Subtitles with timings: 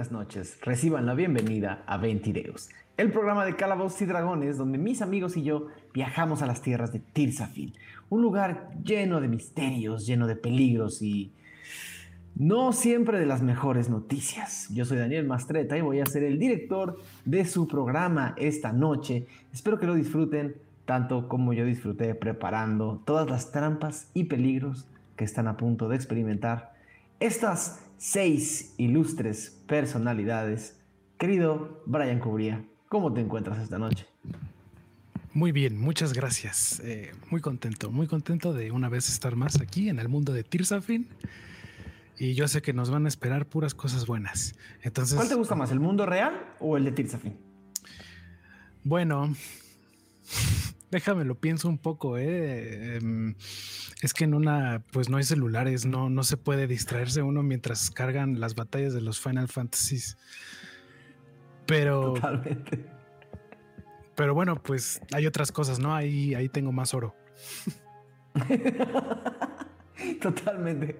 [0.00, 0.58] buenas noches.
[0.62, 5.42] Reciban la bienvenida a Ventideus, el programa de Calabozos y Dragones donde mis amigos y
[5.42, 7.74] yo viajamos a las tierras de Tirsafin,
[8.08, 11.34] un lugar lleno de misterios, lleno de peligros y
[12.34, 14.70] no siempre de las mejores noticias.
[14.70, 16.96] Yo soy Daniel Mastreta y voy a ser el director
[17.26, 19.26] de su programa esta noche.
[19.52, 25.24] Espero que lo disfruten tanto como yo disfruté preparando todas las trampas y peligros que
[25.24, 26.72] están a punto de experimentar
[27.18, 30.80] estas seis ilustres personalidades.
[31.18, 34.06] Querido Brian Cubría, ¿cómo te encuentras esta noche?
[35.34, 36.80] Muy bien, muchas gracias.
[36.82, 40.42] Eh, muy contento, muy contento de una vez estar más aquí en el mundo de
[40.42, 41.08] Tirsafin.
[42.18, 44.54] Y yo sé que nos van a esperar puras cosas buenas.
[44.82, 47.36] Entonces, ¿cuál te gusta más, el mundo real o el de Tirsafin?
[48.82, 49.34] Bueno,
[50.90, 52.98] déjame lo pienso un poco, ¿eh?
[54.02, 57.90] Es que en una, pues no hay celulares, no, no se puede distraerse uno mientras
[57.90, 60.16] cargan las batallas de los Final Fantasies.
[61.66, 62.14] Pero.
[62.14, 62.86] Totalmente.
[64.16, 65.94] Pero bueno, pues hay otras cosas, ¿no?
[65.94, 67.14] Ahí, ahí tengo más oro.
[70.20, 70.96] Totalmente.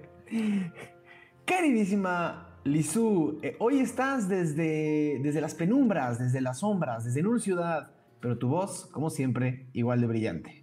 [1.44, 7.90] Queridísima Lizu, eh, hoy estás desde, desde las penumbras, desde las sombras, desde Nur Ciudad
[8.20, 10.59] pero tu voz, como siempre, igual de brillante.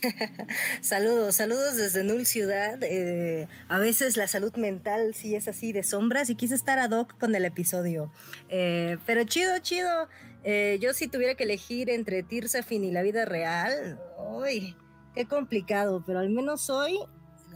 [0.80, 2.78] saludos, saludos desde Null Ciudad.
[2.82, 6.90] Eh, a veces la salud mental sí es así de sombras y quise estar ad
[6.90, 8.12] hoc con el episodio.
[8.48, 10.08] Eh, pero chido, chido.
[10.44, 14.76] Eh, yo si tuviera que elegir entre Tirsafin y la vida real, uy,
[15.14, 16.98] qué complicado, pero al menos hoy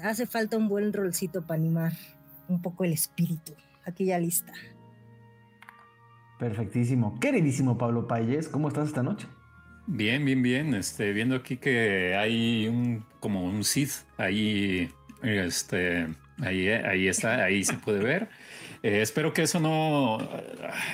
[0.02, 1.92] hace falta un buen rolcito para animar
[2.48, 3.54] un poco el espíritu.
[3.84, 4.52] Aquí ya lista.
[6.38, 7.18] Perfectísimo.
[7.18, 9.26] Queridísimo Pablo Payes, ¿cómo estás esta noche?
[9.86, 10.74] Bien, bien, bien.
[10.74, 14.90] Este, viendo aquí que hay un como un Sith ahí,
[15.22, 16.08] este,
[16.40, 18.28] ahí, ahí está, ahí se puede ver.
[18.82, 20.18] Eh, espero que eso no,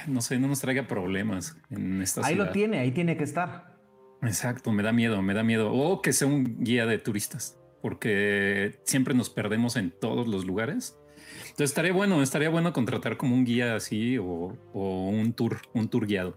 [0.06, 3.76] no sé, no nos traiga problemas en esta Ahí lo tiene, ahí tiene que estar.
[4.22, 5.72] Exacto, me da miedo, me da miedo.
[5.72, 10.97] O que sea un guía de turistas, porque siempre nos perdemos en todos los lugares.
[11.42, 15.88] Entonces estaría bueno, estaría bueno contratar como un guía así o, o un tour, un
[15.88, 16.36] tour guiado.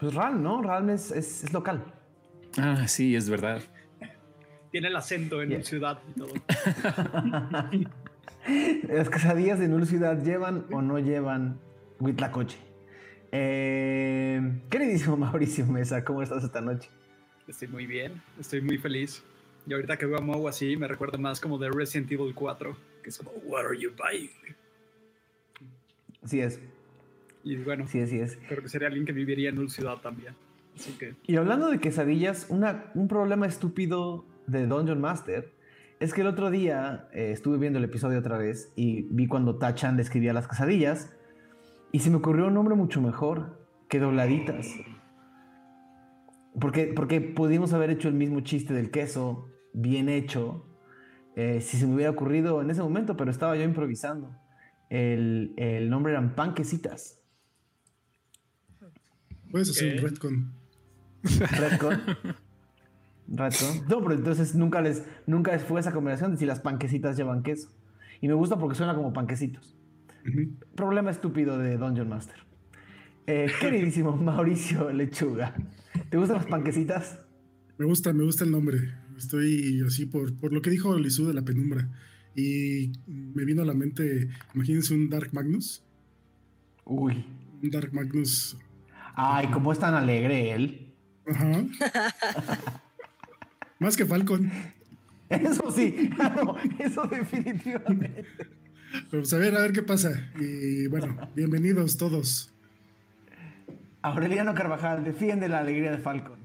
[0.00, 0.62] Pues RAL, ¿no?
[0.62, 1.82] RAL es, es, local.
[2.56, 3.60] Ah, sí, es verdad.
[4.70, 6.32] Tiene el acento en ciudad y todo.
[8.88, 11.58] Las quesadillas de Null Ciudad llevan o no llevan
[11.98, 12.58] Huitlacoche.
[13.32, 16.88] Eh, queridísimo Mauricio Mesa, ¿cómo estás esta noche?
[17.46, 19.22] Estoy muy bien, estoy muy feliz.
[19.66, 22.76] Y ahorita que veo a Mau así, me recuerda más como de Resident Evil 4,
[23.02, 24.30] que es como, What are you buying?
[26.22, 26.58] Así es.
[27.48, 28.38] Y bueno, sí, así es.
[28.48, 30.34] creo que sería alguien que viviría en una ciudad también.
[30.76, 31.14] Así que...
[31.26, 35.52] Y hablando de quesadillas, una, un problema estúpido de Dungeon Master
[36.00, 39.56] es que el otro día eh, estuve viendo el episodio otra vez y vi cuando
[39.56, 41.12] Tachan describía las quesadillas
[41.90, 44.68] y se me ocurrió un nombre mucho mejor que dobladitas.
[46.60, 50.66] Porque, porque pudimos haber hecho el mismo chiste del queso bien hecho
[51.34, 54.34] eh, si se me hubiera ocurrido en ese momento, pero estaba yo improvisando.
[54.90, 57.20] El, el nombre eran panquecitas.
[59.50, 60.52] Puedes hacer un retcon.
[61.22, 62.00] ¿Retcon?
[63.28, 63.88] ¿Retcon?
[63.88, 67.70] No, pero entonces nunca les, nunca fue esa combinación de si las panquecitas llevan queso.
[68.20, 69.76] Y me gusta porque suena como panquecitos.
[70.74, 72.36] Problema estúpido de Dungeon Master.
[73.26, 75.54] Eh, queridísimo Mauricio Lechuga,
[76.08, 77.18] ¿te gustan las panquecitas?
[77.76, 78.94] Me gusta, me gusta el nombre.
[79.18, 81.88] Estoy así por, por lo que dijo Lizu de la penumbra.
[82.34, 85.82] Y me vino a la mente, imagínense un Dark Magnus.
[86.84, 87.24] Uy.
[87.62, 88.56] Un Dark Magnus
[89.20, 90.94] Ay, cómo es tan alegre él.
[91.26, 91.64] Ajá.
[93.80, 94.48] Más que Falcon.
[95.28, 96.10] Eso sí,
[96.78, 98.24] eso definitivamente.
[99.10, 100.30] Pues a ver, a ver qué pasa.
[100.38, 102.52] Y bueno, bienvenidos todos.
[104.02, 106.38] Aureliano Carvajal, defiende la alegría de Falcon.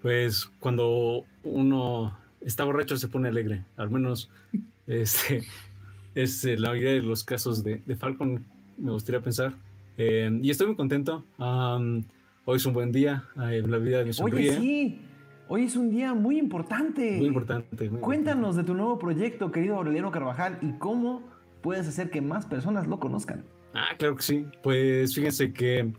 [0.00, 3.64] Pues cuando uno está borracho se pone alegre.
[3.76, 4.30] Al menos
[4.86, 5.42] este
[6.14, 8.44] es la mayoría de los casos de, de Falcon,
[8.78, 9.54] me gustaría pensar.
[9.96, 11.24] Eh, y estoy muy contento.
[11.38, 13.24] hoy es un buen día.
[13.34, 14.50] la vida me sonríe.
[14.50, 15.00] Oye, sí.
[15.48, 17.18] Hoy es un día muy importante.
[17.18, 17.88] Muy importante.
[17.88, 21.22] Cuéntanos de tu nuevo proyecto, querido Aureliano Carvajal, y cómo
[21.62, 23.44] puedes hacer que más personas lo conozcan.
[23.72, 24.46] Ah, claro que sí.
[24.62, 25.92] Pues fíjense que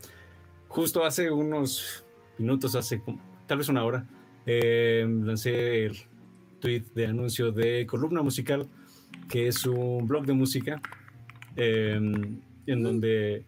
[0.68, 2.04] justo hace unos
[2.36, 3.00] minutos, hace
[3.46, 4.06] tal vez una hora,
[4.44, 5.96] eh, lancé el
[6.60, 8.68] tweet de anuncio de Columna Musical,
[9.28, 10.80] que es un blog de música
[11.56, 11.98] eh,
[12.66, 13.44] en donde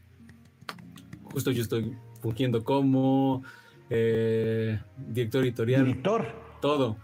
[1.32, 3.43] justo yo estoy fungiendo como
[3.88, 5.85] eh, director editorial.
[5.85, 6.27] Director.
[6.61, 6.97] Todo.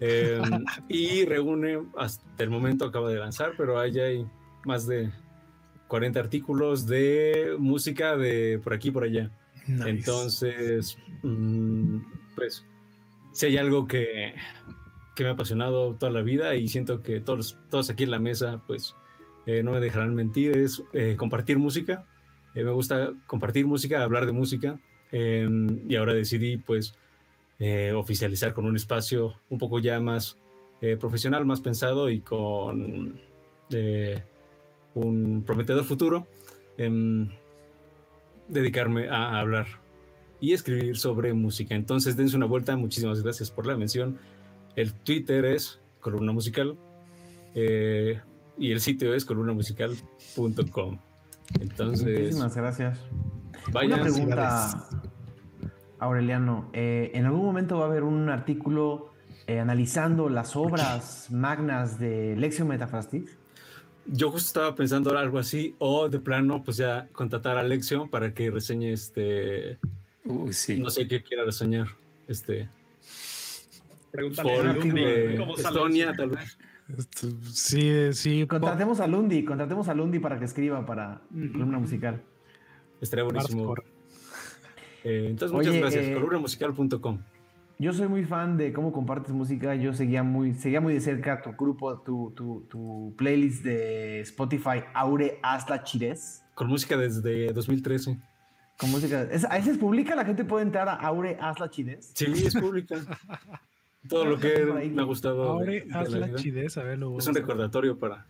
[0.00, 0.40] Eh,
[0.88, 4.26] y reúne, hasta el momento acaba de lanzar, pero allá hay
[4.64, 5.10] más de
[5.88, 9.30] 40 artículos de música de por aquí y por allá.
[9.66, 9.88] Nice.
[9.88, 11.98] Entonces, mm,
[12.34, 12.66] pues,
[13.32, 14.34] si hay algo que,
[15.14, 18.18] que me ha apasionado toda la vida y siento que todos, todos aquí en la
[18.18, 18.94] mesa, pues,
[19.46, 22.06] eh, no me dejarán mentir, es eh, compartir música.
[22.54, 24.78] Eh, me gusta compartir música, hablar de música.
[25.16, 25.48] eh,
[25.88, 26.96] y ahora decidí, pues,
[27.60, 30.38] eh, oficializar con un espacio un poco ya más
[31.00, 33.18] profesional, más pensado y con
[34.94, 36.26] un prometedor futuro.
[36.76, 37.30] em,
[38.48, 39.66] dedicarme a hablar
[40.40, 41.74] y escribir sobre música.
[41.76, 42.76] Entonces, dense una vuelta.
[42.76, 44.18] Muchísimas gracias por la mención.
[44.76, 46.76] El Twitter es columna musical
[47.54, 50.98] y el sitio es columnamusical.com.
[51.60, 52.98] Entonces, Muchísimas gracias.
[53.72, 54.88] Una pregunta,
[55.98, 56.70] Aureliano.
[56.72, 59.12] eh, ¿En algún momento va a haber un artículo
[59.46, 63.38] eh, analizando las obras magnas de Lexio Metafrastis?
[64.06, 68.34] Yo justo estaba pensando algo así, o de plano, pues ya contratar a Lección para
[68.34, 69.78] que reseñe este.
[70.24, 70.78] Uy, sí.
[70.78, 71.88] No sé qué quiera reseñar.
[72.28, 72.68] Este.
[74.10, 76.58] Pregúntale a de Estonia, tal vez.
[76.96, 78.46] Esto- Sí, sí.
[78.46, 82.22] Contratemos a Lundi, contratemos a Lundi para que escriba para columna musical.
[83.00, 83.74] Estaría buenísimo.
[85.02, 86.04] Eh, entonces, Oye, muchas gracias.
[86.06, 87.18] eh, columnamusical.com.
[87.78, 89.74] Yo soy muy fan de cómo compartes música.
[89.74, 94.84] Yo seguía muy, seguía muy de cerca tu grupo, tu, tu, tu playlist de Spotify,
[94.94, 96.42] Aure Hasta Chires.
[96.54, 98.18] Con música desde 2013.
[98.78, 99.22] Con música.
[99.22, 100.14] ¿Es, ¿A veces publica?
[100.14, 102.12] ¿La gente puede entrar a Aure Hasta Chires?
[102.14, 102.96] Sí, es pública.
[104.08, 105.44] Todo lo que me ha gustado.
[105.44, 108.26] Ahora de haz la chidez, a ver, lo Es un recordatorio para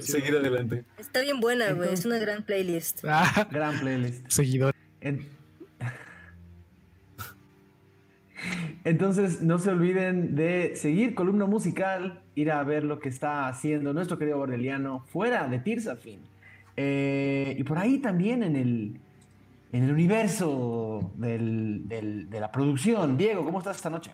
[0.00, 0.84] seguir adelante.
[0.98, 1.92] Está bien buena, güey.
[1.92, 3.04] Es una gran playlist.
[3.04, 4.28] Ah, Gran playlist.
[4.28, 4.74] seguidor.
[5.00, 5.28] En-
[8.84, 13.92] Entonces, no se olviden de seguir Columna Musical, ir a ver lo que está haciendo
[13.92, 16.20] nuestro querido Aureliano fuera de Tirsafin.
[16.76, 19.00] Eh, y por ahí también en el,
[19.76, 23.16] en el universo del- del- de la producción.
[23.16, 24.10] Diego, ¿cómo estás esta noche?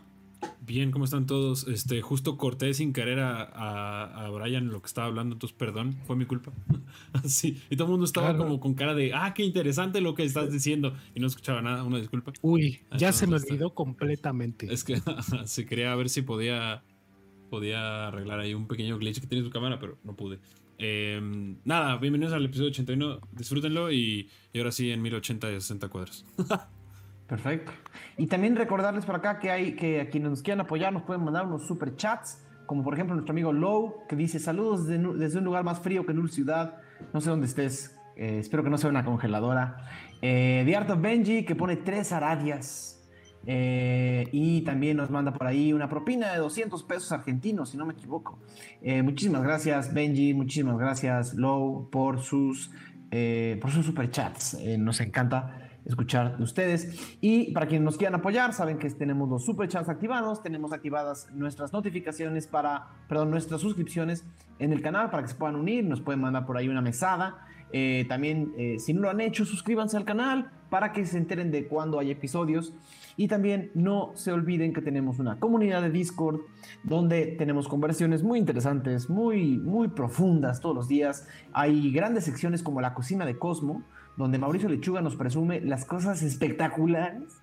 [0.60, 1.68] Bien, ¿cómo están todos?
[1.68, 5.94] Este, justo corté sin querer a, a, a Brian lo que estaba hablando, entonces perdón,
[6.04, 6.50] fue mi culpa.
[7.24, 8.44] sí, y todo el mundo estaba Claro.
[8.44, 11.84] como con cara de, ah, qué interesante lo que estás diciendo, y no escuchaba nada,
[11.84, 12.32] una disculpa.
[12.42, 13.52] Uy, ya Entonces, se me está.
[13.52, 14.72] olvidó completamente.
[14.72, 14.96] Es que
[15.44, 16.82] se quería ver si podía,
[17.50, 20.40] podía arreglar ahí un pequeño glitch que tiene su cámara, pero no pude.
[20.78, 21.20] Eh,
[21.64, 26.24] nada, bienvenidos al episodio 81, disfrútenlo y, ahora sí en 1080 y 60 cuadros.
[27.28, 27.72] Perfecto.
[28.18, 31.24] Y también recordarles por acá que hay que a quienes nos quieran apoyar nos pueden
[31.24, 35.44] mandar unos super chats, como por ejemplo nuestro amigo Low, que dice saludos desde, un
[35.44, 36.78] lugar más frío que Nul Ciudad.
[37.14, 39.76] No sé dónde estés, eh, espero que no sea una congeladora.
[40.20, 42.91] Eh, The Art of Benji, que pone tres aradias.
[43.46, 47.86] Eh, y también nos manda por ahí una propina de 200 pesos argentinos, si no
[47.86, 48.38] me equivoco.
[48.80, 50.34] Eh, muchísimas gracias, Benji.
[50.34, 52.70] Muchísimas gracias, Low, por sus,
[53.10, 54.54] eh, por sus superchats.
[54.54, 57.16] Eh, nos encanta escuchar de ustedes.
[57.20, 61.72] Y para quienes nos quieran apoyar, saben que tenemos los superchats activados, tenemos activadas nuestras
[61.72, 64.24] notificaciones para, perdón, nuestras suscripciones
[64.58, 67.46] en el canal para que se puedan unir, nos pueden mandar por ahí una mesada.
[67.72, 71.50] Eh, también, eh, si no lo han hecho, suscríbanse al canal para que se enteren
[71.50, 72.74] de cuando hay episodios.
[73.16, 76.40] Y también no se olviden que tenemos una comunidad de Discord
[76.82, 81.28] donde tenemos conversaciones muy interesantes, muy, muy profundas todos los días.
[81.52, 83.82] Hay grandes secciones como la cocina de Cosmo,
[84.16, 87.40] donde Mauricio Lechuga nos presume las cosas espectaculares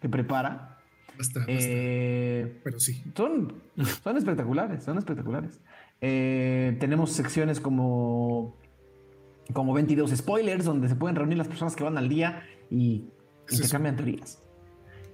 [0.00, 0.78] que prepara.
[1.16, 1.54] Basta, basta.
[1.56, 3.02] Eh, Pero sí.
[3.16, 3.62] son,
[4.02, 5.60] son espectaculares, son espectaculares.
[6.00, 8.56] Tenemos secciones como,
[9.52, 13.04] como 22 spoilers, donde se pueden reunir las personas que van al día y
[13.48, 14.42] es- intercambian teorías.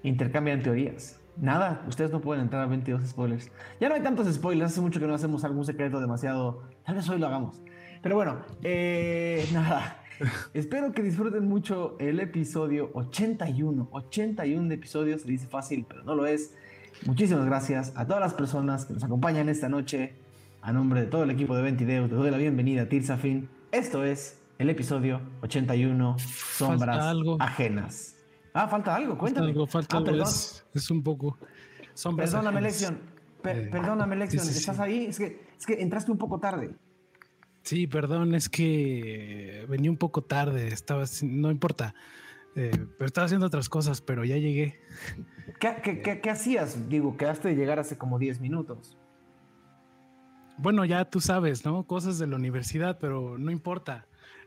[0.02, 1.20] Intercambian teorías.
[1.37, 3.50] Nada, ustedes no pueden entrar a 22 spoilers.
[3.80, 6.62] Ya no hay tantos spoilers, hace mucho que no hacemos algún secreto demasiado.
[6.84, 7.60] Tal vez hoy lo hagamos.
[8.02, 9.96] Pero bueno, eh, nada.
[10.52, 13.88] Espero que disfruten mucho el episodio 81.
[13.90, 16.54] 81 de episodios, se dice fácil, pero no lo es.
[17.06, 20.16] Muchísimas gracias a todas las personas que nos acompañan esta noche.
[20.60, 23.49] A nombre de todo el equipo de Ventideus, te doy la bienvenida a Tirsafin.
[23.72, 27.36] Esto es el episodio 81, Sombras algo.
[27.40, 28.16] Ajenas.
[28.52, 29.46] Ah, falta algo, Falta cuéntame.
[29.48, 30.22] algo, falta Ah, algo.
[30.24, 31.38] Es, es un poco.
[31.94, 32.92] Sombras Perdóname, ajenas.
[33.42, 34.82] Per- Eh, perdóname, sí, sí, ¿Estás sí.
[34.82, 35.06] ahí?
[35.06, 36.74] Es que, es que entraste un poco tarde.
[37.62, 41.94] Sí, perdón, es que venía un poco tarde, estaba, no importa,
[42.56, 44.80] eh, pero estaba haciendo otras cosas, pero ya llegué.
[45.58, 46.88] ¿Qué, qué- qué- qué hacías?
[46.88, 48.98] Digo, quedaste de llegar hace como 10 minutos.
[50.62, 51.85] Bueno, ya tú sabes, ¿no?
[51.85, 54.07] Cosas de la universidad, pero no importa.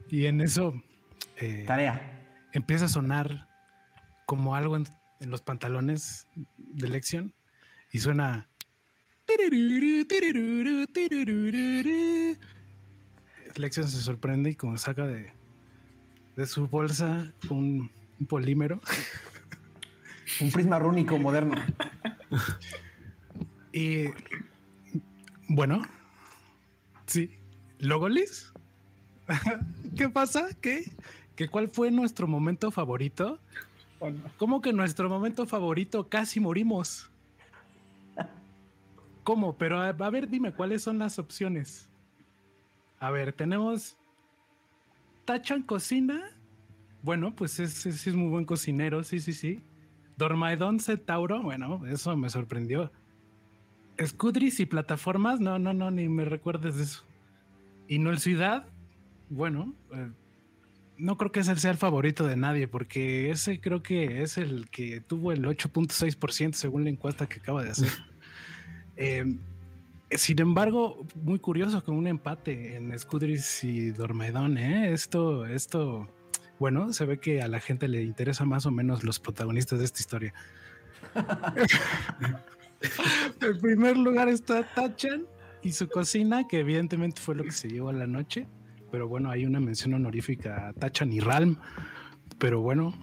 [0.10, 0.80] Y en eso
[1.38, 2.22] eh, Tarea.
[2.54, 3.48] empieza a sonar
[4.28, 4.86] como algo en,
[5.22, 6.28] en los pantalones
[6.58, 7.34] de lección
[7.92, 8.48] y suena.
[13.56, 15.32] Lexion se sorprende y como saca de,
[16.36, 18.82] de su bolsa un, un polímero.
[20.42, 21.56] Un prisma rúnico moderno.
[23.72, 24.06] Y
[25.48, 25.82] bueno,
[27.14, 27.30] sí.
[27.80, 28.52] ¿Logolis?
[29.98, 30.50] ¿Qué pasa?
[30.62, 30.92] ¿Qué?
[31.36, 33.40] ¿Que ¿Cuál fue nuestro momento favorito?
[34.00, 34.24] Oh, no.
[34.38, 37.12] ¿Cómo que nuestro momento favorito casi morimos?
[39.24, 39.56] ¿Cómo?
[39.58, 41.88] Pero a, a ver, dime, ¿cuáles son las opciones?
[43.00, 43.96] A ver, tenemos
[45.26, 46.32] Tachan Cocina.
[47.04, 49.62] Bueno, pues ese sí es muy buen cocinero, sí, sí, sí.
[50.18, 52.92] Dormaedon Centauro, bueno, eso me sorprendió.
[54.02, 57.04] Scudris y plataformas, no, no, no, ni me recuerdes de eso.
[57.88, 58.66] Y no el Ciudad,
[59.30, 60.10] bueno, eh,
[60.98, 64.70] no creo que ese sea el favorito de nadie, porque ese creo que es el
[64.70, 67.90] que tuvo el 8.6% según la encuesta que acaba de hacer.
[68.96, 69.26] Eh,
[70.12, 74.94] sin embargo, muy curioso con un empate en Scudris y Dormedón, ¿eh?
[74.94, 76.08] Esto, esto,
[76.60, 79.86] bueno, se ve que a la gente le interesa más o menos los protagonistas de
[79.86, 80.34] esta historia.
[83.42, 85.26] en primer lugar está Tachan
[85.62, 88.48] y su cocina, que evidentemente fue lo que se llevó a la noche.
[88.92, 91.58] Pero bueno, hay una mención honorífica a Tachan y Ralm.
[92.38, 92.94] Pero bueno,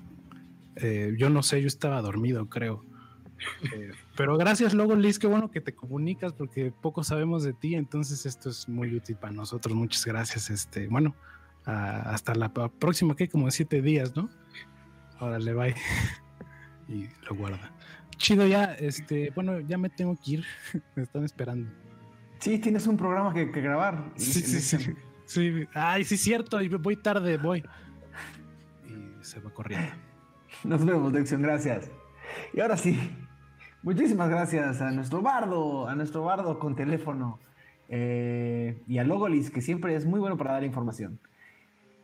[0.76, 2.84] eh, yo no sé, yo estaba dormido, creo.
[3.72, 7.74] Eh, pero gracias, Logo Liz, qué bueno que te comunicas porque poco sabemos de ti,
[7.74, 9.74] entonces esto es muy útil para nosotros.
[9.74, 10.50] Muchas gracias.
[10.50, 11.14] Este, bueno,
[11.64, 14.28] hasta la próxima, que como siete días, ¿no?
[15.20, 15.74] Órale, bye.
[16.88, 17.72] y lo guarda.
[18.20, 20.44] Chido, ya, este, bueno, ya me tengo que ir.
[20.94, 21.70] me están esperando.
[22.38, 24.12] Sí, tienes un programa que, que grabar.
[24.16, 24.94] Sí, sí, sí.
[25.24, 27.64] Sí, ay, sí, cierto, y voy tarde, voy.
[28.86, 29.90] Y se va corriendo.
[30.64, 31.90] Nos vemos, Lexion, gracias.
[32.52, 32.98] Y ahora sí,
[33.82, 37.40] muchísimas gracias a nuestro bardo, a nuestro bardo con teléfono
[37.88, 41.18] eh, y a Logolis, que siempre es muy bueno para dar información.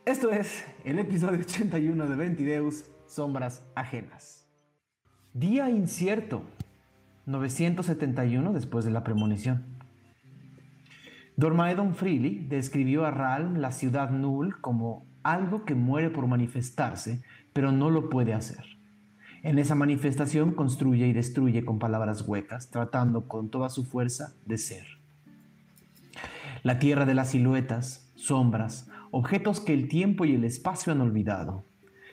[0.07, 4.36] Esto es el episodio 81 de Ventideus, Sombras Ajenas.
[5.39, 6.45] Día incierto,
[7.27, 9.67] 971 después de la premonición.
[11.37, 17.21] Dormaedon Freely describió a Ralm la ciudad Null como algo que muere por manifestarse,
[17.53, 18.65] pero no lo puede hacer.
[19.43, 24.57] En esa manifestación construye y destruye con palabras huecas, tratando con toda su fuerza de
[24.57, 24.87] ser.
[26.63, 31.67] La tierra de las siluetas, sombras, objetos que el tiempo y el espacio han olvidado.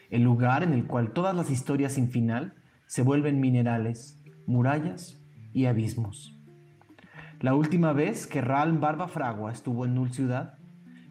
[0.09, 2.55] El lugar en el cual todas las historias sin final
[2.87, 5.19] se vuelven minerales, murallas
[5.53, 6.39] y abismos.
[7.39, 10.57] La última vez que Ralm Barba Fragua estuvo en Null Ciudad,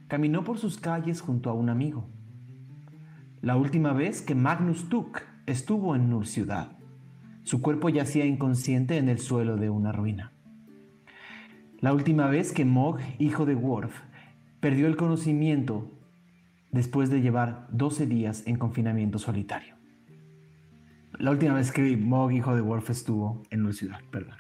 [0.09, 2.09] caminó por sus calles junto a un amigo.
[3.41, 6.79] La última vez que Magnus Tuck estuvo en Null Ciudad,
[7.43, 10.33] su cuerpo yacía inconsciente en el suelo de una ruina.
[11.81, 14.00] La última vez que Mog, hijo de Worf,
[14.61, 15.91] perdió el conocimiento
[16.71, 19.82] después de llevar 12 días en confinamiento solitario.
[21.19, 24.37] La última vez que Mog, hijo de Worf, estuvo en Null Ciudad, perdón.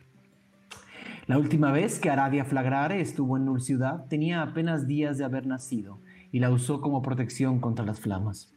[1.26, 5.46] La última vez que Aradia Flagrare estuvo en Null Ciudad tenía apenas días de haber
[5.46, 6.00] nacido
[6.32, 8.52] y la usó como protección contra las flamas.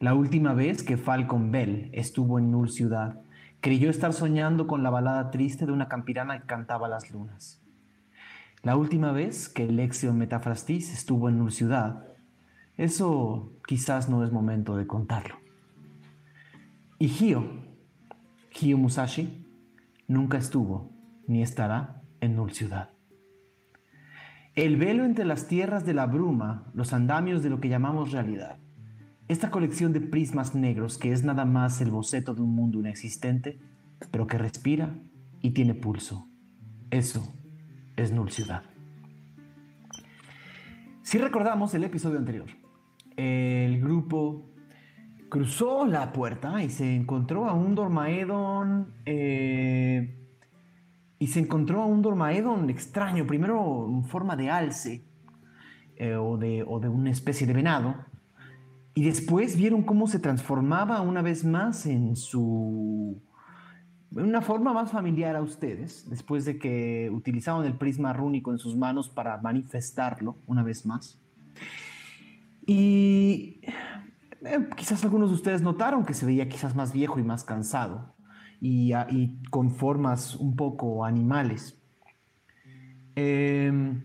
[0.00, 3.20] La última vez que Falcon Bell estuvo en Null Ciudad
[3.60, 7.60] creyó estar soñando con la balada triste de una campirana que cantaba las lunas.
[8.62, 12.06] La última vez que Lexion Metafrastis estuvo en Null Ciudad,
[12.76, 15.47] eso quizás no es momento de contarlo.
[17.00, 17.44] Y Hio,
[18.60, 19.46] Hio Musashi,
[20.08, 20.90] nunca estuvo
[21.28, 22.90] ni estará en Null Ciudad.
[24.56, 28.58] El velo entre las tierras de la bruma, los andamios de lo que llamamos realidad.
[29.28, 33.60] Esta colección de prismas negros que es nada más el boceto de un mundo inexistente,
[34.10, 34.98] pero que respira
[35.40, 36.26] y tiene pulso.
[36.90, 37.32] Eso
[37.94, 38.64] es Null Ciudad.
[41.02, 42.48] Si recordamos el episodio anterior,
[43.16, 44.50] el grupo
[45.28, 50.16] cruzó la puerta y se encontró a un Dormaedon eh,
[51.18, 55.04] y se encontró a un Dormaedon extraño, primero en forma de alce
[55.96, 57.94] eh, o, de, o de una especie de venado,
[58.94, 63.20] y después vieron cómo se transformaba una vez más en su...
[64.16, 68.58] en una forma más familiar a ustedes, después de que utilizaban el prisma rúnico en
[68.58, 71.20] sus manos para manifestarlo una vez más.
[72.66, 73.60] Y
[74.44, 78.14] eh, quizás algunos de ustedes notaron que se veía quizás más viejo y más cansado
[78.60, 81.78] y, a- y con formas un poco animales.
[83.16, 84.04] Em,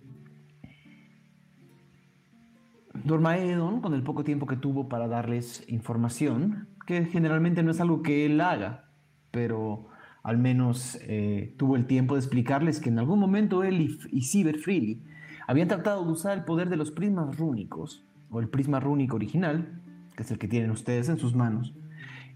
[2.94, 8.02] Dormaedon, con el poco tiempo que tuvo para darles información, que generalmente no es algo
[8.04, 8.90] que él haga,
[9.32, 9.88] pero
[10.24, 14.22] al menos eh, tuvo el tiempo de explicarles que en algún momento él y, y
[14.22, 15.02] Cyber Freely
[15.48, 19.83] habían tratado de usar el poder de los prismas rúnicos, o el prisma rúnico original,
[20.16, 21.74] que es el que tienen ustedes en sus manos,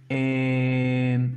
[0.09, 1.35] eh,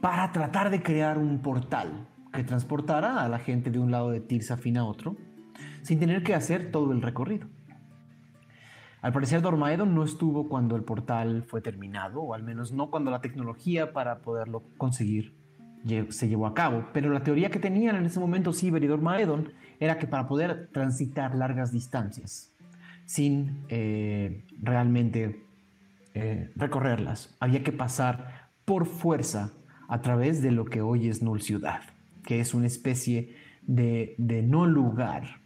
[0.00, 4.20] para tratar de crear un portal que transportara a la gente de un lado de
[4.20, 5.16] Tirsafin a otro,
[5.82, 7.48] sin tener que hacer todo el recorrido.
[9.00, 13.10] Al parecer Dormaedon no estuvo cuando el portal fue terminado, o al menos no cuando
[13.10, 15.34] la tecnología para poderlo conseguir
[16.08, 19.52] se llevó a cabo, pero la teoría que tenían en ese momento Ciber y Dormaedon
[19.78, 22.54] era que para poder transitar largas distancias
[23.04, 25.44] sin eh, realmente
[26.16, 29.52] eh, recorrerlas, había que pasar por fuerza
[29.88, 31.80] a través de lo que hoy es Null Ciudad,
[32.24, 34.14] que es una especie de,
[34.46, 35.40] no lugar,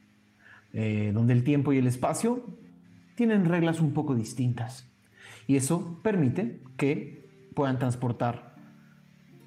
[0.74, 2.44] eh, donde el tiempo y el espacio
[3.14, 4.86] tienen reglas un poco distintas.
[5.46, 8.54] Y eso permite que puedan transportar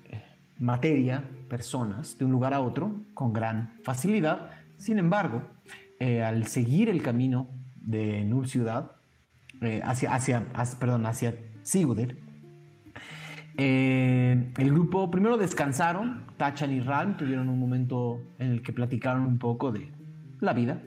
[0.09, 0.23] eh,
[0.57, 4.49] materia, personas, de un lugar a otro con gran facilidad.
[4.77, 5.43] Sin embargo,
[5.99, 9.00] al seguir el camino de Nur Ciudad
[9.61, 10.45] eh, hacia, hacia,
[10.79, 12.17] perdón, hacia Siguder,
[13.57, 19.37] el grupo primero descansaron, Tachan y Ram tuvieron un momento en el que platicaron un
[19.37, 19.91] poco de
[20.39, 20.81] la vida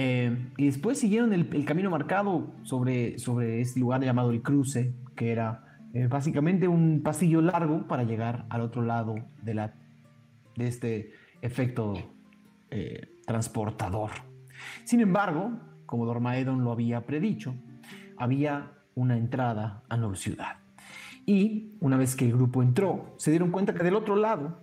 [0.00, 5.32] eh, y después siguieron el, camino marcado sobre, sobre este lugar llamado el cruce, que
[5.32, 9.74] era eh, básicamente un pasillo largo para llegar al otro lado de, la,
[10.54, 11.10] de este
[11.42, 11.94] efecto
[12.70, 14.10] eh, transportador.
[14.84, 17.56] Sin embargo, como Dormaedon lo había predicho,
[18.18, 20.56] había una entrada a Nueva Ciudad.
[21.26, 24.58] Y una vez que el grupo entró, se dieron cuenta que del otro lado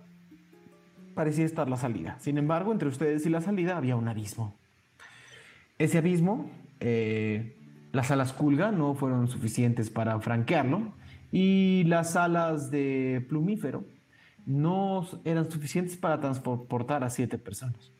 [1.14, 2.16] parecía estar la salida.
[2.18, 4.54] Sin embargo, entre ustedes y la salida había un abismo.
[5.78, 7.56] Ese abismo, eh,
[7.92, 10.92] las alas Culga no fueron suficientes para franquearlo
[11.32, 13.84] y las alas de plumífero
[14.44, 17.92] no eran suficientes para transportar a siete personas.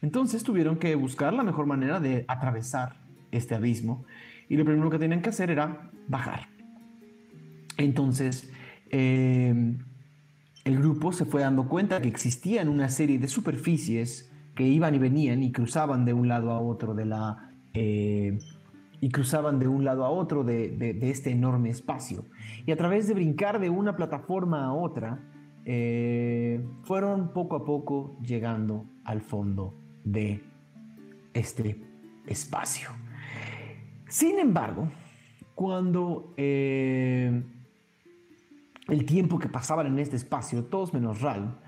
[0.00, 2.96] Entonces tuvieron que buscar la mejor manera de atravesar
[3.32, 4.04] este abismo
[4.48, 6.48] y lo primero que tenían que hacer era bajar.
[7.76, 8.50] Entonces,
[8.90, 9.76] eh,
[10.64, 14.98] el grupo se fue dando cuenta que existían una serie de superficies que iban y
[14.98, 17.52] venían y cruzaban de un lado a otro de la...
[17.74, 18.38] Eh,
[19.00, 22.24] y cruzaban de un lado a otro de, este enorme espacio.
[22.66, 25.20] Y a través de brincar de una plataforma a otra,
[25.64, 30.42] eh, fueron poco a poco llegando al fondo de
[31.32, 31.80] este
[32.26, 32.90] espacio.
[34.08, 34.88] Sin embargo,
[35.54, 37.42] cuando eh,
[38.88, 41.58] el tiempo que pasaban en este espacio, todos menos Ral,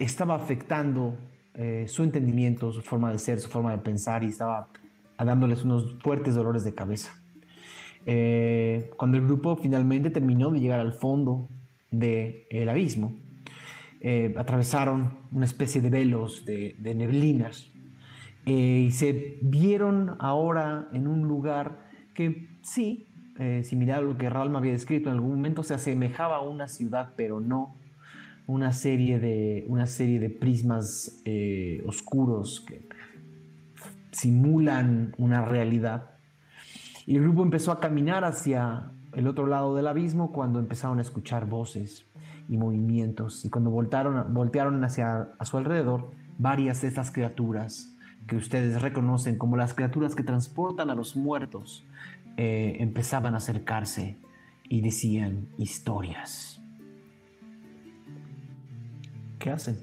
[0.00, 1.16] estaba afectando
[1.54, 4.68] eh, su entendimiento, su forma de ser, su forma de pensar y estaba
[5.16, 7.22] dándoles unos fuertes dolores de cabeza.
[8.04, 11.48] Eh, cuando el grupo finalmente terminó de llegar al fondo
[11.90, 13.16] del abismo,
[14.36, 17.70] atravesaron una especie de velos de, neblinas
[18.46, 21.78] y se vieron ahora en un lugar
[22.14, 23.08] que sí,
[23.62, 27.14] similar a lo que Ralma había descrito, en algún momento se asemejaba a una ciudad,
[27.16, 27.74] pero no
[28.46, 32.86] una serie de, una serie de prismas eh, oscuros que
[34.10, 36.10] simulan una realidad.
[37.06, 41.02] Y el grupo empezó a caminar hacia el otro lado del abismo cuando empezaron a
[41.02, 42.06] escuchar voces
[42.48, 43.44] y movimientos.
[43.44, 47.93] Y cuando voltaron, voltearon hacia a su alrededor, varias de estas criaturas
[48.26, 51.84] que ustedes reconocen como las criaturas que transportan a los muertos,
[52.36, 54.16] eh, empezaban a acercarse
[54.68, 56.60] y decían historias.
[59.38, 59.78] ¿Qué hacen?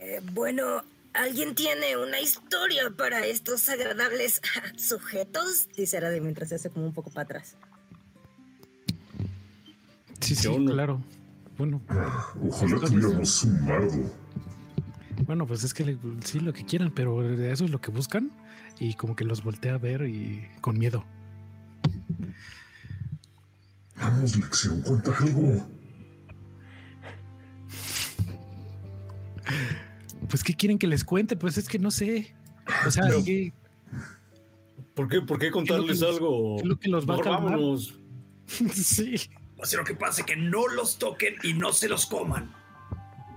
[0.00, 0.82] Eh, bueno,
[1.12, 4.40] ¿alguien tiene una historia para estos agradables
[4.76, 5.68] sujetos?
[5.76, 7.56] Dice Arade mientras se hace como un poco para atrás.
[10.20, 11.00] Sí, sí, claro.
[11.58, 11.80] Bueno.
[12.48, 14.10] ojalá tuviéramos un bardo.
[15.26, 18.30] Bueno, pues es que sí, lo que quieran, pero eso es lo que buscan.
[18.78, 21.04] Y como que los voltea a ver y con miedo.
[23.96, 25.68] Vamos, lección, cuenta algo.
[30.28, 31.36] Pues, ¿qué quieren que les cuente?
[31.36, 32.34] Pues es que no sé.
[32.86, 33.04] O sea,
[34.94, 36.56] ¿por, qué, ¿por qué contarles algo?
[36.64, 37.98] lo que los va a vámonos.
[38.46, 39.14] sí.
[39.56, 42.61] O sea, lo que pasa es que no los toquen y no se los coman.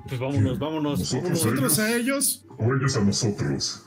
[0.08, 1.13] Pues vámonos, vámonos.
[1.13, 2.46] ¿Nosotros, a ellos?
[2.58, 3.84] O ellos a nosotros.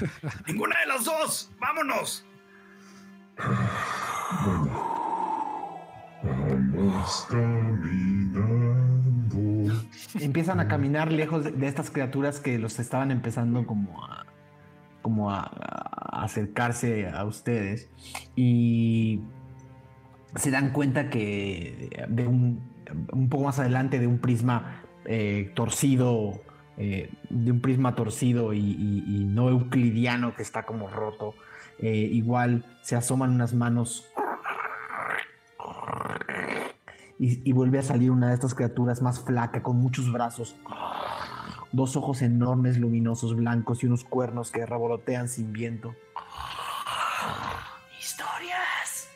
[0.46, 1.50] Ninguna de las dos.
[1.60, 2.24] ¡Vámonos!
[6.22, 8.68] Vamos caminando.
[10.18, 14.24] Empiezan a caminar lejos de, estas criaturas que los estaban empezando como a,
[15.02, 15.42] como a,
[16.22, 17.90] acercarse a ustedes
[18.34, 19.20] y
[20.36, 22.67] se dan cuenta que de un
[23.12, 26.40] un poco más adelante de un prisma eh, torcido,
[26.76, 31.34] eh, de un prisma torcido y, no euclidiano que está como roto.
[31.78, 34.04] Eh, igual se asoman unas manos
[37.18, 40.56] y, y vuelve a salir una de estas criaturas más flaca, con muchos brazos,
[41.72, 45.94] dos ojos enormes, luminosos, blancos y unos cuernos que revolotean sin viento.
[47.98, 49.08] Historias.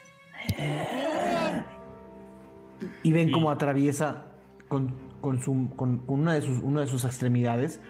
[3.03, 4.25] Y ven cómo atraviesa
[4.69, 7.81] con, con su- con- con una, de sus, una de sus extremidades.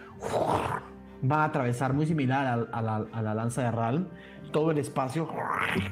[1.30, 4.08] Va a atravesar muy similar a, la, a la lanza de Ralm
[4.52, 5.28] todo el espacio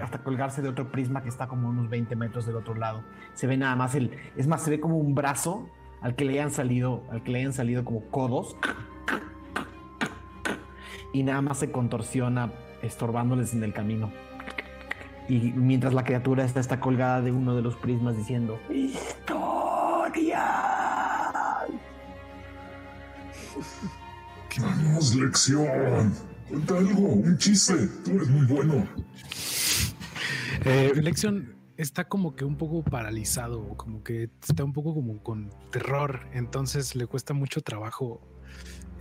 [0.03, 3.03] hasta colgarse de otro prisma que está como unos 20 metros del otro lado.
[3.33, 4.11] Se ve nada más el.
[4.37, 5.67] Es más, se ve como un brazo
[6.03, 8.57] al que le hayan salido, al que le hayan salido como codos.
[11.13, 12.53] Y nada más se contorsiona
[12.83, 14.11] estorbándoles en el camino.
[15.31, 20.45] Y mientras la criatura está, está colgada de uno de los prismas diciendo ¡Historia!
[24.59, 26.13] Danos lección.
[26.49, 27.87] Cuenta algo, un chiste.
[28.05, 28.89] Tú eres muy bueno.
[30.65, 35.51] Eh, Lexion está como que un poco paralizado, como que está un poco como con
[35.71, 38.21] terror, entonces le cuesta mucho trabajo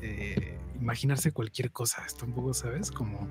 [0.03, 2.03] eh, imaginarse cualquier cosa.
[2.05, 2.91] Está un poco, ¿sabes?
[2.91, 3.27] Como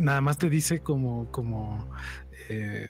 [0.00, 1.88] nada más te dice como, como,
[2.48, 2.88] eh,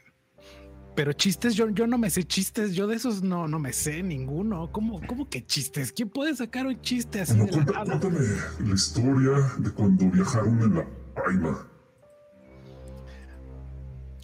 [0.99, 4.03] pero chistes, yo, yo no me sé chistes, yo de esos no, no me sé
[4.03, 4.73] ninguno.
[4.73, 5.92] ¿Cómo, cómo que chistes?
[5.92, 7.85] ¿Quién puede sacar un chiste así No, de la nada?
[7.85, 8.18] cuéntame
[8.66, 11.68] la historia de cuando viajaron en la Paima.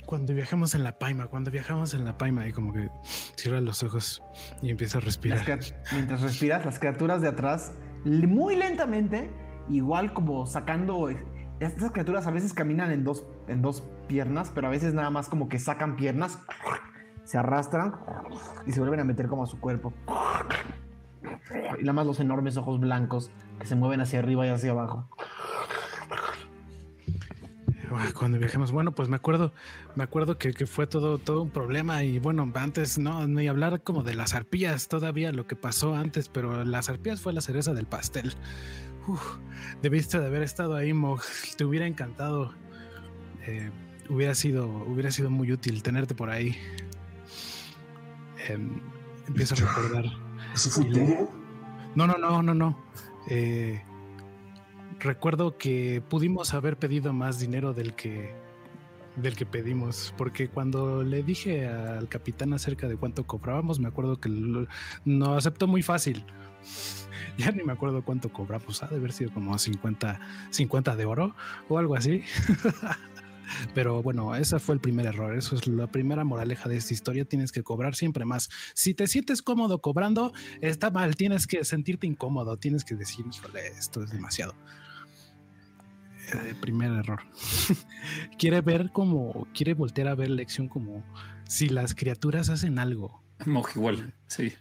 [0.05, 2.90] Cuando viajamos en la paima, cuando viajamos en la paima y como que
[3.37, 4.23] cierra los ojos
[4.61, 5.47] y empieza a respirar.
[5.92, 7.73] mientras respiras, las criaturas de atrás,
[8.05, 9.31] muy lentamente,
[9.70, 11.09] igual como sacando.
[11.64, 15.29] Estas criaturas a veces caminan en dos, en dos piernas, pero a veces nada más
[15.29, 16.38] como que sacan piernas,
[17.24, 17.94] se arrastran
[18.66, 19.94] y se vuelven a meter como a su cuerpo.
[21.79, 25.09] Y nada más los enormes ojos blancos que se mueven hacia arriba y hacia abajo.
[28.18, 29.53] Cuando viajamos, bueno, pues me acuerdo,
[29.94, 33.83] me acuerdo que, que fue todo, todo un problema y bueno, antes no, ni hablar
[33.83, 37.72] como de las arpías, todavía lo que pasó antes, pero las arpías fue la cereza
[37.72, 38.35] del pastel.
[39.07, 39.37] Uf,
[39.83, 41.21] debiste de haber estado ahí, Mog,
[41.57, 42.55] te hubiera encantado.
[43.47, 43.71] Eh,
[44.09, 46.57] hubiera sido, hubiera sido muy útil tenerte por ahí.
[48.49, 48.81] Em,
[49.29, 50.05] empiezo a recordar.
[50.55, 51.31] ¿Eso fue todo?
[51.95, 52.79] No, no, no, no, no.
[53.29, 53.83] Eh,
[55.01, 58.35] recuerdo que pudimos haber pedido más dinero del que
[59.17, 64.19] del que pedimos, porque cuando le dije al capitán acerca de cuánto cobrábamos, me acuerdo
[64.19, 64.67] que lo-
[65.05, 66.25] no aceptó muy fácil.
[67.37, 71.35] Ya ni me acuerdo cuánto cobramos, ha de haber sido como 50, 50 de oro
[71.68, 72.22] o algo así.
[73.74, 75.37] Pero bueno, ese fue el primer error.
[75.37, 77.24] Eso es la primera moraleja de esta historia.
[77.24, 78.50] Tienes que cobrar siempre más.
[78.74, 81.16] Si te sientes cómodo cobrando, está mal.
[81.16, 82.57] Tienes que sentirte incómodo.
[82.57, 84.55] Tienes que decir, híjole, esto es demasiado.
[86.33, 87.20] Eh, primer error.
[88.38, 91.05] quiere ver como, quiere voltear a ver lección como
[91.46, 93.22] si las criaturas hacen algo.
[93.44, 94.55] Moj igual, sí.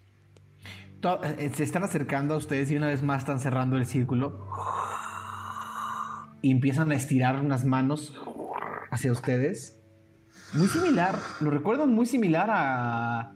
[1.03, 4.47] Eh, Se están acercando a ustedes y una vez más están cerrando el círculo.
[6.41, 8.13] Y empiezan a estirar unas manos
[8.89, 9.79] hacia ustedes.
[10.53, 13.33] Muy similar, lo recuerdo muy similar a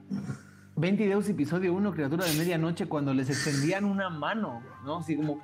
[0.76, 4.98] 20 Deus episodio 1, criatura de medianoche, cuando les extendían una mano, ¿no?
[4.98, 5.42] Así como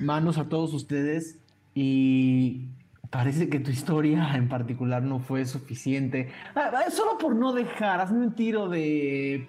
[0.00, 1.40] manos a todos ustedes
[1.74, 2.68] y
[3.10, 6.30] parece que tu historia en particular no fue suficiente.
[6.54, 9.48] Ah, ah, Solo por no dejar, hazme un tiro de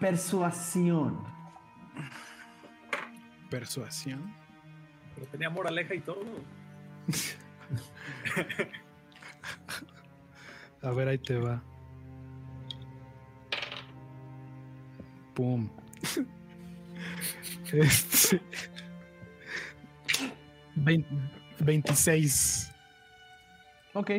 [0.00, 1.24] persuasión.
[3.50, 4.34] Persuasión.
[5.14, 6.20] Pero tenía moraleja y todo.
[10.82, 11.62] A ver, ahí te va.
[15.34, 15.68] Pum.
[17.70, 18.40] Este.
[20.74, 21.04] Vein-
[21.60, 22.72] 26.
[23.92, 24.10] Ok.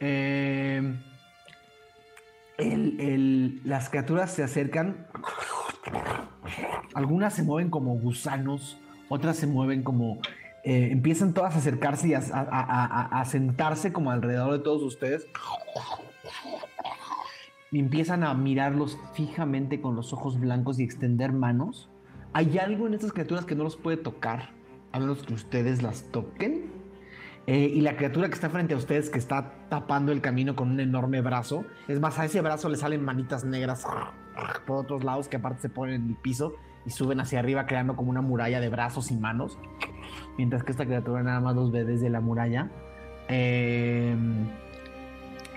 [0.00, 0.94] Eh,
[3.64, 5.06] las criaturas se acercan.
[6.94, 10.18] Algunas se mueven como gusanos, otras se mueven como...
[10.64, 15.26] eh, empiezan todas a acercarse y a, sentarse como alrededor de todos ustedes.
[17.72, 21.88] Empiezan a mirarlos fijamente con los ojos blancos y extender manos.
[22.32, 24.50] Hay algo en estas criaturas que no los puede tocar,
[24.92, 26.79] a menos que ustedes las toquen.
[27.46, 30.70] Eh, y la criatura que está frente a ustedes, que está tapando el camino con
[30.70, 33.84] un enorme brazo, es más, a ese brazo le salen manitas negras
[34.66, 36.52] por otros lados que aparte se ponen en el piso
[36.86, 39.58] y suben hacia arriba creando como una muralla de brazos y manos.
[40.38, 42.70] Mientras que esta criatura nada más los ve desde la muralla.
[43.28, 44.14] Eh,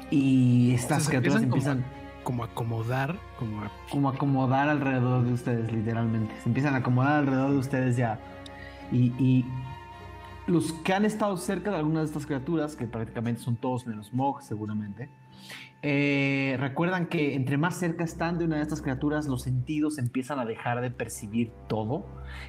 [0.09, 5.33] Y estas se criaturas empiezan como- empiezan Como acomodar, como a- como acomodar alrededor de
[5.33, 6.33] ustedes, literalmente.
[6.41, 8.17] Se empiezan a acomodar alrededor de ustedes ya.
[8.93, 9.45] Y, y
[10.47, 14.13] los que han estado cerca de algunas de estas criaturas, que prácticamente son todos menos
[14.13, 15.09] Mog, seguramente,
[15.85, 20.39] eh, recuerdan que entre más cerca están de una de estas criaturas, los sentidos empiezan
[20.39, 22.05] a dejar de percibir todo.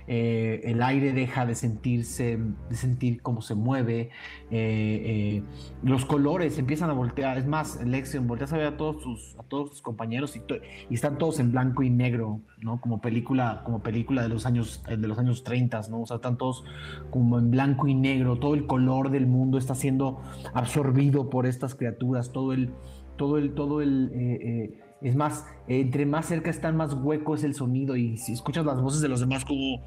[0.07, 4.11] Eh, el aire deja de sentirse, de sentir cómo se mueve.
[4.51, 5.43] eh, eh,
[5.83, 7.37] los colores empiezan a voltear.
[7.37, 10.43] Es más, Lexion, volteas a ver a todos tus, a todos tus compañeros y,
[10.89, 12.81] y están todos en blanco y negro, ¿no?
[12.81, 16.03] Como película, como película de los años, de los años 30, ¿no?
[16.03, 16.65] O sea, están todos
[17.11, 18.39] como en blanco y negro.
[18.39, 20.23] Todo el color del mundo está siendo
[20.55, 22.31] absorbido por estas criaturas.
[22.31, 22.71] Todo el,
[23.17, 24.11] todo el, todo el.
[24.15, 27.97] eh, eh, es más, eh, entre más cerca están, más hueco es el sonido.
[27.97, 29.83] Y si escuchas las voces de los demás, como.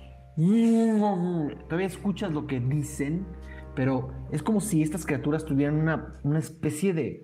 [1.68, 3.26] Todavía escuchas lo que dicen,
[3.76, 7.24] pero es como si estas criaturas tuvieran una, una especie de,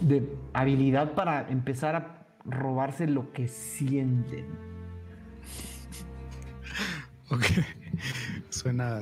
[0.00, 4.46] de habilidad para empezar a robarse lo que sienten.
[7.30, 7.44] Ok.
[8.50, 9.00] Suena,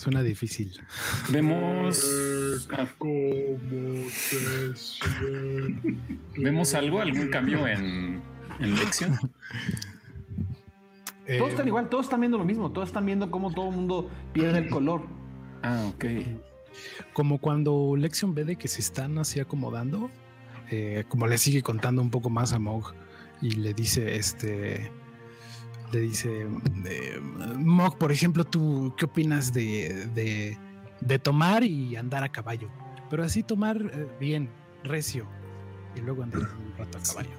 [0.00, 0.72] suena difícil.
[1.28, 2.06] Vemos.
[6.36, 7.00] ¿Vemos algo?
[7.02, 8.22] ¿Algún cambio en,
[8.60, 9.18] en Lexion?
[11.26, 13.76] Eh, Todos están igual, todos están viendo lo mismo, todos están viendo cómo todo el
[13.76, 15.02] mundo pierde el color.
[15.62, 16.04] Ah, ok.
[17.12, 20.10] Como cuando Lexion ve de que se están así acomodando,
[20.70, 22.94] eh, como le sigue contando un poco más a Mog
[23.42, 24.90] y le dice, este,
[25.92, 26.46] le dice,
[26.84, 27.20] eh,
[27.56, 30.58] Mog, por ejemplo, ¿tú qué opinas de, de,
[31.00, 32.68] de tomar y andar a caballo?
[33.08, 34.48] Pero así tomar eh, bien,
[34.84, 35.26] recio,
[35.96, 37.30] y luego andar un rato a caballo.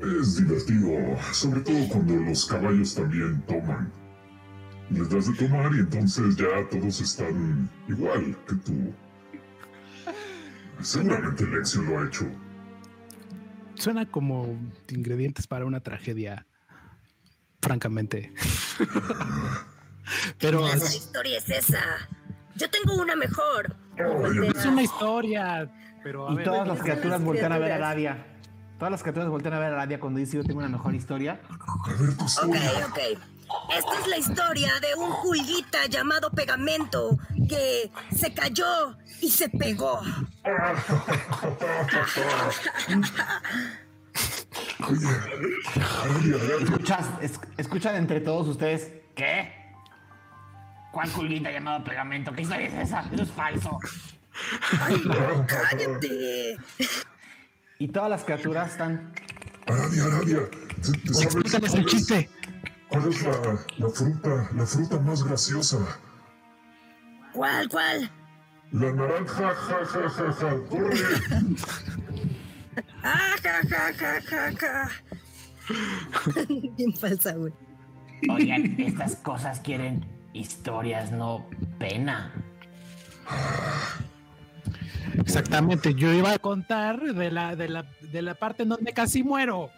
[0.00, 0.90] Es divertido,
[1.32, 3.90] sobre todo cuando los caballos también toman.
[4.90, 8.94] Les das de tomar y entonces ya todos están igual que tú.
[10.80, 12.26] Seguramente Lexio lo ha hecho.
[13.74, 14.56] Suena como
[14.88, 16.46] ingredientes para una tragedia,
[17.66, 18.32] francamente.
[20.38, 21.82] Pero ¿Qué clase de historia es esa?
[22.54, 23.74] Yo tengo una mejor.
[24.54, 25.68] Es una historia,
[26.04, 27.78] pero a Y ver, todas las criaturas voltean a ver a.
[27.78, 28.24] Radia.
[28.78, 31.40] Todas las criaturas voltean a ver a Radia cuando dice yo tengo una mejor historia.
[31.50, 32.56] A ver tu Ok,
[32.88, 32.98] ok.
[33.76, 40.00] Esta es la historia de un pulguita llamado Pegamento que se cayó y se pegó.
[46.62, 48.90] Escuchas, es- escuchan entre todos ustedes.
[49.14, 49.52] ¿Qué?
[50.92, 52.32] ¿Cuál culguita llamado pegamento?
[52.32, 53.00] ¿Qué historia es esa?
[53.12, 53.78] Eso es falso.
[54.80, 55.02] ¡Ay,
[55.46, 56.56] cállate!
[57.78, 59.12] Y todas las criaturas están.
[59.66, 60.38] Aradia, Aradia.
[60.50, 62.30] ¿te- te sabes explícales el chiste.
[62.88, 63.30] ¿Cuál es la,
[63.78, 65.78] la fruta, la fruta más graciosa?
[67.32, 68.10] ¿Cuál, cuál?
[68.72, 70.56] La naranja, ja, ja, ja, ja.
[70.70, 70.96] ¡Corre!
[73.02, 74.90] ¡Ah, ja, ja, ja, ja, ja!
[76.76, 77.52] Bien falsa, güey.
[78.30, 81.46] Oigan, estas cosas quieren historias, no
[81.78, 82.32] pena.
[85.18, 89.22] Exactamente, yo iba a contar de la, de la, de la parte en donde casi
[89.22, 89.70] muero.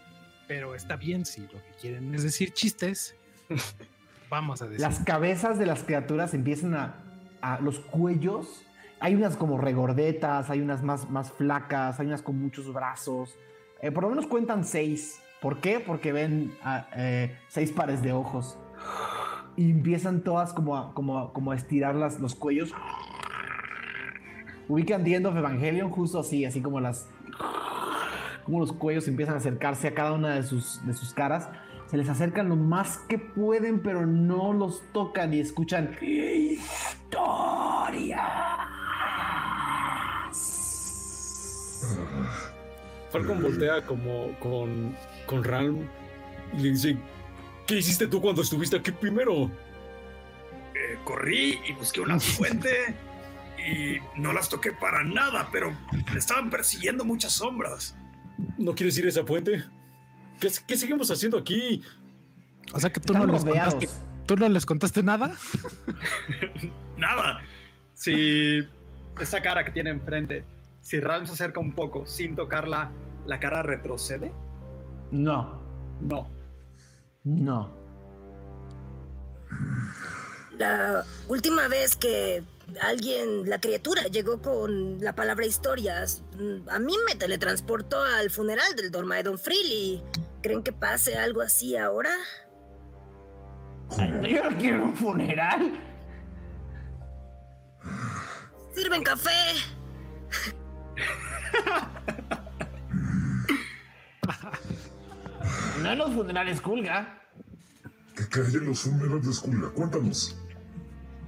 [0.46, 3.14] Pero está bien, si lo que quieren es decir chistes,
[4.30, 4.80] vamos a decir.
[4.80, 6.94] Las cabezas de las criaturas empiezan a,
[7.40, 8.62] a- los cuellos.
[9.00, 13.36] Hay unas como regordetas, hay unas más, más flacas, hay unas con muchos brazos.
[13.80, 15.20] Eh, por lo menos cuentan seis.
[15.40, 15.78] ¿Por qué?
[15.78, 18.58] Porque ven ah, eh, seis pares de ojos.
[19.56, 22.72] Y empiezan todas como a, como a- como a estirar las, los cuellos.
[24.68, 27.08] Ubican The End of Evangelion justo así, así como las.
[28.44, 31.48] Como los cuellos empiezan a acercarse a cada una de sus, de sus caras.
[31.86, 35.96] Se les acercan lo más que pueden, pero no los tocan y escuchan.
[36.02, 36.58] ¡Historias!
[43.10, 44.94] Falcon voltea como con,
[45.26, 45.88] con Ralm
[46.56, 46.96] y le dice:
[47.66, 49.50] ¿Qué hiciste tú cuando estuviste aquí primero?
[50.74, 52.94] Eh, corrí y busqué una fuente
[53.58, 55.76] y no las toqué para nada, pero
[56.12, 57.96] me estaban persiguiendo muchas sombras.
[58.56, 59.64] ¿No quieres ir a esa fuente?
[60.40, 61.82] ¿Qué, qué seguimos haciendo aquí?
[62.72, 63.74] O sea que tú no, les rodeados.
[63.74, 65.34] contaste, ¿tú no les contaste nada.
[66.96, 67.40] Nada.
[67.94, 68.60] Si
[69.20, 70.44] esa cara que tiene enfrente,
[70.88, 72.90] si Ram se acerca un poco sin tocarla,
[73.26, 74.32] ¿la cara retrocede?
[75.10, 75.60] No,
[76.00, 76.26] No.
[77.24, 77.76] no.
[80.56, 82.42] La última vez que
[82.80, 88.74] alguien, la criatura, llegó con la palabra historias, mm, a mí me teletransportó al funeral
[88.74, 90.02] del Dormaedon Freely.
[90.42, 92.14] ¿Creen que pase algo así ahora?
[94.26, 95.78] Yo no quiero un funeral.
[98.74, 99.77] ¿Sirven café?
[105.82, 107.20] No en los funerales Kulga.
[108.16, 109.70] ¿Qué cae en los funerales de Skullga?
[109.70, 110.36] Cuéntanos.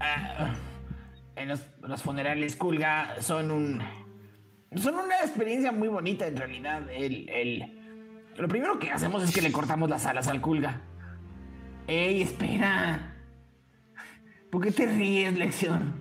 [0.00, 0.54] Ah,
[1.36, 3.82] en los, los funerales Kulga son un.
[4.76, 6.88] Son una experiencia muy bonita en realidad.
[6.90, 7.76] El, el-
[8.36, 10.80] lo primero que hacemos es que le cortamos las alas al Kulga.
[11.86, 13.14] ¡Ey, espera!
[14.50, 16.00] ¿Por qué te ríes, Lección?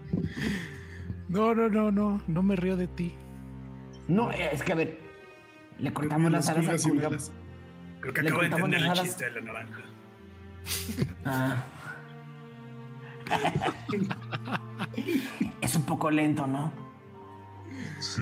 [1.27, 3.15] No, no, no, no, no me río de ti.
[4.09, 4.99] No, es que a ver.
[5.77, 7.31] Le cortamos las alas al balas.
[8.01, 9.05] Creo que Le acabo de cortamos entender el las alas.
[9.05, 9.81] chiste de la naranja.
[11.25, 11.63] Ah.
[15.61, 16.71] es un poco lento, ¿no?
[17.99, 18.21] Sí.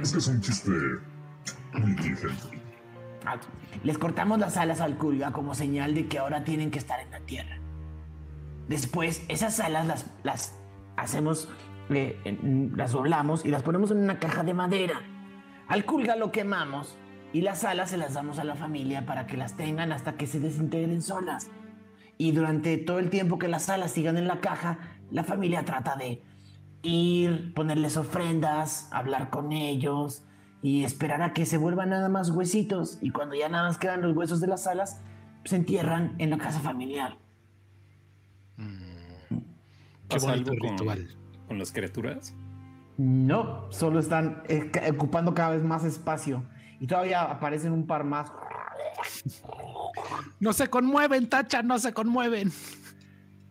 [0.00, 0.70] Es que es un chiste
[1.74, 2.60] muy inteligente.
[3.26, 3.36] Ah,
[3.84, 7.10] Les cortamos las alas al Kulga como señal de que ahora tienen que estar en
[7.10, 7.58] la tierra.
[8.68, 10.54] Después, esas alas las, las
[10.96, 11.48] hacemos,
[11.96, 15.00] en- las doblamos y las ponemos en una caja de madera.
[15.68, 16.96] Al Kulga lo quemamos
[17.32, 20.26] y las alas se las damos a la familia para que las tengan hasta que
[20.26, 21.50] se desintegren solas.
[22.18, 24.78] Y durante todo el tiempo que las alas sigan en la caja,
[25.10, 26.22] la familia trata de
[26.82, 30.24] ir, ponerles ofrendas, hablar con ellos
[30.62, 32.98] y esperar a que se vuelvan nada más huesitos.
[33.00, 35.00] Y cuando ya nada más quedan los huesos de las alas,
[35.44, 37.16] se entierran en la casa familiar.
[38.56, 41.08] Qué ¿Pasa bonito algo con, ritual.
[41.50, 42.32] Con las criaturas?
[42.96, 46.44] No, solo están eh, ocupando cada vez más espacio.
[46.78, 48.30] Y todavía aparecen un par más.
[50.38, 52.52] No se conmueven, Tacha, no se conmueven.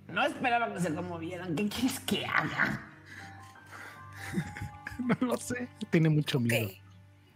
[0.07, 1.57] No esperaba que se conmovieran.
[1.57, 2.87] ¿Qué quieres que haga?
[4.99, 5.69] No lo sé.
[5.89, 6.69] Tiene mucho miedo.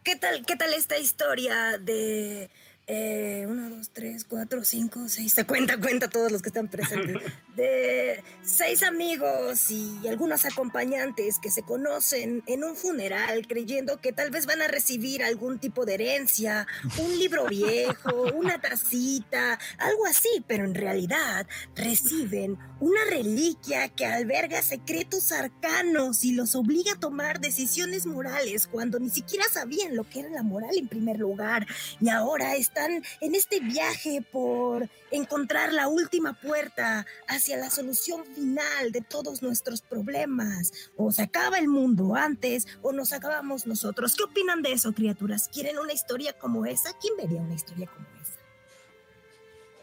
[0.04, 2.50] ¿Qué tal, ¿Qué tal esta historia de
[2.88, 5.34] eh, uno, dos, tres, cuatro, cinco, seis?
[5.34, 7.22] Se cuenta, cuenta todos los que están presentes.
[7.56, 14.32] De seis amigos y algunos acompañantes que se conocen en un funeral creyendo que tal
[14.32, 16.66] vez van a recibir algún tipo de herencia,
[16.98, 24.62] un libro viejo, una tacita, algo así, pero en realidad reciben una reliquia que alberga
[24.62, 30.22] secretos arcanos y los obliga a tomar decisiones morales cuando ni siquiera sabían lo que
[30.22, 31.68] era la moral en primer lugar.
[32.02, 38.92] Y ahora están en este viaje por encontrar la última puerta hacia la solución final
[38.92, 40.74] de todos nuestros problemas.
[40.98, 44.16] O se acaba el mundo antes o nos acabamos nosotros.
[44.16, 45.50] ¿Qué opinan de eso, criaturas?
[45.54, 46.92] ¿Quieren una historia como esa?
[47.00, 48.40] ¿Quién vería una historia como esa?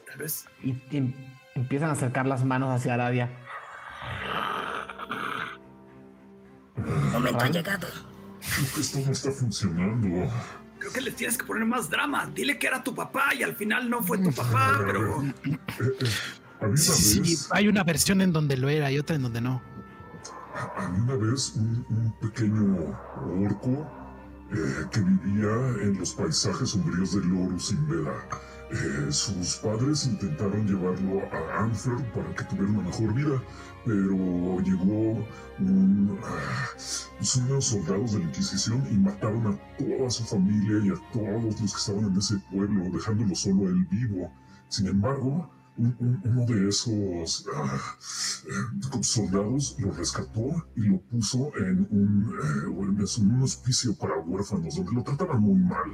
[0.07, 0.45] Tal vez.
[0.62, 1.14] Y em-
[1.55, 3.31] empiezan a acercar las manos hacia Aradia.
[6.77, 7.87] El momento ha llegado.
[8.40, 10.33] Creo que esto no está funcionando.
[10.81, 12.29] Creo que le tienes que poner más drama.
[12.35, 15.23] Dile que era tu papá y al final no fue tu papá, pero
[16.77, 19.62] Sí, vez, hay una versión en donde lo era y otra en donde no.
[20.77, 22.99] había una vez un, un pequeño
[23.47, 23.88] orco
[24.53, 28.12] eh, que vivía en los paisajes sombríos de Lorus Inveda.
[28.73, 33.43] Eh, sus padres intentaron llevarlo a Anfer para que tuviera una mejor vida,
[33.85, 35.25] pero llegó
[35.59, 36.69] un, ah,
[37.49, 41.72] unos soldados de la Inquisición y mataron a toda su familia y a todos los
[41.72, 44.31] que estaban en ese pueblo, dejándolo solo a él vivo.
[44.68, 47.78] Sin embargo, un- un- uno de esos ah,
[48.47, 54.76] eh, soldados lo rescató y lo puso en un, eh, en un hospicio para huérfanos,
[54.76, 55.91] donde lo trataban muy mal.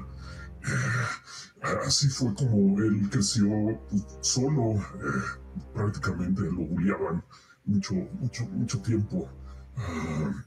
[0.62, 3.48] Eh, así fue como él creció
[3.88, 7.22] pues, solo, eh, prácticamente lo bulliaban
[7.66, 9.28] mucho, mucho, mucho tiempo.
[9.76, 10.44] Ah,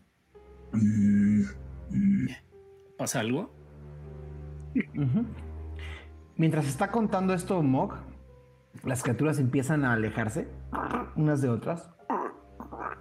[0.74, 2.28] y, y
[2.97, 3.49] ¿Pasa algo?
[6.36, 7.95] Mientras está contando esto Mog,
[8.84, 10.47] las criaturas empiezan a alejarse
[11.15, 11.89] unas de otras.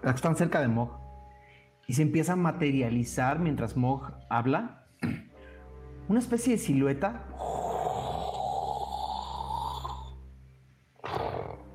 [0.03, 0.91] Las que están cerca de Mog.
[1.87, 4.87] Y se empieza a materializar mientras Mog habla.
[6.09, 7.27] Una especie de silueta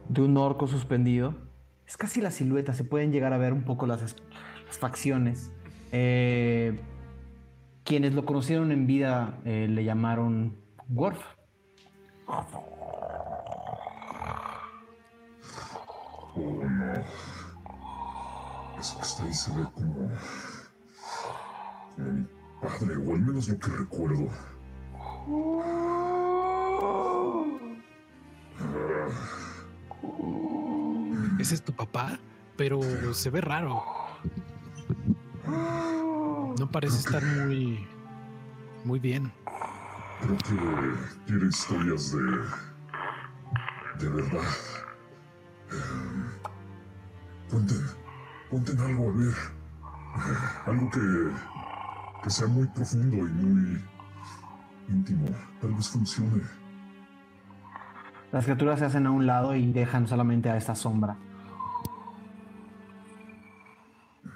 [0.09, 1.53] de un orco suspendido.
[1.93, 4.15] Es casi la silueta, se pueden llegar a ver un poco las, es-
[4.65, 5.51] las facciones.
[5.91, 6.79] Eh,
[7.83, 10.57] quienes lo conocieron en vida eh, le llamaron
[10.89, 11.21] Worf.
[12.27, 12.47] No.
[18.79, 20.09] Eso que está ahí se ve como
[21.97, 22.25] mi
[22.59, 24.29] padre, o al menos lo que recuerdo.
[25.63, 27.43] Ah,
[31.43, 32.17] Ese es tu papá,
[32.55, 32.79] pero
[33.13, 33.83] se ve raro.
[36.57, 37.85] No parece estar muy,
[38.85, 39.29] muy bien.
[40.21, 42.21] creo que quiere historias de.
[43.99, 44.39] de verdad.
[45.69, 46.29] Em,
[47.49, 47.87] cuenten.
[48.49, 49.33] cuenten algo, a ver.
[49.33, 51.33] Eh, algo que.
[52.23, 53.83] que sea muy profundo y muy
[54.87, 55.25] íntimo.
[55.59, 56.41] Tal vez funcione.
[58.31, 61.17] Las criaturas se hacen a un lado y dejan solamente a esta sombra.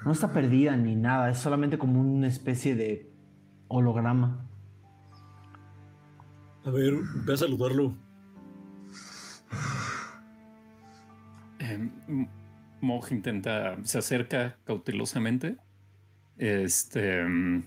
[0.08, 3.12] No está perdida ni nada, es solamente como una especie de
[3.68, 4.48] holograma.
[6.64, 6.94] A ver,
[7.26, 7.94] ve a saludarlo.
[11.60, 11.90] Eh,
[12.80, 15.58] Moj intenta, se acerca cautelosamente.
[16.38, 17.64] Este mm,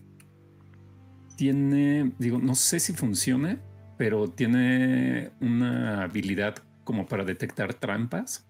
[1.37, 3.59] tiene, digo, no sé si funcione,
[3.99, 8.49] pero tiene una habilidad como para detectar trampas,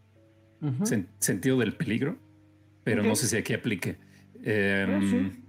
[0.61, 2.19] sen- sentido del peligro,
[2.85, 3.99] pero no sé si aquí aplique.
[4.43, 5.45] Em, Ah, sí.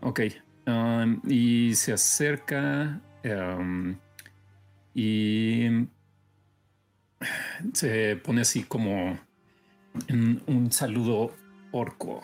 [0.00, 0.20] Ok.
[0.66, 3.96] um, y se acerca um,
[4.94, 5.68] y
[7.72, 9.18] se pone así como
[10.08, 11.32] en un saludo
[11.72, 12.20] orco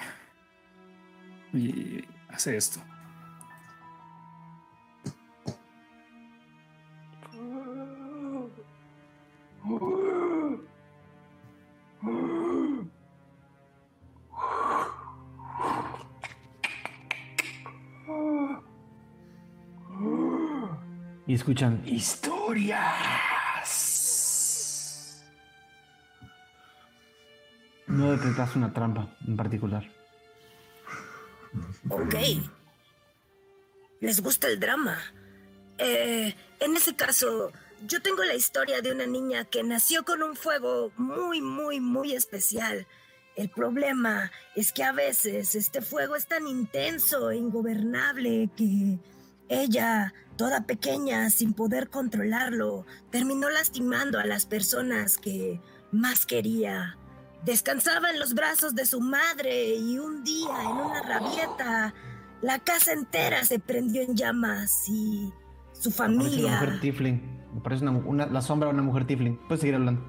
[1.52, 2.80] y hace esto.
[21.32, 22.84] Y escuchan historias.
[27.86, 29.90] No detectas una trampa en particular.
[31.88, 32.16] Ok.
[34.00, 34.98] ¿Les gusta el drama?
[35.78, 37.50] Eh, en ese caso,
[37.86, 42.12] yo tengo la historia de una niña que nació con un fuego muy, muy, muy
[42.12, 42.86] especial.
[43.36, 48.98] El problema es que a veces este fuego es tan intenso e ingobernable que
[49.60, 55.60] ella, toda pequeña, sin poder controlarlo, terminó lastimando a las personas que
[55.92, 56.96] más quería.
[57.44, 61.92] Descansaba en los brazos de su madre y un día, en una rabieta,
[62.40, 65.32] la casa entera se prendió en llamas y
[65.72, 66.50] su Parece una familia...
[66.52, 67.42] mujer tiefling.
[67.54, 69.36] Me parece una, una- la sombra de una mujer tiefling.
[69.48, 70.02] Puedes seguir hablando.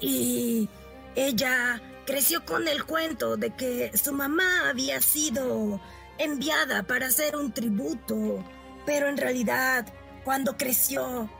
[0.00, 0.68] Y
[1.14, 5.80] ella creció con el cuento de que su mamá había sido
[6.24, 8.44] enviada para hacer un tributo,
[8.86, 9.86] pero en realidad,
[10.24, 11.30] cuando creció,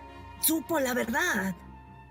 [0.41, 1.55] supo la verdad.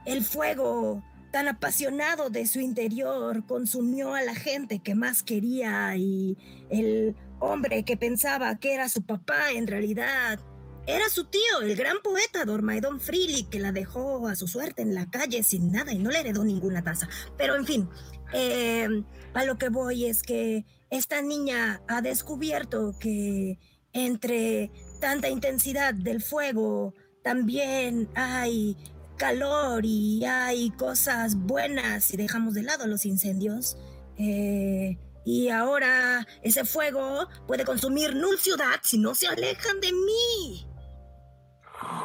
[0.06, 6.38] El fuego tan apasionado de su interior consumió a la gente que más quería y
[6.70, 10.40] el hombre que pensaba que era su papá en realidad
[10.88, 14.96] era su tío, el gran poeta Dormaedon Freely, que la dejó a su suerte en
[14.96, 17.08] la calle sin nada y no le heredó ninguna taza.
[17.38, 17.90] Pero en fin,
[18.34, 18.88] eh,
[19.34, 23.58] a lo que voy es que esta niña ha descubierto que
[23.94, 28.78] entre tanta intensidad del fuego también hay
[29.18, 33.78] calor y hay cosas buenas si dejamos de lado los incendios.
[34.18, 40.68] Eh, y ahora ese fuego puede consumir Null Ciudad si no se alejan de mí.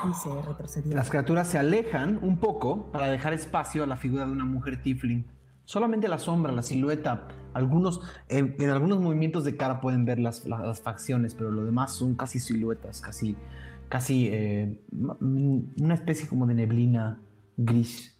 [0.09, 0.95] Y se retrocedió.
[0.95, 4.81] Las criaturas se alejan un poco para dejar espacio a la figura de una mujer
[4.81, 5.27] tiefling.
[5.65, 7.27] Solamente la sombra, la silueta,
[7.57, 11.95] algunos, en, algunos movimientos de cara pueden ver las, la- las facciones, pero lo demás
[11.95, 13.37] son casi siluetas, casi,
[13.89, 17.21] casi eh, mm, una especie como de neblina
[17.57, 18.15] gris.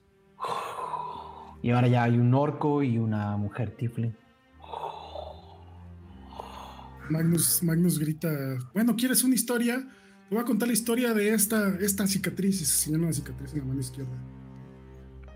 [1.63, 4.15] Y ahora ya hay un orco y una mujer tiefling.
[7.09, 8.29] Magnus, Magnus grita,
[8.75, 9.87] bueno, ¿quieres una historia?
[10.29, 12.59] Te voy a contar la historia de esta, esta cicatriz.
[12.59, 14.17] Se señala una cicatriz en la mano izquierda.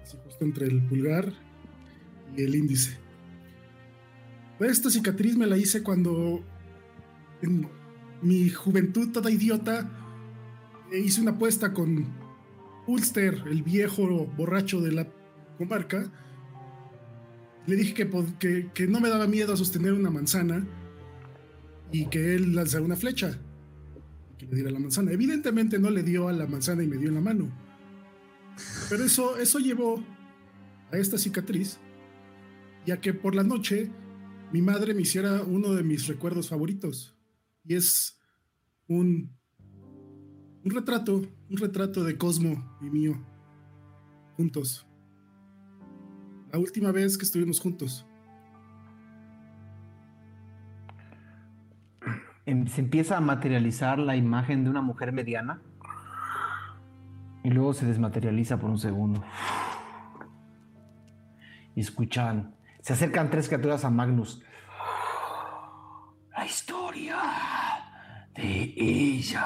[0.02, 1.32] Así justo entre el pulgar
[2.36, 2.98] y el índice.
[4.60, 6.42] Esta cicatriz me la hice cuando
[7.42, 7.66] en
[8.22, 9.88] mi juventud toda idiota
[10.92, 12.06] hice una apuesta con
[12.86, 15.06] Ulster, el viejo borracho de la
[15.56, 16.10] comarca.
[17.66, 20.66] Le dije que, que- no me daba miedo sostener una manzana
[21.92, 23.38] y que él lanzara una flecha
[24.38, 25.12] que le diera la manzana.
[25.12, 27.48] Evidentemente no le dio a la manzana y me dio en la mano.
[28.90, 30.02] Pero eso, eso llevó
[30.92, 31.78] a esta cicatriz
[32.84, 33.90] y a que por la noche
[34.52, 37.16] mi madre me hiciera uno de mis recuerdos favoritos.
[37.64, 38.18] Y es
[38.88, 39.36] un,
[40.64, 43.14] un retrato, un retrato de Cosmo y mío,
[44.36, 44.86] juntos.
[46.52, 48.06] La última vez que estuvimos juntos.
[52.46, 55.62] Em- se empieza a materializar la imagen de una mujer mediana
[57.44, 59.22] y luego se desmaterializa por un segundo.
[61.76, 64.42] Y escuchan, se acercan tres criaturas a Magnus.
[66.36, 67.18] La historia
[68.34, 69.44] de ella.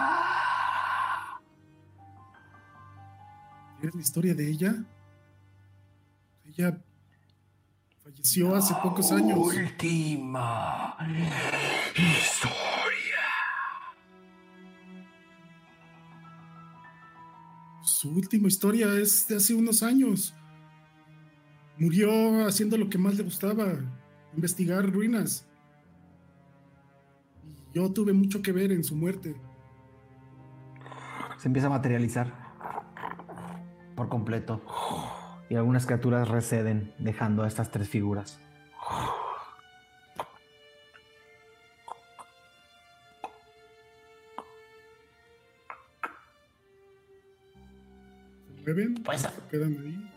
[3.80, 4.74] ¿Quieres la historia de ella?
[6.46, 6.78] Ella
[8.02, 9.38] falleció hace pocos años.
[9.38, 10.96] Última
[11.96, 12.54] historia.
[17.82, 20.34] Su última historia es de hace unos años.
[21.78, 23.66] Murió haciendo lo que más le gustaba,
[24.34, 25.46] investigar ruinas.
[27.44, 29.34] Y yo tuve mucho que ver en su muerte.
[31.38, 32.32] Se empieza a materializar
[33.96, 34.62] por completo.
[35.50, 38.40] Y algunas criaturas receden, dejando a estas tres figuras.
[48.46, 48.94] ¿Se mueven?
[49.02, 50.13] Pues- ¿Se quedan ahí?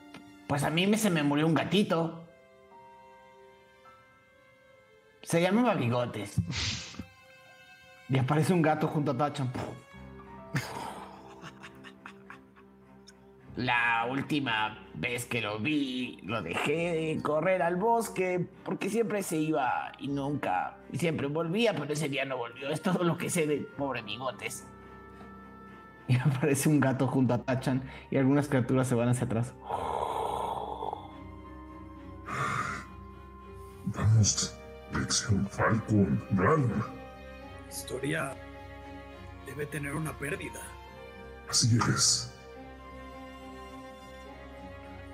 [0.48, 2.24] Pues a mí me, se me murió un gatito.
[5.22, 6.36] Se llamaba Bigotes.
[8.10, 9.52] Y aparece un gato junto a Tachan.
[13.58, 19.38] La última vez que lo vi, lo dejé de correr al bosque porque siempre se
[19.38, 22.70] iba y nunca, y siempre volvía, pero ese día no volvió.
[22.70, 24.68] Es todo lo que sé de pobre Bigotes.
[26.08, 27.82] Y aparece un gato junto a Tachan
[28.12, 29.54] y algunas criaturas se van hacia atrás.
[34.18, 36.68] Lección Falcon, Bran.
[36.68, 38.36] La historia
[39.46, 40.60] debe tener una pérdida.
[41.48, 42.34] Así es.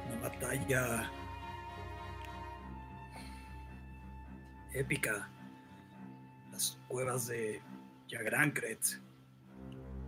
[0.07, 1.11] Una batalla
[4.73, 5.29] épica.
[6.53, 7.61] Las cuevas de
[8.07, 9.01] Yagrancret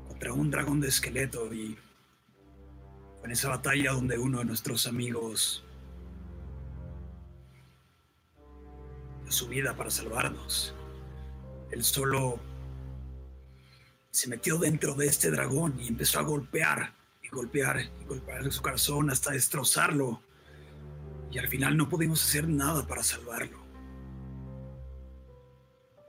[0.07, 1.77] contra un dragón de esqueleto y
[3.25, 5.64] en esa batalla donde uno de nuestros amigos
[9.31, 10.73] su vida para salvarnos.
[11.71, 12.39] Él solo
[14.11, 18.61] se metió dentro de este dragón y empezó a golpear y golpear y golpear su
[18.61, 20.21] corazón hasta destrozarlo.
[21.31, 23.59] Y al final no pudimos hacer nada para salvarlo.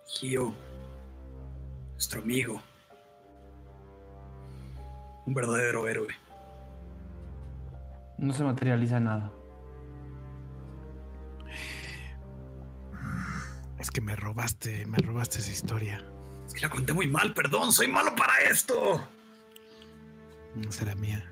[0.06, 0.54] Gio,
[1.94, 2.62] nuestro amigo,
[5.26, 6.14] un verdadero héroe.
[8.18, 9.32] No se materializa nada.
[13.78, 16.04] Es que me robaste, me robaste esa historia.
[16.46, 19.06] Es que la conté muy mal, perdón, soy malo para esto.
[20.54, 21.24] No será mía.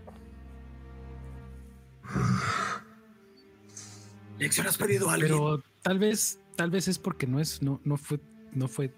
[4.38, 5.32] Lección, has perdido a alguien.
[5.32, 8.20] Pero tal vez, tal vez es porque no es, no, no fue,
[8.52, 8.92] no fue,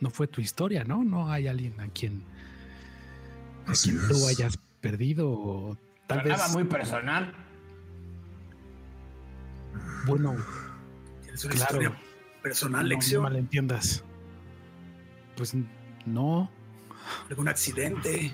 [0.00, 1.04] no fue tu historia, ¿no?
[1.04, 2.24] No hay alguien a quien
[3.66, 4.28] Así tú es.
[4.28, 7.34] hayas perdido o tal vez, Sonaba muy personal.
[10.06, 10.36] bueno,
[11.50, 11.54] claro.
[11.54, 12.11] historia
[12.42, 13.22] personal, no, no lección.
[13.22, 14.04] malentiendas.
[15.36, 15.54] Pues
[16.06, 16.50] no,
[17.30, 18.32] algún accidente,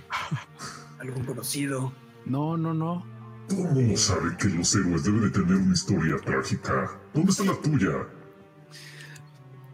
[0.99, 1.93] algún conocido.
[2.27, 3.05] no, no, no.
[3.49, 6.91] Todo el mundo sabe que los héroes deben de tener una historia trágica.
[7.15, 8.07] ¿Dónde está la tuya?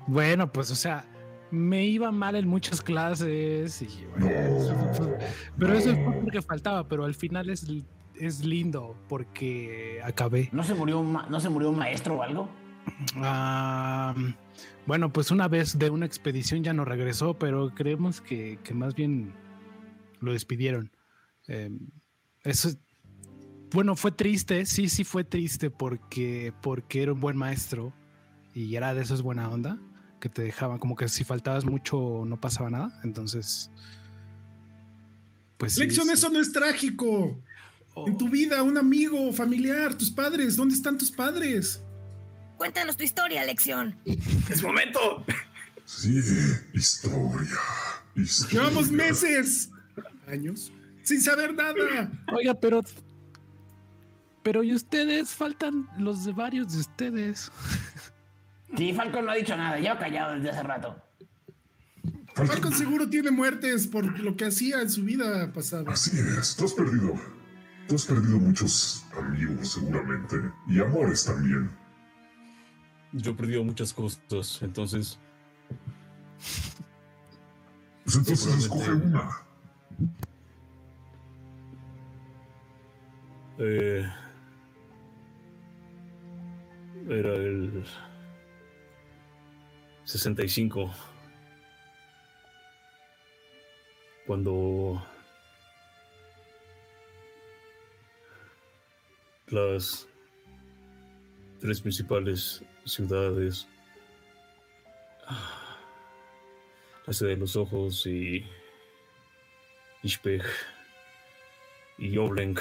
[0.07, 1.05] Bueno, pues o sea,
[1.51, 4.27] me iba mal en muchas clases y No.
[4.27, 5.19] bueno, eso fue-
[5.59, 7.67] pero eso fue porque faltaba, pero al final es,
[8.15, 10.51] es lindo porque acabé.
[10.53, 12.49] ¿No se murió un, ma- ¿no se murió un maestro o algo?
[13.17, 14.15] Ah,
[14.87, 18.95] bueno, pues una vez de una expedición ya no regresó, pero creemos que, que más
[18.95, 19.33] bien
[20.21, 20.91] lo despidieron.
[21.49, 21.71] Eh,
[22.43, 22.79] eso, es-
[23.73, 27.93] bueno, fue triste, sí, sí fue triste porque, porque era un buen maestro
[28.55, 29.79] y era de esos buena onda
[30.21, 33.01] que te dejaban como que si faltabas mucho no pasaba nada.
[33.03, 33.71] Entonces,
[35.59, 36.13] pues Lección, sí.
[36.13, 37.41] eso no es trágico.
[37.95, 41.83] Oh, En tu vida, un amigo, familiar, tus padres, ¿dónde están tus padres?
[42.65, 43.95] Cuéntanos tu historia, Lección.
[44.49, 45.23] ¡Es momento!
[45.85, 46.19] Sí,
[46.73, 47.59] historia.
[48.15, 48.53] historia.
[48.53, 49.69] Llevamos meses,
[50.27, 52.11] años, sin saber nada.
[52.35, 52.81] Oiga, pero
[54.43, 57.53] pero y ustedes faltan los de varios de ustedes.
[58.79, 60.97] Sí, Falcon no ha dicho nada, lleva callado desde hace rato.
[62.35, 65.85] Falcon seguro tiene muertes por lo que hacía en su vida pasada.
[65.93, 67.13] Así es, tú has perdido.
[67.89, 70.37] Tú has perdido muchos amigos seguramente.
[70.67, 71.84] Y amores también.
[73.15, 75.19] Yo he perdido muchas cosas, entonces
[78.05, 79.31] Pues entonces escoge una.
[83.59, 84.05] eh,
[87.09, 87.85] era el
[90.05, 90.91] 65
[94.27, 95.03] cuando
[99.49, 100.09] las
[101.61, 103.67] tres principales ciudades
[107.07, 108.47] la ciudad de los ojos y
[110.03, 110.43] Ishpeg
[111.99, 112.61] y Oblenk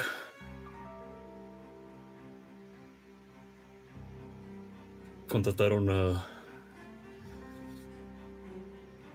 [5.28, 6.28] contrataron a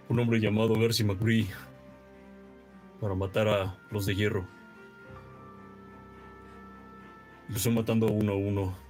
[0.09, 1.47] un hombre llamado Garcy McBree
[3.01, 4.49] para matar a los de hierro.
[7.49, 8.88] Los están matando uno a uno.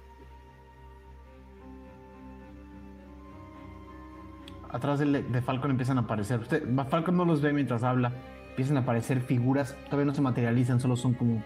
[4.69, 6.39] Atrás de, Falcon empiezan a aparecer.
[6.39, 8.13] Usted, Falcon no los ve mientras habla.
[8.49, 9.75] Empiezan a aparecer figuras.
[9.85, 11.43] Todavía no se materializan, solo son como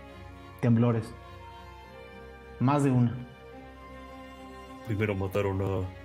[0.60, 1.14] temblores.
[2.60, 3.14] Más de una.
[4.88, 6.04] Primero mataron a.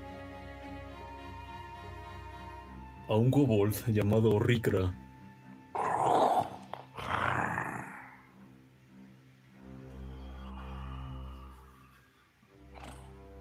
[3.13, 4.95] a un kobold llamado Rikra.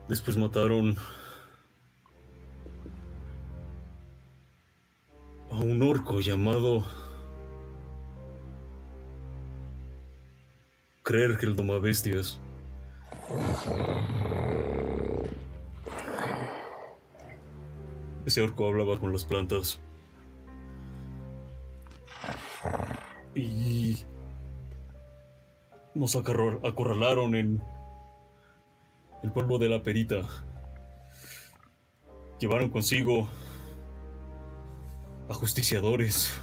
[0.08, 0.96] Después mataron
[5.58, 6.86] a un orco llamado
[11.02, 12.40] Creer que el domabestias.
[18.26, 19.80] Ese orco hablaba con las plantas.
[23.34, 24.06] Y
[25.96, 27.64] nos acorralaron en
[29.24, 30.22] el pueblo de la perita.
[32.40, 33.28] Llevaron consigo
[35.30, 36.34] ajusticiadores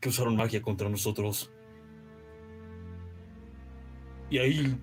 [0.00, 1.50] que usaron magia contra nosotros.
[4.30, 4.78] Y ahí...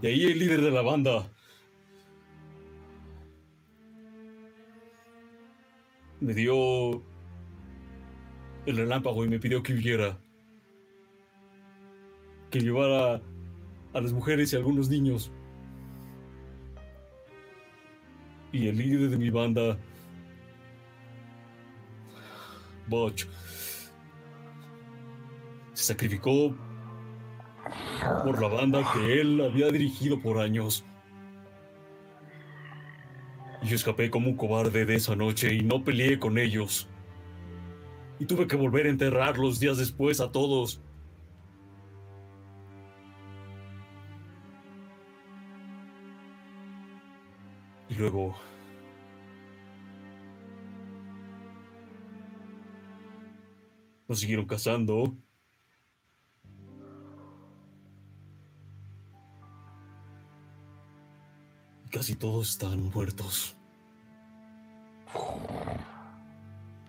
[0.00, 1.30] Y ahí el líder de la banda
[6.18, 7.02] me dio
[8.66, 10.18] el relámpago y me pidió que huyera.
[12.50, 13.22] Que llevara
[13.92, 15.30] a las mujeres y a algunos niños.
[18.52, 19.78] Y el líder de mi banda,
[22.86, 23.26] Butch,
[25.72, 26.54] se sacrificó
[28.24, 30.84] por la banda que él había dirigido por años.
[33.62, 36.88] Y yo escapé como un cobarde de esa noche y no peleé con ellos.
[38.18, 40.82] Y tuve que volver a enterrarlos días después a todos.
[47.92, 48.34] Y luego...
[54.08, 55.14] Nos siguieron cazando.
[61.84, 63.58] Y Casi todos están muertos.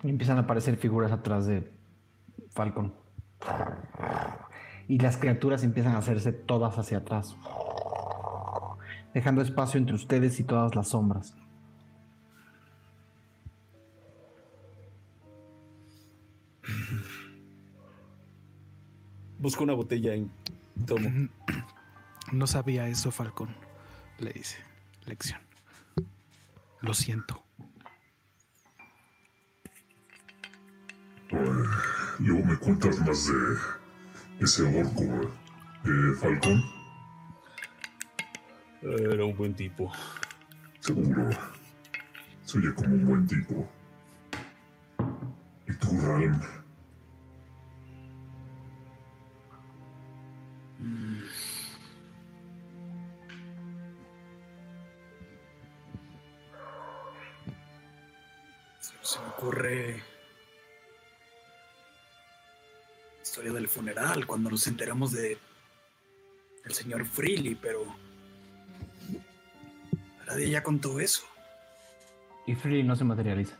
[0.03, 1.69] Y empiezan a aparecer figuras atrás de
[2.51, 2.93] Falcon.
[4.87, 7.35] Y las criaturas empiezan a hacerse todas hacia atrás.
[9.13, 11.35] Dejando espacio entre ustedes y todas las sombras.
[19.37, 20.31] Busco una botella en
[20.85, 21.09] tomo.
[22.31, 23.49] No sabía eso, Falcón.
[24.17, 24.57] Le dice.
[25.05, 25.41] Lección.
[26.81, 27.43] Lo siento.
[32.19, 33.33] Luego me cuentas más de
[34.39, 35.03] ese orco,
[35.85, 36.82] eh, Falcón.
[38.83, 39.89] Era un buen tipo.
[40.81, 41.29] Seguro.
[42.43, 43.69] Se oye como un buen tipo.
[45.67, 46.41] ¿Y tú, Ralm?
[58.81, 60.03] Se, se me ocurre
[63.15, 65.37] la historia del funeral, cuando nos enteramos de
[66.65, 68.02] el señor Freely, pero
[70.33, 71.23] nadie ya contó eso.
[72.45, 73.57] Y Free no se materializa.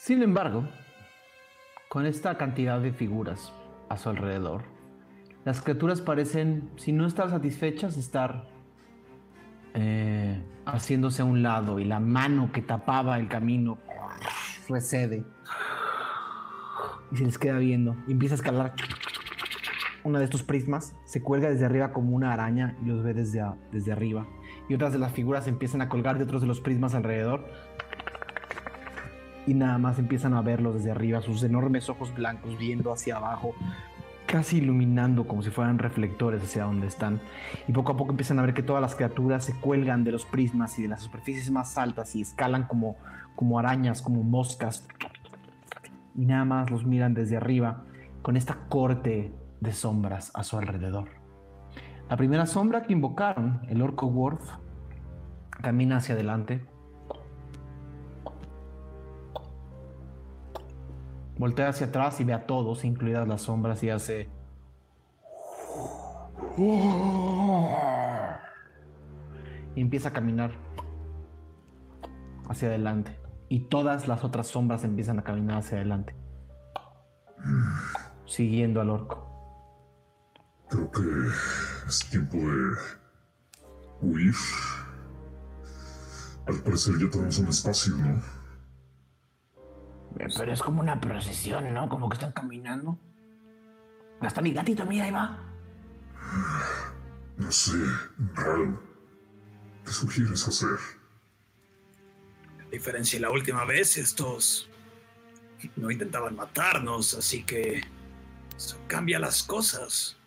[0.00, 0.68] Sin embargo,
[1.88, 3.52] con esta cantidad de figuras
[3.88, 4.62] a su alrededor,
[5.44, 8.46] las criaturas parecen, si no estar satisfechas, estar
[9.74, 13.78] eh, haciéndose a un lado y la mano que tapaba el camino
[14.68, 15.24] recede
[17.10, 18.74] y se les queda viendo y empieza a escalar
[20.04, 23.42] una de estos prismas, se cuelga desde arriba como una araña y los ve desde,
[23.72, 24.26] desde arriba
[24.70, 27.44] y otras de las figuras empiezan a colgar de otros de los prismas alrededor
[29.46, 33.52] y nada más empiezan a verlos desde arriba, sus enormes ojos blancos viendo hacia abajo,
[34.26, 37.20] casi iluminando como si fueran reflectores hacia donde están.
[37.66, 40.24] Y poco a poco empiezan a ver que todas las criaturas se cuelgan de los
[40.24, 42.96] prismas y de las superficies más altas y escalan como,
[43.34, 44.86] como arañas, como moscas.
[46.14, 47.82] Y nada más los miran desde arriba
[48.22, 51.08] con esta corte de sombras a su alrededor.
[52.08, 54.42] La primera sombra que invocaron, el orco Worf,
[55.62, 56.66] camina hacia adelante.
[61.38, 64.28] Voltea hacia atrás y ve a todos, incluidas las sombras, y hace.
[69.76, 70.50] Y empieza a caminar
[72.48, 73.16] hacia adelante.
[73.48, 76.14] Y todas las otras sombras empiezan a caminar hacia adelante.
[78.26, 79.29] Siguiendo al orco.
[80.70, 82.76] Creo que es tiempo de
[84.00, 84.34] huir.
[86.46, 88.22] Al parecer ya tenemos un espacio, ¿no?
[90.18, 91.88] Eh, Pero es como una procesión, ¿no?
[91.88, 92.98] Como que están caminando.
[94.20, 95.38] Hasta mi gatito, mira, ahí va.
[97.36, 97.72] No sé,
[98.34, 98.78] Ral.
[99.84, 100.78] ¿Qué sugieres hacer?
[102.60, 104.68] A diferencia de la última vez, estos
[105.76, 107.82] no intentaban matarnos, así que
[108.56, 110.19] eso cambia las cosas.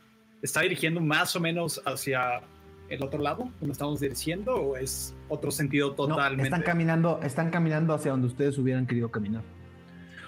[0.44, 2.42] ¿Está dirigiendo más o menos hacia
[2.90, 6.44] el otro lado, donde estamos dirigiendo, o es otro sentido No, totalmente?
[6.44, 9.42] están caminando, están caminando hacia donde ustedes hubieran querido caminar.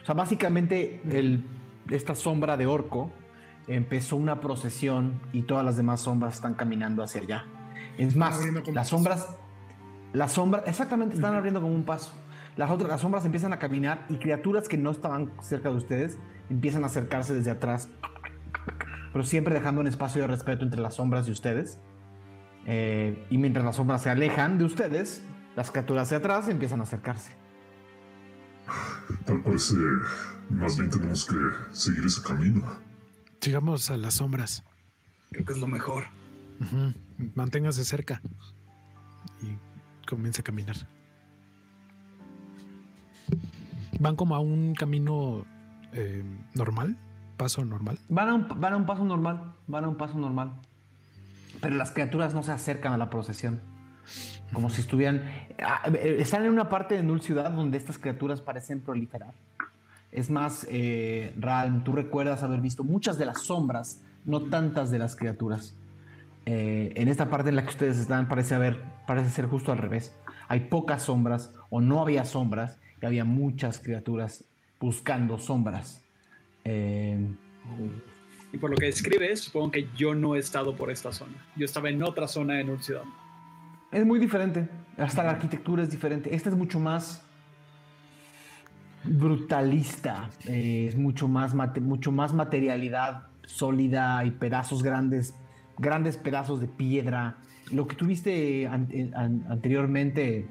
[0.01, 1.43] O sea, básicamente el,
[1.89, 3.11] esta sombra de orco
[3.67, 7.45] empezó una procesión y todas las demás sombras están caminando hacia allá.
[7.97, 8.39] Es más,
[8.73, 9.27] las sombras,
[10.13, 12.13] las sombras, exactamente, están abriendo como un paso.
[12.55, 16.17] Las otras, las sombras empiezan a caminar y criaturas que no estaban cerca de ustedes
[16.49, 17.89] empiezan a acercarse desde atrás,
[19.15, 21.79] pero siempre dejando un espacio de respeto entre las sombras y ustedes.
[22.65, 25.23] Eh, y mientras las sombras se alejan de ustedes,
[25.55, 27.31] las criaturas de atrás empiezan a acercarse.
[29.23, 29.75] Tal parece
[30.49, 31.35] más bien tenemos que
[31.71, 32.77] seguir ese camino.
[33.39, 34.65] Sigamos a las sombras.
[35.31, 36.03] Creo que es lo mejor.
[36.59, 36.93] Ujú.
[37.35, 38.21] Manténgase cerca.
[39.41, 39.57] Y
[40.05, 40.75] comience a caminar.
[43.97, 45.45] Van como a un camino
[45.93, 46.21] eh,
[46.53, 46.97] normal,
[47.35, 47.99] paso normal.
[48.09, 50.53] Van a, un, van a un paso normal, van a un paso normal.
[51.61, 53.61] Pero las criaturas no se acercan a la procesión.
[54.53, 55.23] Como si estuvieran...
[55.63, 59.33] ah, eh, Están en una parte de Null Ciudad donde estas criaturas parecen proliferar.
[60.11, 61.35] Es más, eh,
[61.83, 65.75] tú recuerdas haber visto muchas de las sombras, no tantas de las criaturas.
[66.45, 69.79] Eh, en esta parte en la que ustedes están parece, haber, parece ser justo al
[69.79, 70.15] revés.
[70.47, 74.45] Hay pocas sombras o no había sombras y había muchas criaturas
[74.79, 76.04] buscando sombras.
[76.65, 77.17] Eh,
[78.53, 81.33] Y por lo que describes, supongo que yo no he estado por esta zona.
[81.57, 83.03] Yo estaba en otra zona de North Ciudad.
[83.91, 84.67] Es muy diferente.
[84.97, 86.33] Hasta la arquitectura es diferente.
[86.33, 87.21] Esta es mucho más
[89.03, 90.29] brutalista.
[90.47, 95.35] eh, es mucho más, mate- mucho más materialidad sólida y pedazos grandes,
[95.77, 97.37] grandes pedazos de piedra.
[97.71, 100.47] Lo que tuviste an- eh, an- anteriormente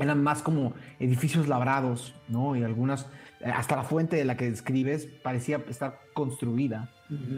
[0.00, 2.56] eran más como edificios labrados, ¿no?
[2.56, 3.06] Y algunas,
[3.40, 6.90] eh, hasta la fuente de la que describes parecía estar construida.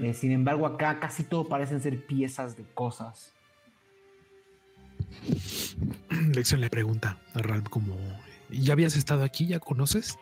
[0.02, 3.32] Eh, sin embargo, acá casi todo parecen ser piezas de cosas.
[6.34, 7.96] Lexion le pregunta a Ralph como,
[8.50, 9.46] ¿ya habías estado aquí?
[9.46, 10.18] ¿Ya conoces?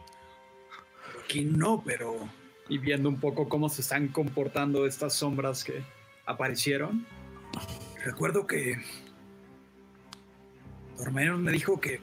[1.24, 2.16] Aquí no, pero
[2.68, 5.82] Y viendo un poco cómo se están comportando estas sombras que
[6.26, 7.04] aparecieron.
[8.04, 8.76] recuerdo que
[10.96, 12.00] Dormenos me dijo que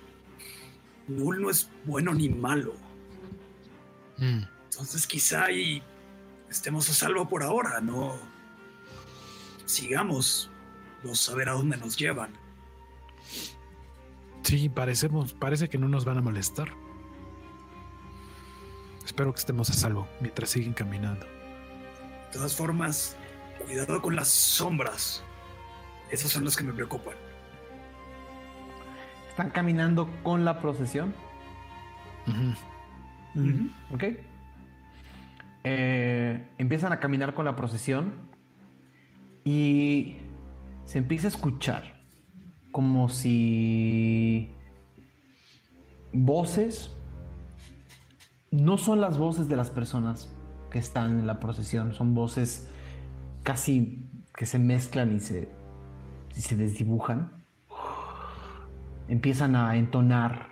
[1.08, 2.74] Null no es bueno ni malo.
[4.18, 5.82] Mm, Entonces quizá y
[6.50, 8.18] estemos a salvo por ahora, no
[9.66, 10.50] sigamos
[11.04, 12.32] los a ver a dónde nos llevan.
[14.44, 16.70] Sí, parecemos, parece que no nos van a molestar.
[19.06, 21.26] Espero que estemos a salvo mientras siguen caminando.
[21.26, 23.16] De todas formas,
[23.66, 25.24] cuidado con las sombras.
[26.12, 27.16] Esas son las que me preocupan.
[29.38, 31.14] Están caminando con la procesión.
[33.36, 33.70] Ujú.
[33.94, 34.04] ¿Ok?
[35.64, 38.16] Eh, empiezan a caminar con la procesión
[39.44, 40.18] y
[40.86, 42.02] se empieza a escuchar
[42.72, 44.56] como si
[46.14, 46.98] voces
[48.50, 50.36] no son las voces de las personas
[50.72, 52.72] que están en la procesión, son voces
[53.44, 54.04] casi
[54.36, 55.48] que se mezclan y se,
[56.36, 57.37] y se desdibujan.
[59.08, 60.48] Empiezan a entonar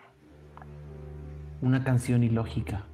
[1.61, 2.85] una canción ilógica.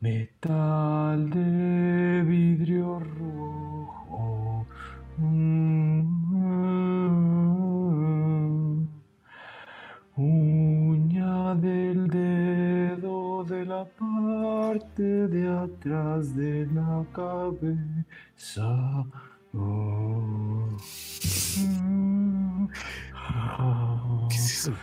[0.00, 0.75] Metal
[17.16, 19.06] cabeza.
[19.54, 20.76] Oh.
[24.28, 24.74] ¿Qué es eso?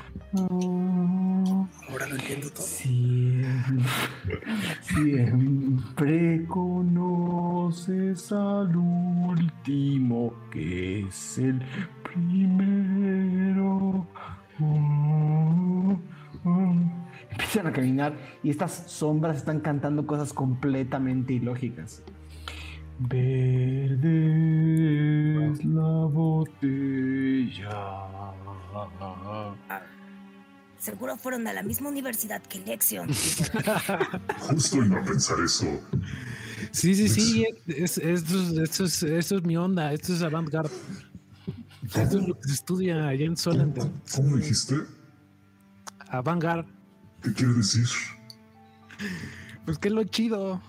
[1.90, 2.64] Ahora lo entiendo todo.
[2.64, 3.86] Siempre,
[4.82, 11.62] siempre conoces al último que es el
[12.02, 14.08] primero.
[17.30, 22.02] Empiezan a caminar y estas sombras están cantando cosas completamente ilógicas.
[23.00, 24.00] Verde
[25.52, 27.70] es la botella.
[30.78, 33.08] Seguro fueron a la misma universidad que Lexion.
[34.40, 35.66] Justo iba a pensar eso.
[36.72, 37.46] Sí, sí, sí.
[37.68, 39.92] es- esto, es, esto es- esto es mi onda.
[39.94, 40.72] Esto es avant-garde.
[41.84, 43.84] Esto es lo que se estudia allá en Solender.
[44.16, 44.76] ¿Cómo dijiste?
[46.10, 46.70] Avant-garde.
[47.22, 47.88] ¿Qué quiere decir?
[49.66, 50.62] Pues que es lo chido.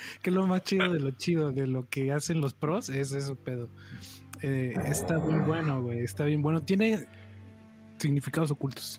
[0.22, 3.36] que lo más chido de lo chido, de lo que hacen los pros, es eso,
[3.36, 3.68] pedo.
[4.42, 6.00] Eh, está bien bueno, güey.
[6.00, 6.62] Está bien bueno.
[6.62, 7.06] Tiene
[7.98, 8.98] significados ocultos.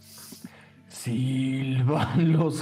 [0.88, 2.62] Silban los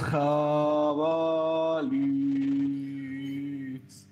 [3.10, 4.08] jabalíes.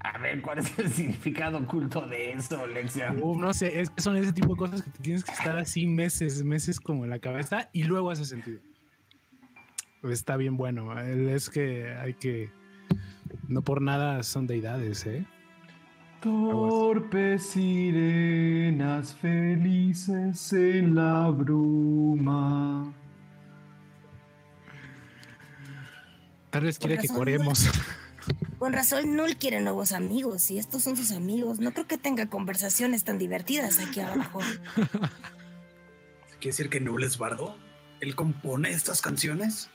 [0.00, 3.12] A ver, ¿cuál es el significado oculto de eso, Lexia?
[3.20, 6.42] Uh, no sé, es son ese tipo de cosas que tienes que estar así meses,
[6.44, 8.60] meses como en la cabeza y luego hace sentido.
[10.04, 10.98] Está bien bueno.
[11.00, 12.50] el- Es que hay que.
[13.46, 15.26] No por nada son deidades, ¿eh?
[16.20, 22.92] Torpes sirenas felices en la bruma.
[26.50, 27.70] Tal vez quiere que razón, corremos.
[28.58, 31.60] Con razón, Null quiere nuevos amigos y estos son sus amigos.
[31.60, 34.40] No creo que tenga conversaciones tan divertidas aquí abajo.
[36.40, 37.56] ¿Quiere decir que Null es bardo?
[38.00, 39.70] ¿Él compone estas canciones?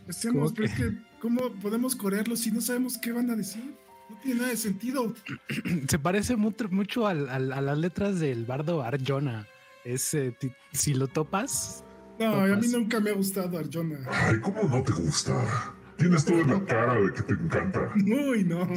[0.08, 3.76] Hacemos, es que, ¿cómo podemos correrlos si no sabemos qué van a decir?
[4.10, 5.14] No tiene nada de sentido.
[5.88, 9.48] Se parece mucho, mucho al- al- a las letras del bardo Arjona.
[9.86, 11.84] Es, eh, ti- si lo topas,
[12.20, 12.72] No, a mí Topas.
[12.72, 14.00] nunca me ha gustado Arjona.
[14.12, 15.74] Ay, ¿cómo no te gusta?
[16.00, 17.92] Tienes toda la cara de que te encanta.
[17.96, 18.74] Uy, no, no.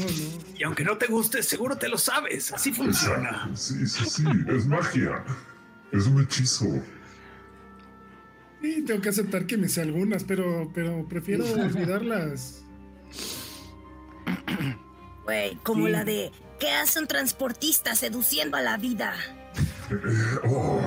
[0.58, 2.52] Y aunque no te guste, seguro te lo sabes.
[2.52, 3.48] Así funciona.
[3.54, 5.24] Sí, sí, sí, es magia.
[5.92, 6.66] Es un hechizo.
[8.60, 12.64] Sí, tengo que aceptar que me sé algunas, pero, pero prefiero olvidarlas.
[15.24, 15.92] Güey, como Sí.
[15.92, 19.14] la de ¿qué hace un transportista seduciendo a la vida?
[19.90, 20.80] Eh, oh,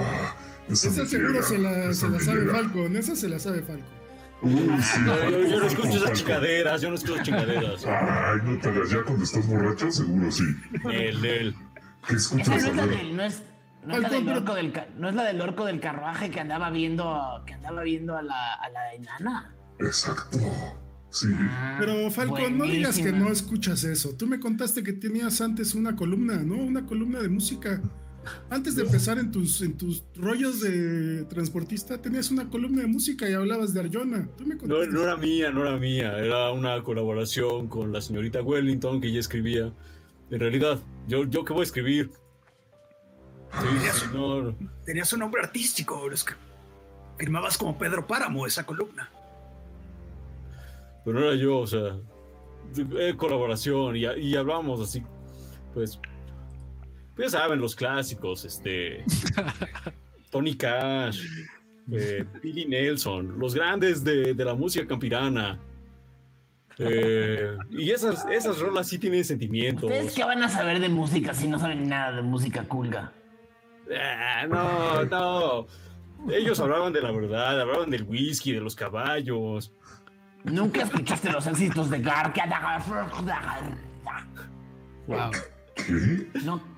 [0.70, 2.46] esa, Esa seguro se la, se la sabe.
[2.48, 3.96] Falcon, esa se la sabe Falcon.
[4.42, 7.86] Uy, sí, No, yo, yo no escucho esas chingaderas, yo no escucho chingaderas.
[7.86, 10.44] Ay, no te hagas ya cuando estás borracho, seguro sí.
[10.92, 11.56] El, el.
[12.08, 12.48] ¿Qué Esa escuchas?
[12.48, 13.44] no es la del, no es,
[13.86, 16.70] no es la del orco del no es la del orco del carruaje que andaba
[16.70, 19.56] viendo que andaba viendo a la, a la enana.
[19.80, 20.38] Exacto.
[21.10, 21.28] Sí.
[21.34, 24.16] Ah, Pero Falcon, no digas que no escuchas eso.
[24.18, 26.56] Tú me contaste que tenías antes una columna, ¿no?
[26.56, 27.82] Una columna de música.
[28.50, 33.30] Antes de empezar en tus, en tus rollos de transportista, tenías una columna de música
[33.30, 34.30] y hablabas de Arjona.
[34.38, 36.18] Tú me No, no era mía, no era mía.
[36.18, 39.74] Era una colaboración con la señorita Wellington que ella escribía.
[40.30, 42.12] En realidad, yo, yo qué voy a escribir.
[43.52, 44.56] Sí, sí, no, no.
[44.86, 46.12] Tenías un nombre artístico.
[46.12, 46.34] Es que
[47.18, 49.10] firmabas como Pedro Páramo esa columna.
[51.06, 51.98] pero no era yo, o sea,
[53.00, 55.04] eh, colaboración y, y hablamos así,
[55.74, 56.00] pues,
[57.16, 59.04] pues ya saben, los clásicos, este,
[60.30, 61.24] Tony Cash,
[61.92, 65.60] eh, Billy Nelson, los grandes de, de la música campirana.
[66.78, 69.86] Eh, y esas, esas rolas sí tienen sentimientos.
[69.86, 73.14] ¿Ustedes qué van a saber de música si no saben nada de música culga?
[73.98, 75.68] Ah, no, no.
[76.34, 79.72] Ellos hablaban de la verdad, hablaban del whisky, de los caballos.
[80.44, 82.34] ¿Nunca escuchaste los éxitos de Gar?
[85.08, 85.32] wow.
[85.76, 86.28] ¿Qué?
[86.44, 86.75] No.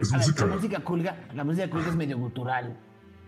[0.00, 0.46] Es A ver, música.
[0.46, 2.76] la música culga, la música culga es medio gutural.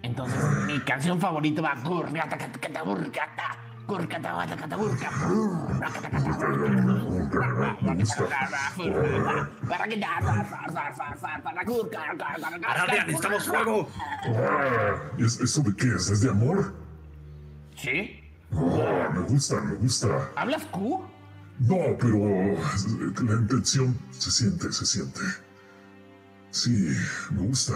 [0.02, 3.56] Entonces, mi canción favorita va Gurgata, cata, cata, gurgata,
[3.86, 8.24] gurgata, gata, cata, gurga, gurgata, cata, gurga, Me gusta.
[12.66, 13.88] Aradia, necesitamos fuego.
[14.26, 16.10] Ah, ¿es- ¿Eso de qué es?
[16.10, 16.74] ¿Es de amor?
[17.76, 18.20] ¿Sí?
[18.52, 20.30] Oh, me gusta, me gusta.
[20.36, 21.02] ¿Hablas Q?
[21.60, 22.18] No, pero
[23.24, 25.20] la intención se siente, se siente.
[26.54, 26.86] Sí,
[27.32, 27.74] me gusta.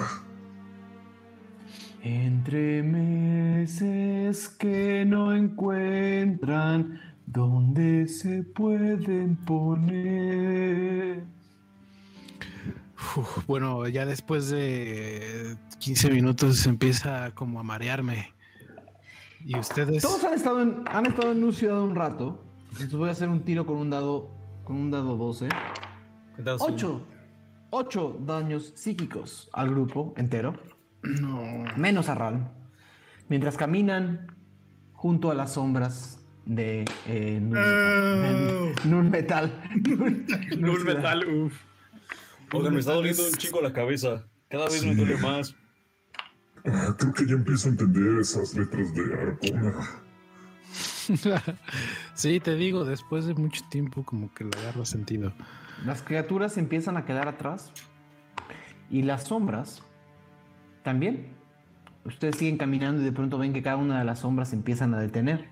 [2.01, 11.25] Entre meses que no encuentran dónde se pueden poner.
[13.17, 18.33] Uf, bueno, ya después de 15 minutos empieza como a marearme.
[19.45, 20.05] Y ustedes.
[20.05, 22.45] Todos han estado en, han estado en una ciudad un rato.
[22.71, 24.31] Entonces voy a hacer un tiro con un dado.
[24.63, 25.49] Con un dado 12.
[26.39, 27.18] Entonces, 8.
[27.71, 30.55] 8 daños psíquicos al grupo entero.
[31.03, 31.65] No.
[31.77, 32.51] Menos a Ral.
[33.29, 34.35] Mientras caminan
[34.93, 37.61] junto a las sombras de eh, Nun, Oh.
[37.61, 39.53] de Nun Metal.
[40.59, 41.55] Null Metal, uff.
[42.53, 44.25] Oigan, me está doliendo un chingo la cabeza.
[44.49, 45.55] Cada vez me duele más.
[46.65, 50.03] Ah, creo que ya empiezo a entender esas letras de Arcona.
[52.15, 55.33] sí, te digo, después de mucho tiempo, como que le agarro sentido.
[55.85, 57.73] Las criaturas empiezan a quedar atrás
[58.91, 59.83] y las sombras
[60.83, 61.29] también.
[62.05, 64.95] Ustedes siguen caminando y de pronto ven que cada una de las sombras se empiezan
[64.95, 65.49] a detener.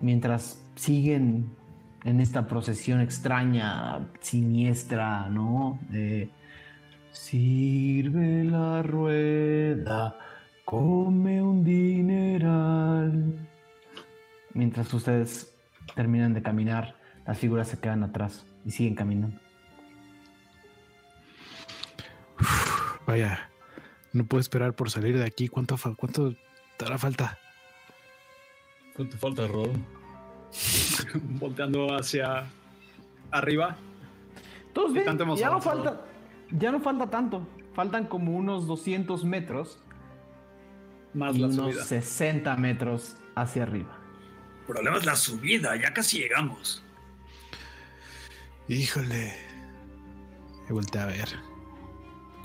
[0.00, 1.50] Mientras siguen
[2.04, 5.78] en esta procesión extraña, siniestra, ¿no?
[5.88, 6.30] De,
[7.16, 10.18] Sirve la rueda,
[10.66, 13.48] come un dineral.
[14.52, 15.52] Mientras ustedes
[15.94, 16.94] terminan de caminar,
[17.26, 19.45] las figuras se quedan atrás y siguen caminando.
[23.06, 23.50] Vaya,
[24.12, 25.48] no puedo esperar por salir de aquí.
[25.48, 26.34] ¿Cuánto, fa- cuánto
[26.76, 27.38] te hará falta?
[28.94, 29.70] ¿Cuánto falta, Rol?
[31.38, 32.46] Volteando hacia
[33.30, 33.76] arriba.
[34.72, 36.00] Todos ¿Qué ven, ya no falta,
[36.50, 37.46] ya no falta tanto.
[37.74, 39.78] Faltan como unos 200 metros
[41.14, 41.84] Más y la unos subida.
[41.84, 43.98] 60 metros hacia arriba.
[44.60, 46.82] El problema es la subida, ya casi llegamos.
[48.68, 49.34] Híjole.
[50.66, 51.28] Me volteé a ver.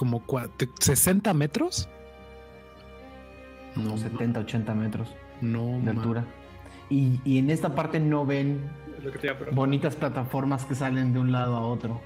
[0.01, 1.87] ¿Como cua- te- 60 metros?
[3.75, 6.25] Unos 70, 80 metros No, de altura.
[6.89, 8.59] Y, y en esta parte no ven
[8.97, 9.55] Es lo que te iba a preguntar.
[9.55, 12.01] bonitas plataformas que salen de un lado a otro.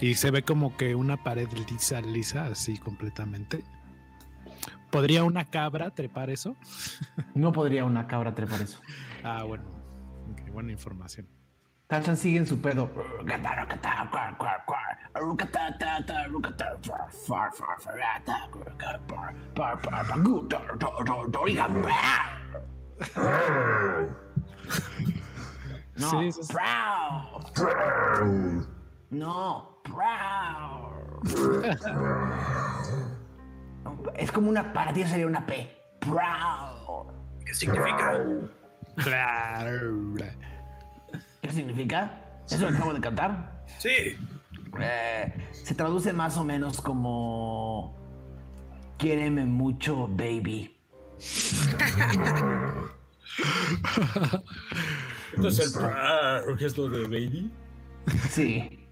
[0.00, 3.62] Y se ve como que una pared lisa, lisa, así completamente.
[4.90, 6.56] ¿Podría una cabra trepar eso?
[7.34, 8.80] No podría una cabra trepar eso.
[9.22, 9.64] Ah, bueno.
[10.32, 11.26] Ok, buena información.
[11.92, 12.88] Tachan sigue en su pedo.
[25.96, 26.54] No, Sí, sí, sí.
[26.54, 27.44] proud.
[29.10, 29.82] No.
[34.14, 35.70] Es como una, para ti sería una P.
[37.44, 38.18] ¿Qué significa?
[41.42, 42.20] ¿Qué significa?
[42.48, 43.64] ¿Eso lo acabo de cantar?
[43.78, 44.16] Sí,
[44.80, 47.94] Eh, se traduce más o menos como
[48.96, 50.74] Quiéreme mucho, baby.
[55.34, 57.50] Entonces, el prrr, gesto de baby.
[58.30, 58.86] Sí.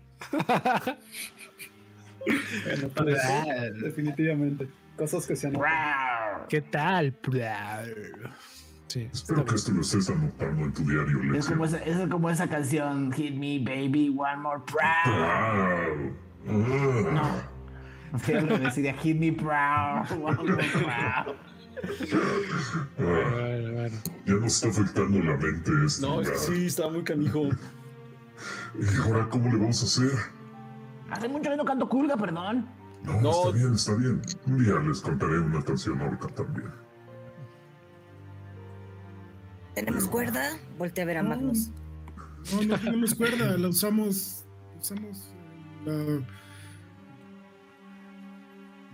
[2.64, 4.68] Bueno, parece, definitivamente.
[4.96, 5.54] Cosas que se han.
[6.48, 7.12] ¿Qué tal?
[8.90, 12.28] Sí, Espero que esto lo estés anotando en tu diario, Es como, esa, es como
[12.28, 16.10] esa canción Hit me, baby, one more proud.
[16.44, 17.12] Wow.
[17.12, 17.22] No.
[18.24, 20.90] Sí, lo decía Hit me proud, one more proud.
[20.92, 21.26] Ah,
[22.98, 23.96] Bueno, bueno.
[24.26, 26.34] ya nos está afectando la mente este No, lugar.
[26.36, 27.42] sí, está muy canijo.
[27.44, 30.18] ¿Y ahora cómo le vamos a hacer?
[31.10, 32.66] Hace mucho que no canto culga, perdón.
[33.04, 33.30] No, No.
[33.30, 34.20] está bien, está bien.
[34.46, 36.70] Un día les contaré una canción orca también.
[39.74, 40.58] ¿Tenemos cuerda?
[40.78, 41.70] Voltea a ver a Magnus.
[42.52, 44.44] No, no tenemos cuerda, la usamos.
[44.80, 45.32] Usamos
[45.84, 46.22] la.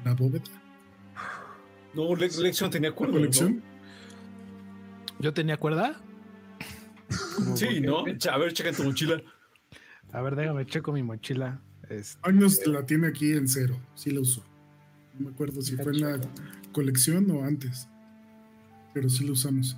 [0.05, 0.45] La bóveda.
[1.95, 3.63] No, Lex Lexion tenía ¿La cuerda, colección?
[5.19, 6.01] ¿Yo tenía cuerda?
[7.55, 8.05] Sí, ¿no?
[8.31, 9.23] A ver, checa tu mochila.
[10.13, 11.61] A ver, déjame checo mi mochila.
[11.89, 13.79] Este, Magnus la tiene aquí en cero.
[13.95, 14.45] Sí la usó.
[15.15, 16.21] No me acuerdo si fue en la
[16.73, 17.89] colección o antes.
[18.93, 19.77] Pero sí la usamos.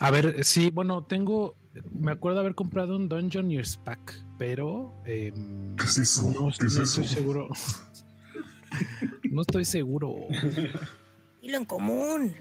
[0.00, 1.56] A ver, sí, bueno, tengo.
[1.92, 4.94] Me acuerdo haber comprado un Dungeon Years Pack, pero.
[5.06, 6.30] em, ¿Qué es eso?
[6.30, 7.00] no, ¿Qué es no eso?
[7.02, 7.48] estoy seguro.
[9.30, 10.14] no estoy seguro.
[11.42, 12.34] Hilo en común.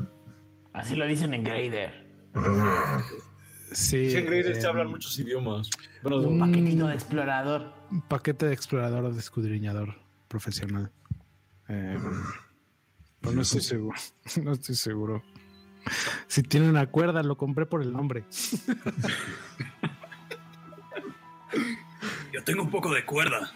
[0.73, 2.07] Así lo dicen en Grader.
[2.35, 3.01] Ah,
[3.71, 4.11] Sí.
[4.11, 5.67] Sí, en Graders se em, hablan muchos idiomas.
[6.03, 7.73] Bueno, un Paquetito de explorador.
[8.07, 9.95] paquete de explorador o de escudriñador
[10.27, 10.91] profesional.
[11.65, 11.99] Pero
[13.33, 13.97] no estoy seguro.
[14.43, 15.23] No estoy seguro.
[16.27, 18.23] Si tiene una cuerda, lo compré por el nombre.
[22.33, 23.51] yo tengo un poco de cuerda.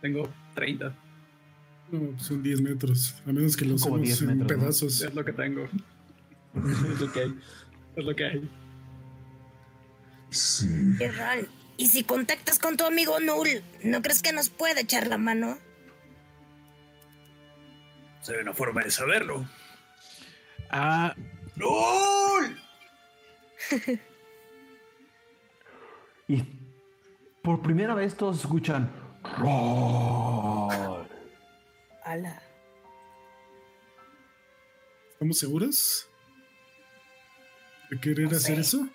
[0.00, 0.94] Tengo 30.
[1.90, 3.14] No, pues son 10 metros.
[3.26, 4.58] A menos que lo usemos 10 en metros, ¿no?
[4.58, 5.02] pedazos.
[5.02, 5.64] Es lo que tengo.
[6.54, 7.38] es lo que hay.
[7.96, 8.50] Es lo que hay.
[10.30, 10.68] sí.
[10.98, 11.46] Qué raro.
[11.76, 15.58] ¿Y si contactas con tu amigo Null, no crees que nos puede echar la mano?
[18.28, 19.44] Hay una forma de saberlo.
[20.70, 21.14] Ah,
[21.62, 22.56] ¡Lol!
[26.28, 26.42] Y
[27.42, 28.90] por primera vez todos escuchan.
[29.38, 31.06] "Roar".
[32.04, 32.42] Ala.
[35.12, 36.08] ¿Estamos seguros?
[37.90, 38.60] ¿De querer No hacer sé.
[38.60, 38.88] eso?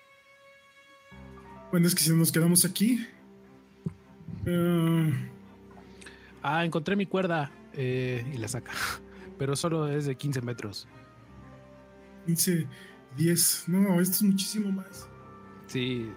[1.72, 3.08] Bueno, es que si nos quedamos aquí.
[4.46, 5.30] eh,
[6.44, 8.72] ah, encontré mi cuerda eh, y la saca.
[9.38, 10.88] Pero solo es de 15 metros.
[12.28, 12.68] 15,
[13.18, 13.64] 10.
[13.68, 15.08] No, esto es muchísimo más.
[15.68, 16.12] Sí,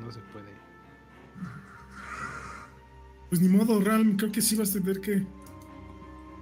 [0.00, 0.56] no se puede.
[3.28, 5.26] Pues ni modo, Ralm, creo que sí vas a tener que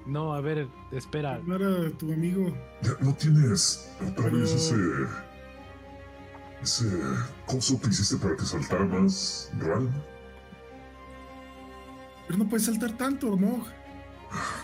[0.07, 1.39] No, a ver, espera.
[1.39, 2.55] llamar a tu amigo.
[2.83, 4.77] Ya, ¿No tienes otra Pero- vez ese.
[6.63, 7.01] ese
[7.47, 9.51] coso que hiciste para que saltara más?
[9.59, 9.91] Pero
[12.39, 13.65] no puedes saltar tanto, ¿no?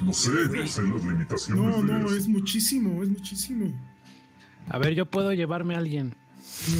[0.03, 2.17] No sé, no sé las limitaciones No, de no, eso.
[2.17, 3.73] es muchísimo, es muchísimo.
[4.69, 6.15] A ver, yo puedo llevarme a alguien.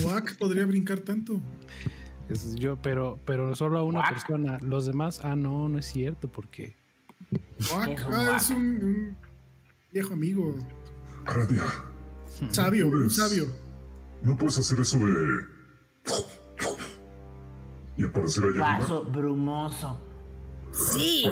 [0.03, 1.41] Noak podría brincar tanto.
[2.29, 4.59] Es yo, pero, pero solo a una persona.
[4.61, 6.77] Los demás, ah, no, no es cierto, porque.
[7.59, 9.17] Noak, ah, es un, un
[9.93, 10.57] viejo amigo.
[12.51, 13.47] Sabio, sabio.
[14.23, 15.45] ¿no puedes hacer eso de.
[17.99, 18.79] y aparecer allá arriba?
[18.79, 20.01] Paso brumoso.
[20.73, 21.31] Sí.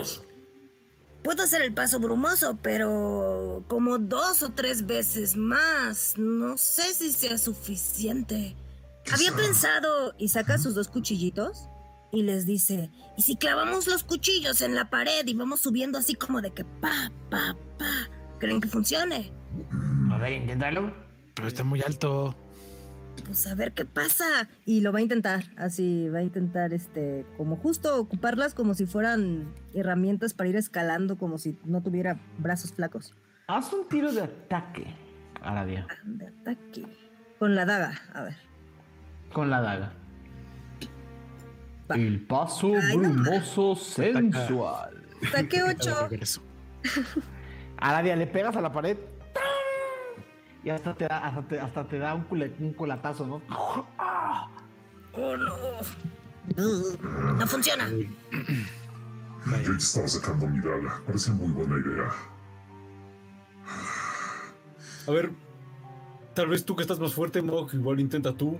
[1.23, 6.13] Puedo hacer el paso brumoso, pero como dos o tres veces más.
[6.17, 8.55] No sé si sea suficiente.
[9.11, 11.67] Había pensado y saca sus dos cuchillitos
[12.11, 16.15] y les dice, ¿y si clavamos los cuchillos en la pared y vamos subiendo así
[16.15, 18.09] como de que pa, pa, pa?
[18.39, 19.31] ¿Creen que funcione?
[20.11, 20.93] A ver, inténtalo.
[21.33, 22.35] Pero está muy alto.
[23.25, 24.25] Pues a ver qué pasa.
[24.65, 28.85] Y lo va a intentar, así, va a intentar, este, como justo ocuparlas como si
[28.85, 33.13] fueran herramientas para ir escalando, como si no tuviera brazos flacos.
[33.47, 34.85] Haz un tiro de ataque,
[35.41, 36.85] Aradia, De ataque.
[37.37, 38.35] Con la daga, a ver.
[39.33, 39.93] con la daga.
[41.89, 41.95] Va.
[41.95, 45.03] El paso Ay, no brumoso sensual.
[45.31, 46.07] Saqué De 8.
[46.09, 46.41] regreso.
[47.77, 48.97] Aradia, le pegas a la pared.
[50.69, 53.41] Y hasta te da, hasta te, hasta te da un, cule- un colatazo, ¿no?
[53.49, 55.55] Oh no.
[57.39, 57.89] No funciona.
[57.89, 58.03] Yo
[59.63, 61.01] ya estaba sacando mi daga.
[61.07, 62.11] Parece muy buena idea.
[65.07, 65.31] A ver,
[66.35, 68.59] tal vez tú que estás más fuerte, Mog, igual intenta tú.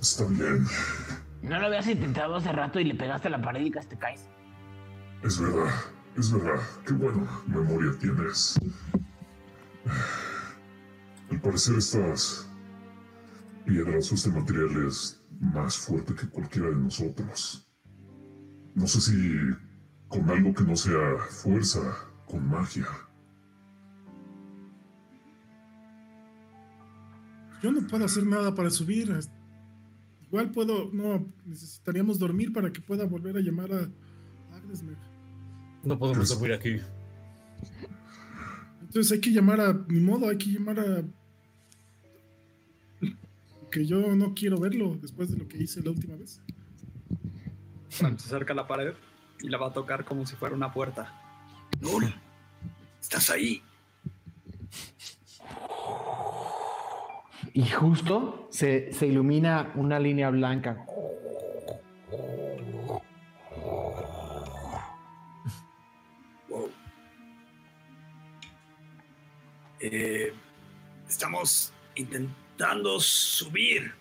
[0.00, 0.64] Está bien.
[1.42, 3.98] ¿No lo habías intentado hace rato y le pegaste a la pared y casi te
[3.98, 4.28] caes?
[5.24, 5.74] Es verdad.
[6.16, 6.62] Es verdad.
[6.86, 8.60] Qué bueno memoria tienes.
[11.30, 12.48] Al parecer estas
[13.64, 17.68] piedras o este material es más fuerte que cualquiera de nosotros.
[18.74, 19.36] No sé si
[20.08, 21.80] con algo que no sea fuerza,
[22.26, 22.86] con magia.
[27.62, 29.12] Yo no puedo hacer nada para subir.
[30.26, 34.96] Igual puedo, no, necesitaríamos dormir para que pueda volver a llamar a Agnesmer.
[35.82, 36.80] No podemos dormir aquí.
[38.86, 41.02] Entonces hay que llamar a, ni modo, hay que llamar a...
[43.70, 46.40] Que yo no quiero verlo después de lo que hice la última vez.
[47.88, 48.94] Se acerca a la pared
[49.40, 51.12] y la va a tocar como si fuera una puerta.
[51.80, 52.14] Nul,
[53.00, 53.62] estás ahí.
[57.52, 60.86] Y justo se, se ilumina una línea blanca.
[69.88, 70.34] Eh,
[71.08, 73.94] estamos intentando subir.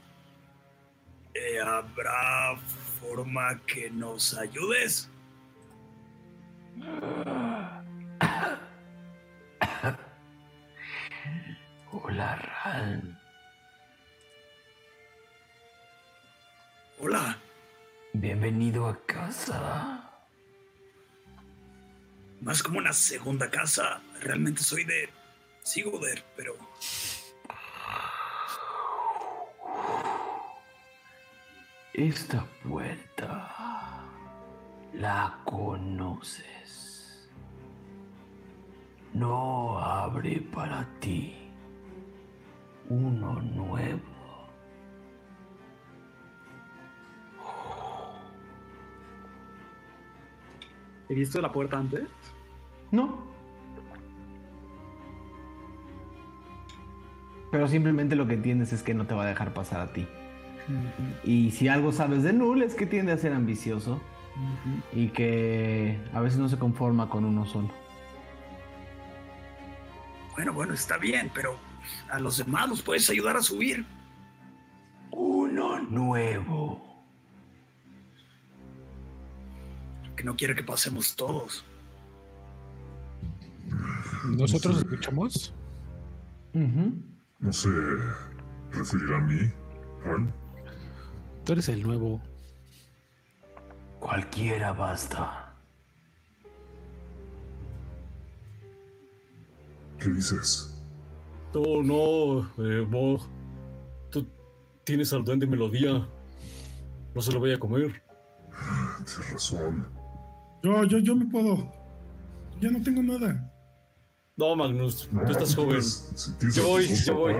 [1.31, 2.57] Eh, ¿Habrá
[2.99, 5.11] forma que nos ayudes?
[11.91, 13.19] Hola, Ran.
[16.97, 17.37] Hola.
[18.13, 20.09] Bienvenido a casa.
[22.41, 24.01] Más como una segunda casa.
[24.21, 25.24] Realmente soy de
[25.65, 26.55] Sigoder, pero
[31.93, 34.03] Esta puerta
[34.93, 37.29] la conoces.
[39.13, 41.33] No abre para ti
[42.89, 44.01] uno nuevo.
[51.07, 52.09] ¿He visto la puerta antes?
[52.91, 53.34] No.
[57.55, 60.05] Pero simplemente lo que entiendes es que no te va a dejar pasar a ti.
[61.23, 64.01] Y si algo sabes de Null es que tiende a ser ambicioso
[64.91, 67.71] y que a veces no se conforma con uno solo.
[70.33, 71.57] Bueno, bueno, está bien, pero
[72.09, 73.85] a los demás los puedes ayudar a subir.
[75.11, 77.05] Uno nuevo.
[80.17, 81.63] Que no quiere que pasemos todos.
[84.25, 85.53] ¿Nosotros escuchamos?
[86.53, 87.14] Ujú.
[87.39, 87.69] ¿No se
[88.71, 89.51] referirá a mí,
[90.03, 90.33] Juan?
[91.43, 92.21] Tú eres el nuevo.
[93.99, 95.53] Cualquiera basta.
[99.99, 100.71] ¿Qué dices?
[101.53, 103.19] No, no, eh, Bo.
[104.11, 104.27] Tú
[104.83, 106.07] tienes al duende melodía.
[107.13, 108.03] No se lo voy a comer.
[108.97, 109.87] Tienes razón.
[110.63, 111.71] Yo, yo, yo me puedo.
[112.59, 113.51] Ya no tengo nada.
[114.37, 115.69] No, Magnus, No, tú estás joven.
[115.79, 117.33] tienes- si tienes Yo voy, yo voy.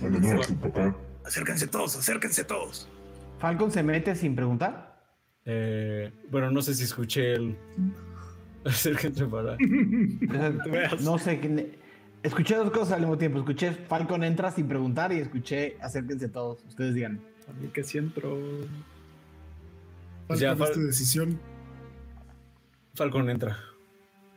[0.00, 0.96] no, papá.
[1.24, 2.88] Acérquense todos, acérquense todos.
[3.38, 5.02] Falcon se mete sin preguntar.
[5.44, 7.56] Eh, bueno, no sé si escuché el.
[8.64, 9.56] Acérquense para.
[11.02, 11.40] No sé.
[11.40, 11.78] qué-
[12.22, 13.38] Escuché dos cosas al mismo tiempo.
[13.40, 16.64] Escuché Falcon entra sin preguntar y escuché acérquense todos.
[16.66, 17.20] Ustedes digan.
[17.46, 18.38] A mí que sí entro.
[20.26, 21.38] Falta Ya, esta Fal- decisión.
[22.94, 23.58] Falcon entra.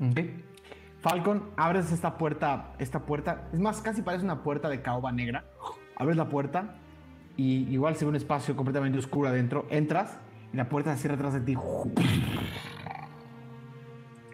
[0.01, 0.19] Ok.
[1.01, 5.45] Falcon, abres esta puerta, esta puerta, es más, casi parece una puerta de caoba negra.
[5.95, 6.75] Abres la puerta
[7.35, 9.67] y igual se ve un espacio completamente oscuro adentro.
[9.69, 10.17] Entras
[10.51, 11.53] y la puerta se cierra atrás de ti.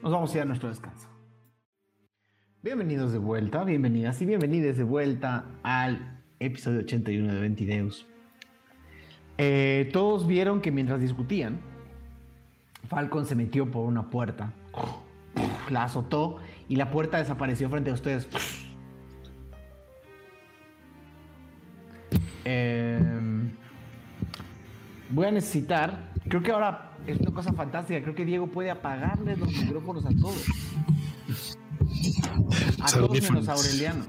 [0.01, 1.09] Nos vamos a ir a nuestro descanso.
[2.61, 8.07] Bienvenidos de vuelta, bienvenidas y bienvenidos de vuelta al episodio 81 de Ventideus.
[9.37, 11.59] Eh, todos vieron que mientras discutían,
[12.87, 14.53] Falcon se metió por una puerta
[15.69, 16.37] la azotó
[16.73, 18.27] y la puerta desapareció frente a ustedes.
[22.45, 23.51] Em,
[25.11, 29.37] voy a necesitar, creo que ahora es una cosa fantástica, creo que Diego puede apagarles
[29.37, 30.45] los micrófonos a todos.
[32.81, 34.05] A todos menos a Aureliano.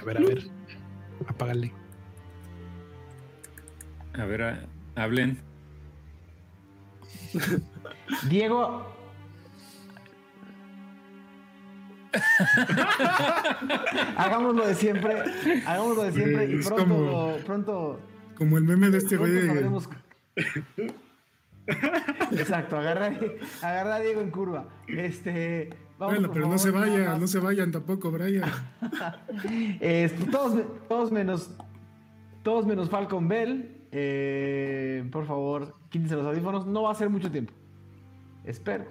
[0.00, 0.50] A ver, a ver.
[1.28, 1.72] Apágale.
[4.14, 4.66] A ver, a-
[4.96, 5.38] hablen.
[8.28, 8.95] Diego.
[14.16, 15.22] hagámoslo de siempre,
[15.66, 18.00] hagámoslo de siempre y pronto, como- pronto
[18.36, 19.32] Como el meme de este güey.
[19.46, 19.88] Sabremos-
[22.32, 23.12] Exacto, agarra,
[23.62, 24.68] agarra a Diego en curva.
[24.86, 28.48] Este, vamos, Bueno, pero no se vayan, no se vayan tampoco, Brian.
[29.80, 31.50] Este, todos, todos menos,
[32.42, 33.72] todos menos Falcon Bell.
[33.90, 36.66] eh, por favor, quítense los audífonos.
[36.66, 37.52] No va a ser mucho tiempo.
[38.44, 38.84] Espero.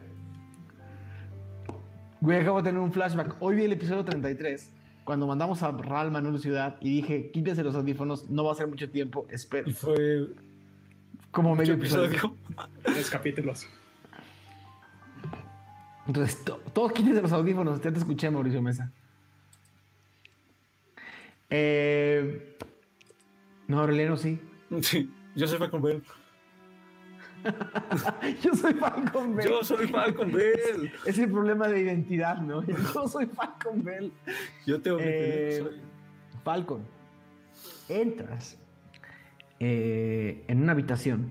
[2.26, 3.36] Güey, acabo de tener un flashback.
[3.40, 4.72] Hoy vi el episodio 33.
[5.04, 8.66] Cuando mandamos a Ral Manuel Ciudad y dije, quítense los audífonos, no va a ser
[8.68, 9.70] mucho tiempo, espero.
[9.70, 10.30] Y fue.
[11.30, 12.06] Como medio episodio.
[12.06, 12.36] episodio.
[12.82, 13.68] Tres capítulos.
[16.08, 17.80] Entonces, to- todos quítense los audífonos.
[17.84, 18.92] Ya te escuché, Mauricio Mesa.
[21.52, 22.58] Eh,
[23.68, 24.40] no, Aureliano sí.
[24.82, 26.02] Sí, yo soy Falcon Bell.
[28.44, 29.48] Yo soy Falcon Bell.
[29.50, 30.92] Yo soy Falcon Bell.
[31.06, 32.64] Es el problema de identidad, ¿no?
[32.94, 34.12] Yo soy Falcon Bell.
[34.66, 35.82] Yo tengo que Eh, soy-
[36.44, 36.84] Falcon,
[37.90, 38.58] entras
[39.60, 41.30] eh, en una habitación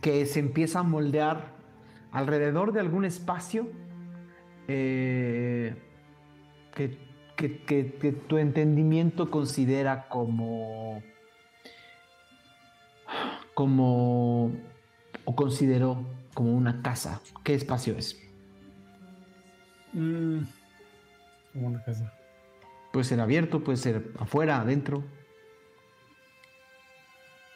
[0.00, 1.52] que se empieza a moldear
[2.10, 3.68] alrededor de algún espacio
[4.68, 5.74] eh,
[6.74, 6.98] que,
[7.36, 11.02] que- que- que tu entendimiento considera como
[13.54, 14.52] como
[15.24, 16.04] o consideró
[16.34, 17.20] como una casa.
[17.44, 18.18] ¿Qué espacio es?
[19.92, 20.40] Mm,
[21.52, 22.12] como una casa.
[22.92, 25.02] Puede ser abierto, puede ser afuera, adentro.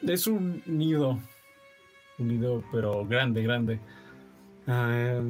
[0.02, 1.18] Es un nido.
[2.18, 3.80] Un nido, pero grande, grande.
[4.66, 5.20] Ah,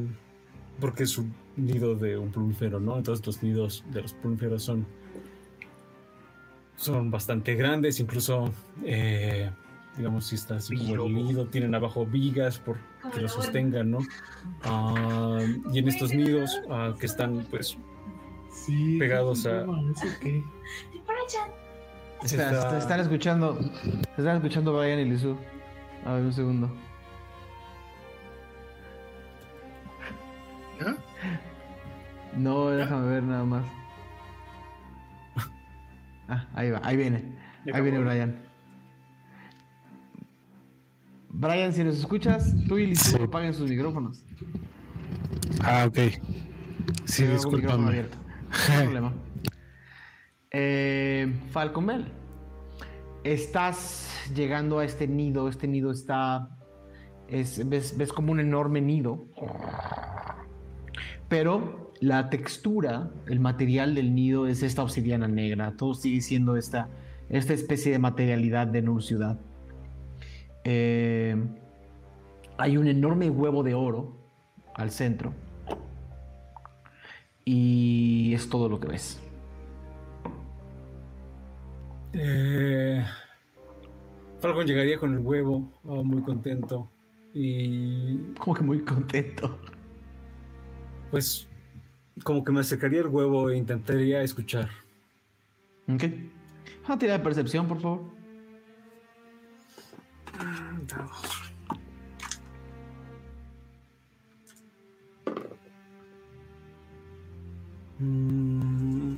[0.80, 2.96] porque es un nido de un plumífero, ¿no?
[2.96, 4.86] Entonces los nidos de los plumíferos son.
[6.76, 8.52] Son bastante grandes, incluso.
[8.84, 9.50] eh,
[9.96, 12.76] digamos, si está así como el nido, tienen abajo vigas por
[13.14, 13.98] que lo sostengan, ¿no?
[14.64, 15.38] Ah,
[15.72, 17.76] y en estos nidos ah, que están, pues,
[18.50, 18.96] Sí.
[18.98, 19.64] Pegados a-
[22.24, 23.58] está- te están escuchando.
[23.58, 25.36] Te están escuchando Brian y Lizu.
[26.04, 26.70] A ver, un segundo.
[32.36, 33.64] No, déjame ver nada más.
[36.28, 37.22] Ah, ahí va, ahí viene.
[37.72, 38.45] Ahí viene Brian.
[41.38, 43.16] Brian, si nos escuchas, tú y Sí.
[43.22, 44.24] apaguen sus micrófonos.
[45.62, 45.98] Ah, ok.
[47.04, 47.88] Sí, discúlpame.
[47.88, 48.16] abierto.
[48.68, 49.12] No hay problema.
[50.50, 52.06] Eh, Falcon Bell,
[53.24, 55.48] estás llegando a este nido.
[55.48, 56.50] Este nido está.
[57.28, 59.26] es- ves, ves como un enorme nido.
[61.28, 65.72] pero la textura, el material del nido es esta obsidiana negra.
[65.76, 66.88] Todo sigue siendo esta,
[67.28, 69.40] esta especie de materialidad de Nur Ciudad.
[70.68, 71.36] Eh,
[72.58, 74.16] hay un enorme huevo de oro
[74.74, 75.32] al centro.
[77.44, 79.20] Y es todo lo que ves.
[82.14, 83.04] Eh,
[84.40, 86.90] Falcon llegaría con el huevo, oh, muy contento.
[87.32, 89.58] Y Como que muy contento.
[91.12, 91.48] pues
[92.24, 94.68] como que me acercaría el huevo e intentaría escuchar.
[95.86, 96.04] Ok.
[96.88, 98.15] Una tira de percepción, por favor.
[108.00, 109.16] Mm.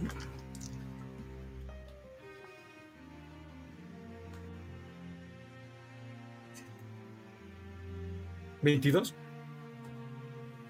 [8.62, 9.12] ¿22?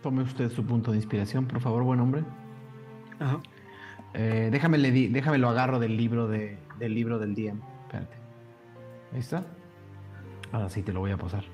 [0.02, 2.22] Tome usted su punto de inspiración, por favor, buen hombre.
[3.18, 3.40] Ajá.
[4.14, 7.60] Eh, déjame, le di- déjame lo agarro del libro de, del libro del DM.
[7.86, 8.16] Espérate.
[9.12, 9.44] Ahí está.
[10.52, 11.44] Ahora sí te lo voy a posar.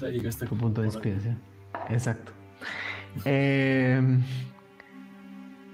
[0.00, 1.38] Ya llegaste Tu punto de inspiración.
[1.88, 2.32] Exacto.
[3.24, 4.00] Eh,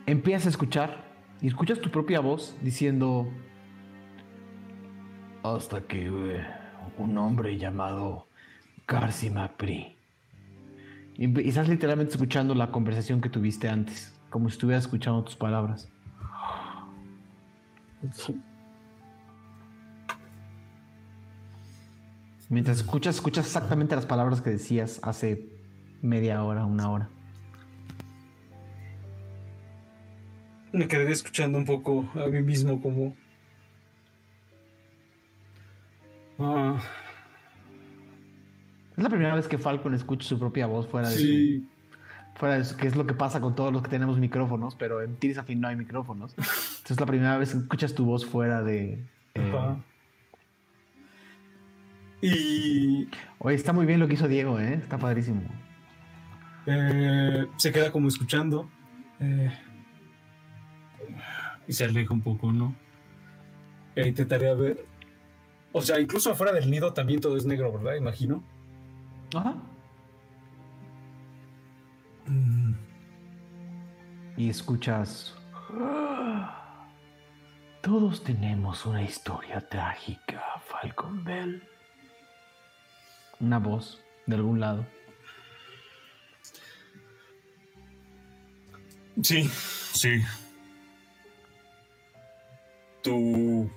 [0.07, 1.05] empiezas a escuchar
[1.41, 3.31] y escuchas tu propia voz diciendo
[5.43, 6.47] hasta que eh,
[6.99, 8.27] un hombre llamado
[8.89, 9.97] Garcimapri
[11.19, 15.37] y, y estás literalmente escuchando la conversación que tuviste antes, como si estuvieras escuchando tus
[15.37, 15.89] palabras.
[22.49, 25.47] Mientras escuchas, escuchas exactamente las palabras que decías hace
[26.03, 27.09] media hora, una hora.
[30.73, 33.17] Me quedé escuchando un poco a mí mismo como...
[36.39, 36.79] Ah,
[38.97, 41.61] Es la primera vez que Falcon escucha su propia voz fuera de sí.
[42.35, 44.75] su, fuera de su- que es lo que pasa con todos los que tenemos micrófonos,
[44.75, 46.33] pero en Tirisafin no hay micrófonos.
[46.37, 49.03] Entonces es la primera vez que escuchas tu voz fuera de.
[49.35, 49.77] eh.
[52.29, 53.09] Y
[53.39, 54.75] Oye, está muy bien lo que hizo Diego, ¿eh?
[54.75, 55.43] Está padrísimo.
[56.67, 58.69] eh, se queda como escuchando.
[59.21, 59.51] eh,
[61.69, 62.75] y se aleja un poco, ¿no?
[63.97, 64.85] E intentaré ver.
[65.73, 67.95] O sea, incluso afuera del nido también todo es negro, ¿verdad?
[67.97, 68.43] Imagino.
[69.35, 69.55] Ajá.
[72.27, 72.75] Mm,
[74.37, 75.35] Y escuchas.
[77.83, 81.63] Todos tenemos una historia trágica, Falcon Bell.
[83.41, 84.87] Una voz de algún lado.
[89.23, 89.45] Sí,
[89.95, 90.23] sí.
[93.03, 93.71] Tú.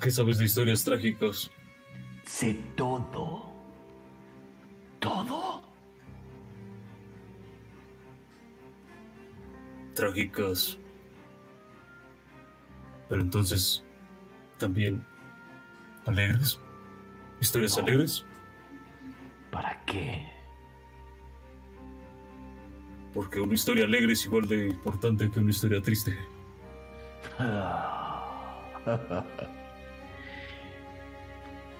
[0.00, 1.50] ¿Qué sabes de historias trágicas?
[2.24, 3.52] Sé todo.
[5.00, 5.62] Todo.
[9.94, 10.78] Trágicas.
[13.08, 13.84] Pero entonces.
[14.58, 15.04] También.
[16.08, 16.58] ¿Alegres?
[17.40, 17.82] ¿Historias No.
[17.84, 18.24] alegres?
[19.50, 20.26] ¿Para qué?
[23.14, 26.16] Porque una historia alegre es igual de importante que una historia triste.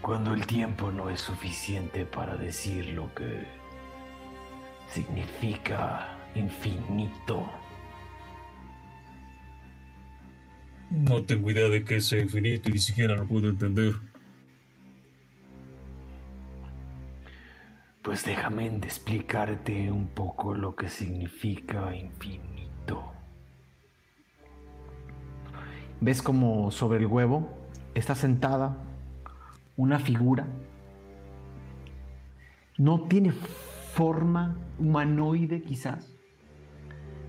[0.03, 3.45] Cuando el tiempo no es suficiente para decir lo que
[4.91, 7.51] significa infinito.
[10.91, 13.95] No tengo idea de qué es infinito y ni siquiera lo puedo entender.
[18.09, 23.13] Pues déjame explicarte un poco lo que significa infinito.
[26.01, 27.51] ¿Ves como sobre el huevo
[27.95, 28.79] está sentada
[29.77, 30.47] una figura?
[32.79, 33.33] No tiene
[33.93, 36.11] forma humanoide quizás,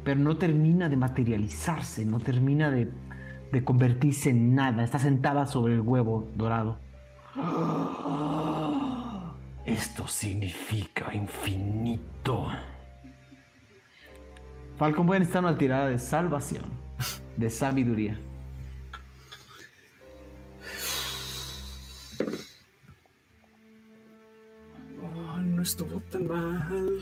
[0.05, 2.89] pero no termina de materializarse, no termina de,
[3.51, 4.85] de convertirse en nada.
[4.85, 6.77] Está sentada sobre el huevo dorado.
[9.65, 12.47] Esto significa infinito.
[14.77, 16.63] Falcon, voy a necesitar una tirada de salvación,
[17.35, 18.19] de sabiduría.
[25.03, 27.01] Oh, no estuvo tan mal.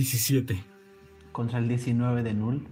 [0.00, 0.58] 17.
[1.32, 2.66] Contra el 19 de Null.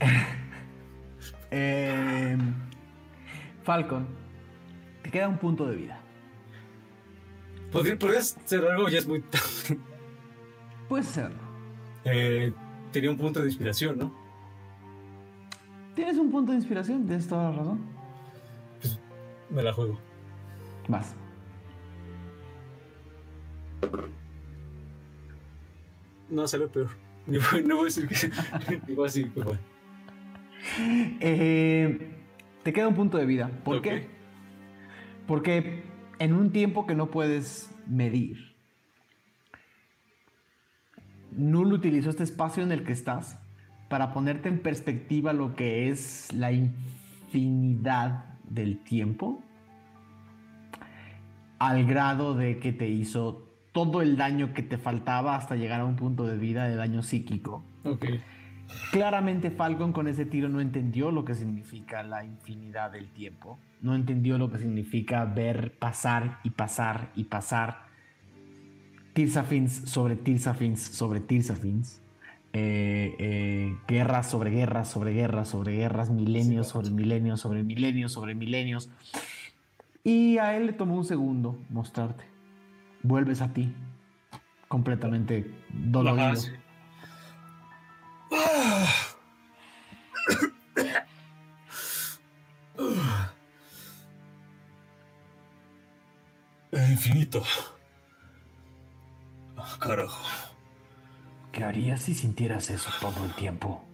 [1.50, 2.54] Em,
[3.62, 4.06] Falcon,
[5.02, 6.00] te queda un punto de vida.
[7.70, 8.88] ¿Podría- ¿Podrías hacer algo?
[8.88, 9.78] Ya es muy tarde.
[10.88, 11.38] Puedes hacerlo.
[12.04, 12.52] Eh,
[12.90, 14.14] tenía un punto de inspiración, ¿no?
[15.94, 17.80] Tienes un punto de inspiración, tienes toda la razón.
[19.50, 19.98] Me la juego.
[20.88, 21.14] Vas.
[26.32, 26.88] No, salió peor.
[27.64, 28.30] No voy a decir que.
[28.88, 29.60] Ni voy a decir que bueno.
[31.20, 32.10] Eh,
[32.62, 33.50] te queda un punto de vida.
[33.64, 34.08] ¿Por qué?
[35.26, 35.84] Porque
[36.18, 38.54] en un tiempo que no puedes medir,
[41.32, 43.38] Null utilizó este espacio en el que estás
[43.88, 49.42] para ponerte en perspectiva lo que es la infinidad del tiempo,
[51.58, 55.84] al grado de que te hizo todo el daño que te faltaba hasta llegar a
[55.84, 57.64] un punto de vida de daño psíquico.
[58.90, 63.58] Claramente Falcon con ese tiro no entendió lo que significa la infinidad del tiempo.
[63.80, 67.86] No entendió lo que significa ver pasar y pasar y pasar.
[69.12, 72.00] Tirsafins sobre Tirsafins sobre Tirsafins.
[72.54, 78.34] Eh, eh, guerras sobre guerras sobre guerras sobre guerras, milenios sobre milenios sobre milenios sobre
[78.34, 78.90] milenios.
[80.04, 82.31] Y a él le tomó un segundo mostrarte.
[83.02, 83.74] Vuelves a ti.
[84.68, 86.24] Completamente dolorido.
[86.24, 86.50] Ajá, sí.
[96.70, 97.42] El infinito.
[99.56, 100.24] Ah, Carajo.
[101.52, 103.84] ¿Qué harías si sintieras eso todo el tiempo?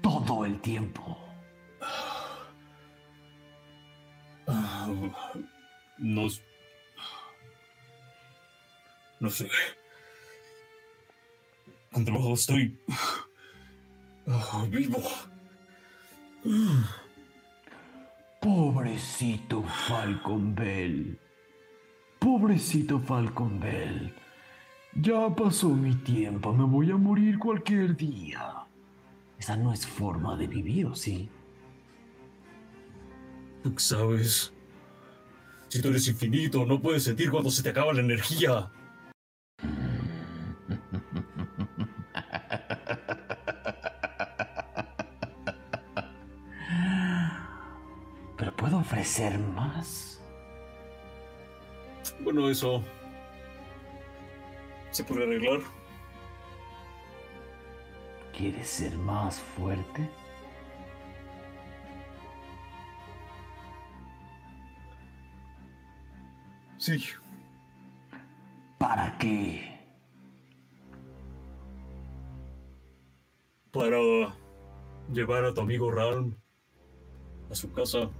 [0.00, 1.18] Todo el tiempo.
[4.46, 4.88] Ah,
[9.20, 9.30] No.
[9.30, 9.48] sé.
[11.92, 12.78] Con trabajo estoy.
[14.26, 15.02] ah, vivo.
[18.40, 21.18] Pobrecito Falcon Bell.
[22.18, 24.14] Pobrecito Falcon Bell.
[24.96, 28.66] Ya pasó mi tiempo, me voy a morir cualquier día.
[29.38, 31.28] Esa no es forma de vivir, ¿o sí?
[33.62, 34.52] Tú sabes.
[35.68, 38.70] Si tú eres infinito, no puedes sentir cuando se te acaba la energía.
[48.84, 50.20] Ofrecer más.
[52.20, 52.82] Bueno, eso.
[54.90, 55.60] Se puede arreglar.
[58.36, 60.10] ¿Quieres ser más fuerte?
[66.76, 67.02] Sí.
[68.78, 69.80] ¿Para qué?
[73.72, 73.98] Para
[75.10, 76.36] llevar a tu amigo Ralm
[77.50, 78.10] a su casa.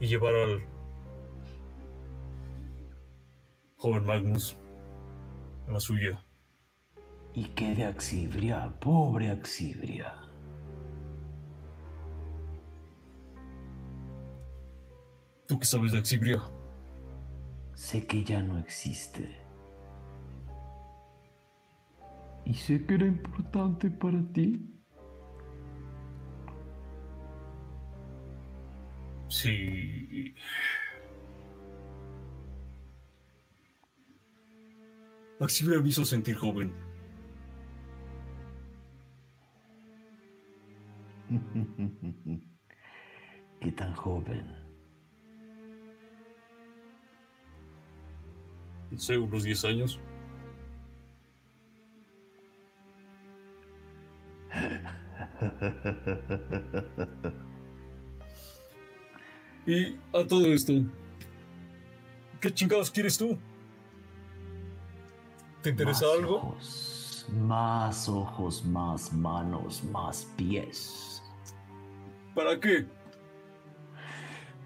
[0.00, 0.62] Y llevar al
[3.76, 4.56] joven Magnus
[5.66, 6.24] a la suya.
[7.34, 8.74] ¿Y qué de Axibria?
[8.80, 10.14] Pobre Axibria.
[15.46, 16.42] ¿Tú qué sabes de Axibria?
[17.74, 19.38] Sé que ya no existe.
[22.44, 24.77] Y sé que era importante para ti.
[29.28, 30.34] Sí.
[35.38, 36.72] Me hizo sentir joven.
[43.60, 44.46] ¿Qué tan joven?
[48.90, 50.00] No sé, unos 10 años.
[59.68, 60.72] Y a todo esto,
[62.40, 63.36] ¿qué chingados quieres tú?
[65.60, 66.36] ¿Te interesa Más algo?
[66.36, 71.22] Ojos, más ojos, más manos, más pies.
[72.34, 72.86] ¿Para qué?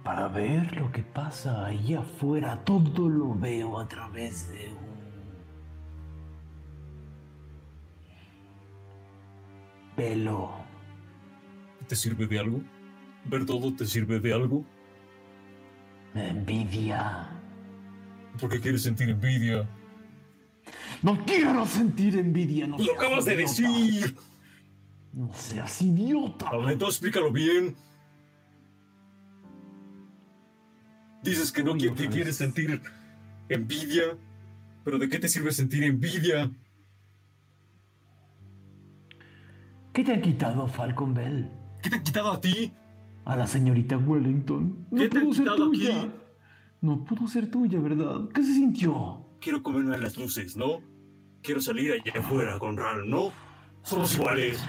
[0.05, 4.87] Para ver lo que pasa ahí afuera, todo lo veo a través de un
[9.97, 10.53] velo.
[11.89, 12.61] ¿Te sirve de algo?
[13.25, 14.65] ¿Ver todo te sirve de algo?
[16.15, 17.29] Envidia.
[18.41, 19.69] ¿Por qué quieres sentir envidia?
[21.03, 23.63] No quiero sentir envidia, no ¡Lo acabas de idiota.
[23.63, 24.17] decir!
[25.13, 26.49] No seas idiota.
[26.49, 27.75] A ver, entonces explícalo bien.
[31.23, 32.83] Dices que no que quieres sentir
[33.49, 34.17] envidia,
[34.85, 36.51] pero ¿de qué te sirve sentir envidia?
[39.93, 41.51] ¿Qué te han quitado, Falcon Bell?
[41.83, 42.73] ¿Qué te han quitado a ti?
[43.25, 44.87] A la señorita Wellington.
[44.91, 46.01] No ¿Qué te han puedo ser tuya.
[46.03, 46.11] aquí?
[46.81, 48.29] No pudo ser tuya, ¿verdad?
[48.35, 49.25] ¿Qué se sintió?
[49.41, 50.81] Quiero comerme las luces, ¿no?
[51.43, 53.33] Quiero salir allá afuera con Ral, ¿no?
[53.83, 54.63] Somos iguales.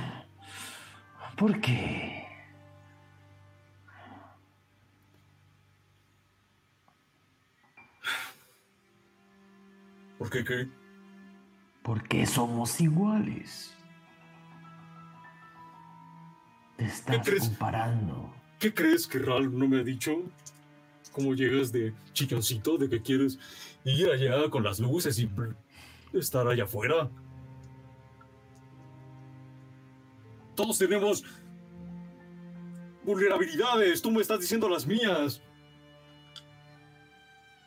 [1.35, 2.23] ¿Por qué?
[10.17, 10.69] ¿Por qué qué?
[11.81, 13.75] Porque somos iguales.
[16.77, 18.33] Te estás comparando.
[18.63, 20.23] ¿Qué crees que Ral no me ha dicho?
[21.11, 23.37] ¿Cómo llegas de chilloncito de que quieres
[23.83, 25.29] ir allá con las luces y
[26.13, 27.11] estar allá afuera?
[30.55, 31.25] Todos tenemos
[33.03, 34.01] vulnerabilidades.
[34.01, 35.41] Tú me estás diciendo las mías.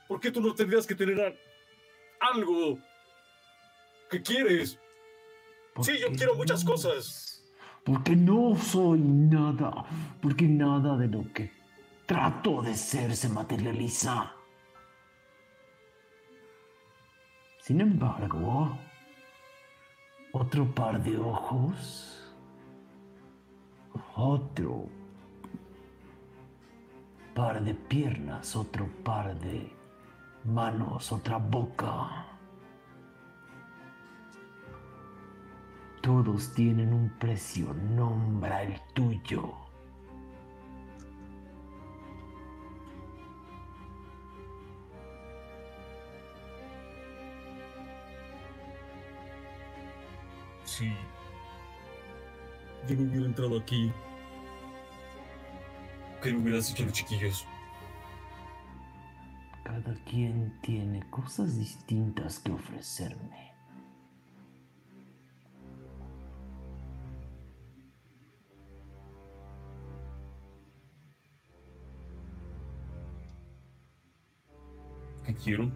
[0.08, 1.38] ¿Por qué tú no tendrías que tener
[2.20, 2.78] algo
[4.08, 4.78] que quieres?
[5.82, 7.35] Sí, yo quiero muchas cosas.
[7.86, 9.84] Porque no soy nada.
[10.20, 11.52] Porque nada de lo que
[12.04, 14.32] trato de ser se materializa.
[17.60, 18.76] Sin embargo,
[20.32, 22.34] otro par de ojos,
[24.16, 24.88] otro
[27.34, 29.72] par de piernas, otro par de
[30.44, 32.25] manos, otra boca.
[36.06, 39.52] Todos tienen un precio, nombra el tuyo.
[50.64, 50.92] Sí.
[52.88, 53.90] Yo no hubiera entrado aquí.
[56.22, 57.44] ¿Qué le hubieras dicho a los chiquillos?
[59.64, 63.45] Cada quien tiene cosas distintas que ofrecerme.
[75.26, 75.70] ¿Qué quiero?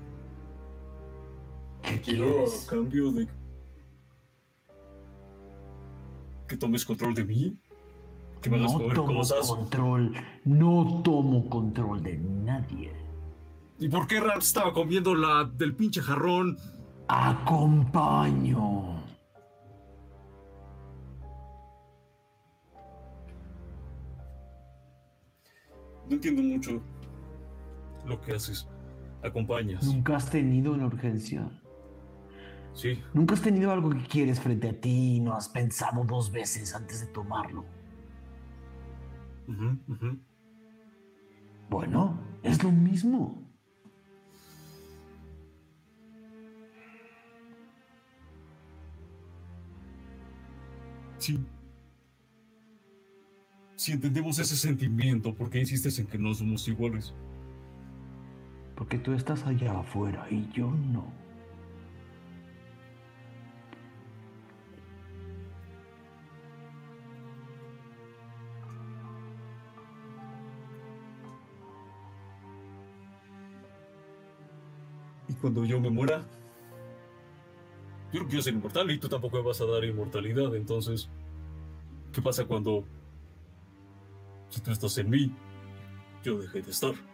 [1.82, 3.27] ¿Qué Quiero a cambio de
[6.47, 7.56] que tomes control de mí,
[8.40, 9.48] que me hagas No mover tomo cosas.
[9.48, 10.14] control,
[10.44, 12.93] no tomo control de nadie.
[13.78, 16.56] ¿Y por qué Ram estaba comiendo la del pinche jarrón?
[17.09, 19.01] Acompaño.
[26.09, 26.81] No entiendo mucho
[28.06, 28.66] lo que haces.
[29.22, 29.84] Acompañas.
[29.84, 31.48] Nunca has tenido una urgencia.
[32.72, 36.30] Sí, Nunca has tenido algo que quieres frente a ti y no has pensado dos
[36.30, 37.64] veces antes de tomarlo.
[41.68, 43.51] Bueno, es lo mismo.
[51.20, 51.38] sí.
[53.76, 57.14] Si entendemos ese sentimiento, ¿por qué insistes en que no somos iguales?
[58.81, 61.05] Porque tú estás allá afuera y yo no.
[75.28, 76.24] Y cuando yo me muera,
[78.15, 80.57] yo no quiero ser inmortal y tú tampoco me vas a dar inmortalidad.
[80.57, 81.11] Entonces,
[82.15, 82.86] ¿qué pasa cuando,
[84.48, 85.35] si tú estás en mí,
[86.24, 87.10] yo dejé de estar?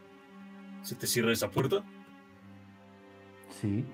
[0.87, 1.83] ¿Se te cierra esa puerta?
[3.61, 3.85] Sí.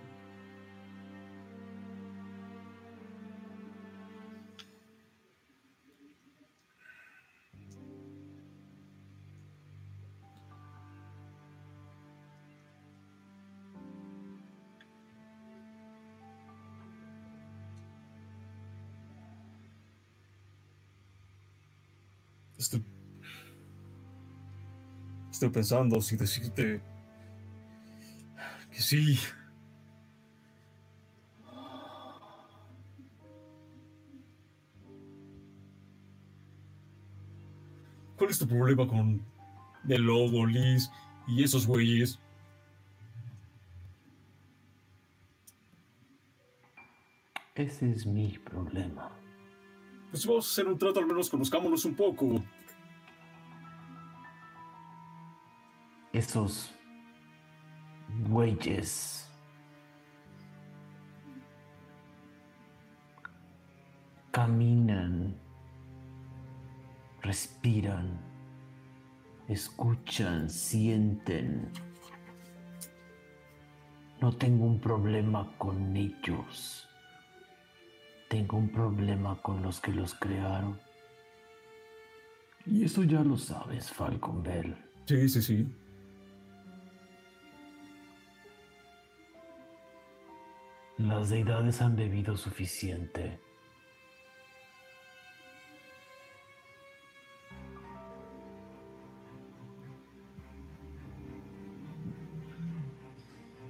[25.46, 26.80] Estoy pensando si decirte
[28.70, 29.18] que sí.
[38.16, 39.20] ¿Cuál es tu problema con
[39.88, 40.88] el lobo, Liz
[41.26, 42.20] y esos güeyes?
[47.56, 49.10] Ese es mi problema.
[50.10, 52.44] Pues vamos a hacer un trato, al menos conozcámonos un poco.
[56.22, 56.72] Esos
[58.28, 59.28] güeyes
[64.30, 65.34] caminan,
[67.22, 68.20] respiran,
[69.48, 71.68] escuchan, sienten.
[74.20, 76.88] No tengo un problema con ellos.
[78.28, 80.78] Tengo un problema con los que los crearon.
[82.64, 84.76] Y eso ya lo sabes, Falcon Bell.
[85.06, 85.81] Sí, sí, sí.
[91.02, 93.40] Las deidades han bebido suficiente.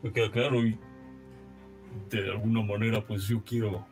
[0.03, 0.79] Me queda claro y
[2.11, 3.87] de alguna manera pues yo quiero...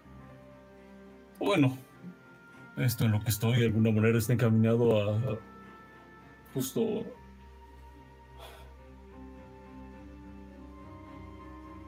[1.38, 1.78] Bueno,
[2.76, 5.38] esto en lo que estoy de alguna manera está encaminado a, a
[6.52, 7.06] justo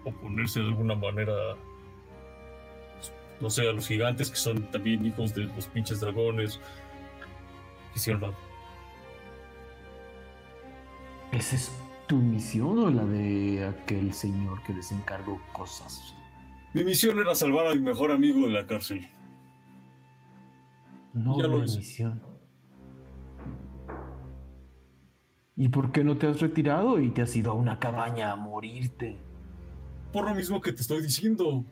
[0.04, 1.32] oponerse de alguna manera,
[3.40, 6.60] no sé, a los gigantes que son también hijos de los pinches dragones.
[7.94, 8.34] Hicieron
[11.32, 11.72] ¿Esa es
[12.06, 16.14] tu misión o la de aquel señor que les encargó cosas?
[16.74, 19.08] Mi misión era salvar a mi mejor amigo de la cárcel.
[21.14, 22.22] No Ya lo misión.
[25.56, 28.36] ¿Y por qué no te has retirado y te has ido a una cabaña a
[28.36, 29.18] morirte?
[30.12, 31.64] Por lo mismo que te estoy diciendo.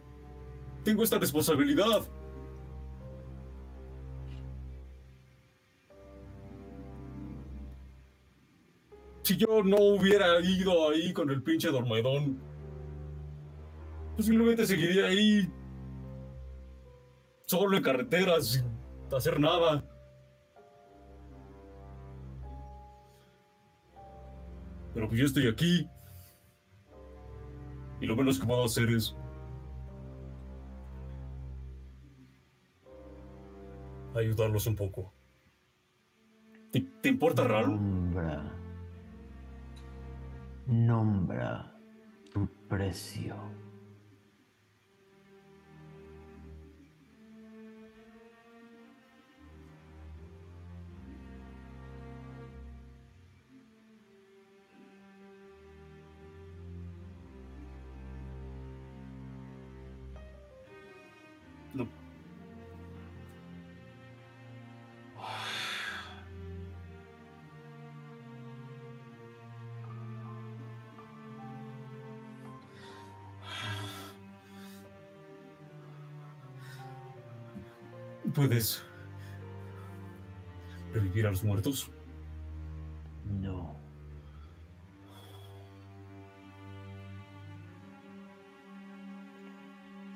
[0.82, 2.08] Tengo esta responsabilidad.
[9.22, 12.40] Si yo no hubiera ido ahí con el pinche Dormedón,
[14.16, 15.48] posiblemente seguiría ahí
[17.46, 18.64] solo en carreteras sin
[19.14, 19.84] hacer nada.
[24.94, 25.88] Pero pues yo estoy aquí.
[28.00, 29.14] Y lo menos que puedo hacer es
[34.14, 35.12] ayudarlos un poco.
[36.70, 37.68] ¿Te, importa raro?
[37.68, 38.44] Nombra.
[40.66, 41.74] Nombra
[42.32, 43.34] tu precio.
[61.74, 61.86] No.
[78.34, 78.82] ¿Puedes
[80.92, 81.90] revivir a los muertos?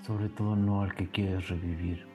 [0.07, 2.07] Sobre todo no al que quieres revivir.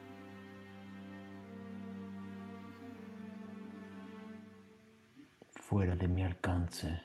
[5.53, 7.01] Fuera de mi alcance.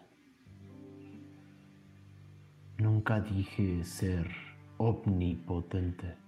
[2.77, 4.31] Nunca dije ser
[4.77, 6.24] omnipotente.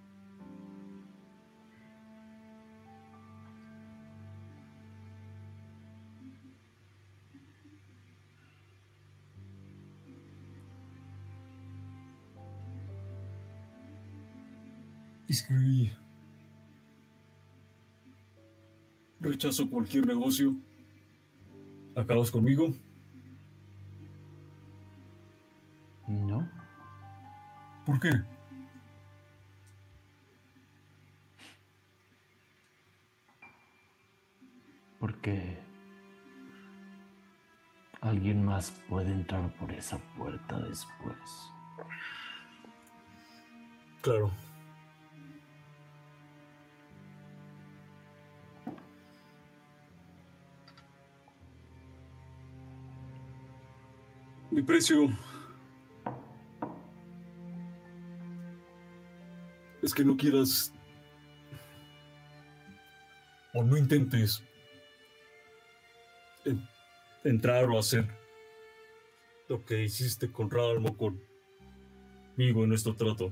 [15.37, 15.93] Escribí.
[19.21, 20.57] Rechazo cualquier negocio.
[21.95, 22.75] ¿Acabas conmigo?
[26.09, 26.49] ¿No?
[27.85, 28.13] ¿Por qué?
[34.99, 35.59] Porque
[38.01, 41.53] alguien más puede entrar por esa puerta después.
[44.01, 44.33] Claro.
[54.57, 55.11] Mi precio
[59.83, 60.73] es que no quieras
[63.53, 64.43] o no intentes
[66.47, 66.67] en-
[67.23, 68.09] entrar o hacer
[69.51, 73.31] lo que hiciste con Ralmo, conmigo en nuestro trato.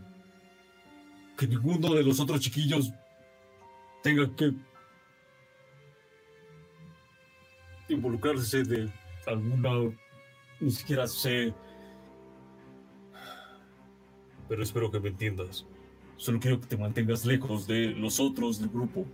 [1.38, 2.92] Que ninguno de los otros chiquillos
[4.02, 4.52] tenga que
[7.88, 8.92] involucrarse de
[9.26, 9.70] alguna,
[10.60, 11.52] ni siquiera sé.
[14.48, 15.66] Pero espero que me entiendas.
[16.16, 19.04] Solo quiero que te mantengas lejos de los otros del grupo.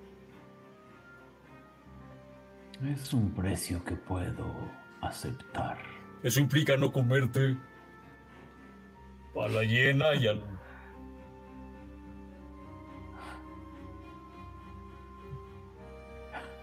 [2.93, 4.55] Es un precio que puedo
[5.01, 5.79] aceptar.
[6.23, 7.57] Eso implica no comerte
[9.35, 10.43] a la hiena y al...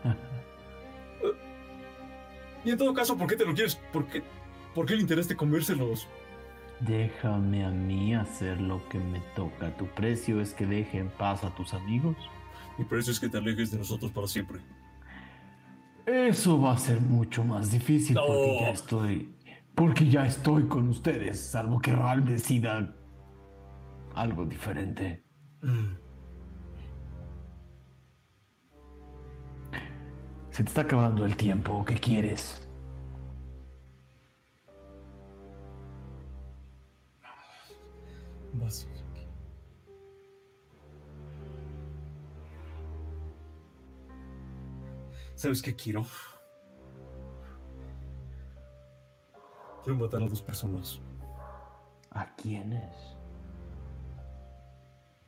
[2.66, 3.76] Y en todo caso, ¿por qué te lo quieres?
[3.94, 4.22] ¿Por qué,
[4.78, 6.08] por qué el interés de comérselos?
[6.82, 9.76] Déjame a mí hacer lo que me toca.
[9.76, 12.16] Tu precio es que deje en paz a tus amigos.
[12.78, 14.60] Mi precio es que te alejes de nosotros para siempre.
[16.06, 19.36] Eso va a ser mucho más difícil porque ya estoy.
[19.74, 22.95] Porque ya estoy con ustedes, salvo que Ral decida
[24.14, 25.24] algo diferente.
[30.52, 31.84] Se te está acabando el tiempo.
[31.84, 32.66] ¿Qué quieres?
[45.38, 46.06] ¿Sabes qué quiero?
[49.84, 51.00] Quiero matar a dos personas.
[52.10, 52.92] ¿A quiénes?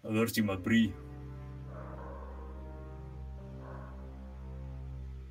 [0.04, 0.94] A Darcy McBree.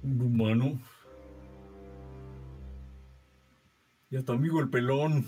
[0.05, 0.79] Un humano.
[4.11, 5.27] Y a tu amigo el pelón.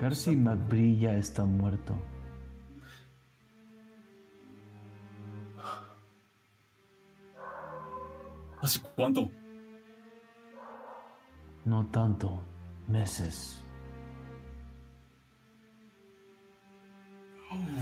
[0.00, 1.94] Garci McBree ya está muerto.
[8.62, 9.30] ¿Hace cuánto?
[11.64, 12.42] No tanto.
[12.88, 13.62] Meses.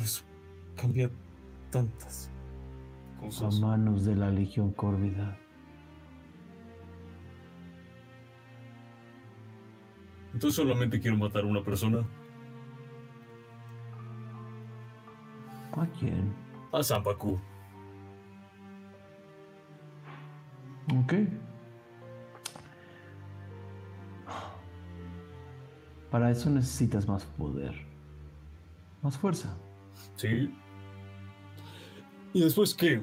[0.02, 0.22] Eso
[0.76, 1.10] cambia
[1.70, 2.30] tantas
[3.18, 3.60] A cosas.
[3.60, 5.38] manos de la Legión Córvida.
[10.38, 12.06] Entonces solamente quiero matar a una persona.
[15.72, 16.32] ¿A quién?
[16.70, 17.40] A Zampacu.
[20.94, 21.12] Ok.
[26.08, 27.74] Para eso necesitas más poder.
[29.02, 29.56] Más fuerza.
[30.14, 30.54] Sí.
[32.32, 33.02] ¿Y después qué?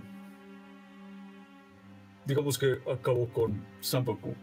[2.25, 4.33] Digamos que acabo con Zampacu.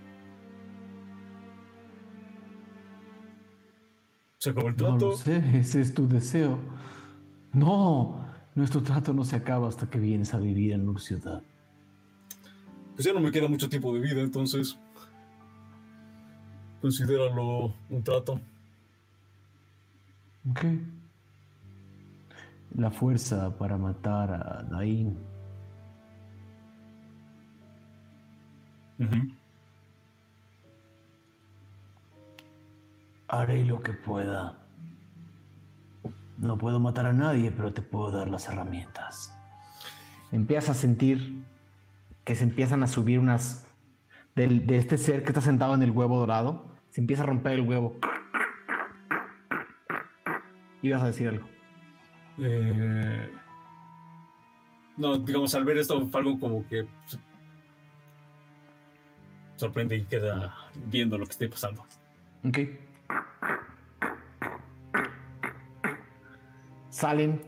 [4.42, 5.10] Se acabó el No trato.
[5.10, 6.58] lo sé, ese es tu deseo.
[7.52, 11.44] No, nuestro trato no se acaba hasta que vienes a vivir en Ciudad.
[12.96, 14.76] Pues ya no me queda mucho tiempo de vida, entonces.
[16.80, 18.40] Considéralo un trato.
[20.50, 20.64] Ok.
[22.74, 25.16] La fuerza para matar a Dain.
[33.32, 34.58] Haré lo que pueda.
[36.36, 39.34] No puedo matar a nadie, pero te puedo dar las herramientas.
[40.32, 41.42] Empiezas a sentir
[42.24, 43.66] que se empiezan a subir unas...
[44.34, 46.66] del- de este ser que está sentado en el huevo dorado.
[46.90, 47.96] Se empieza a romper el huevo.
[50.82, 51.48] Ibas a decir algo.
[52.38, 53.30] Eh,
[54.98, 56.86] no, digamos, al ver esto, algo como que
[59.56, 60.54] sorprende y queda
[60.86, 61.86] viendo lo que esté pasando.
[62.44, 62.58] Ok.
[66.92, 67.40] Salen,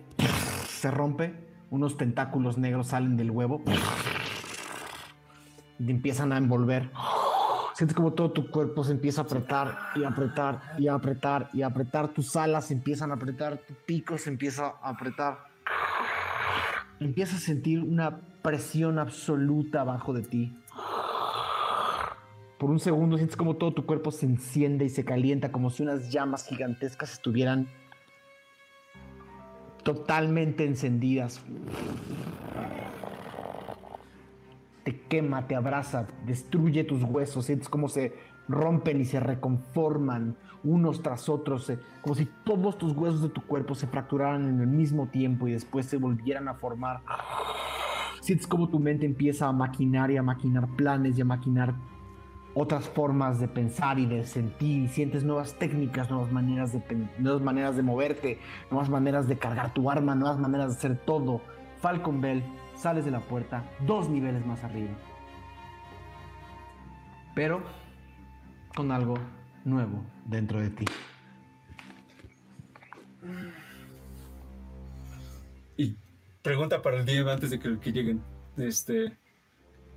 [0.67, 1.35] se rompe,
[1.69, 3.61] unos tentáculos negros salen del huevo
[5.79, 6.91] y empiezan a envolver.
[7.75, 12.09] Sientes como todo tu cuerpo se empieza a apretar y apretar y apretar y apretar.
[12.09, 15.45] Tus alas empiezan a apretar, tu pico se empieza a apretar.
[16.99, 20.59] Empiezas a sentir una presión absoluta abajo de ti.
[22.59, 25.83] Por un segundo sientes como todo tu cuerpo se enciende y se calienta, como si
[25.83, 27.69] unas llamas gigantescas estuvieran
[29.85, 31.41] totalmente encendidas.
[34.83, 38.13] Te quema, te abraza, destruye tus huesos, sientes como se
[38.49, 41.71] rompen y se reconforman unos tras otros,
[42.03, 45.53] como si todos tus huesos de tu cuerpo se fracturaran en el mismo tiempo y
[45.53, 47.01] después se volvieran a formar.
[48.21, 51.75] Sientes como tu mente empieza a maquinar y a maquinar planes y a maquinar
[52.55, 57.43] otras formas de pensar y de sentir y sientes nuevas técnicas, nuevas maneras de, nuevas
[57.43, 58.39] maneras de moverte,
[58.71, 61.41] nuevas maneras de cargar tu arma, nuevas maneras de hacer todo.
[61.81, 62.43] Falcon Bell,
[62.77, 64.93] sales de la puerta dos niveles más arriba.
[67.35, 67.63] Pero
[68.75, 69.15] con algo
[69.65, 70.85] nuevo dentro de ti.
[75.77, 75.97] Y
[76.43, 78.23] pregunta para el DM antes de que, que lleguen.
[78.57, 79.13] Este.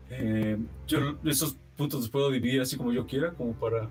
[0.10, 0.58] eh,
[0.88, 3.88] yo esos puntos los puedo dividir así como yo quiera, como para.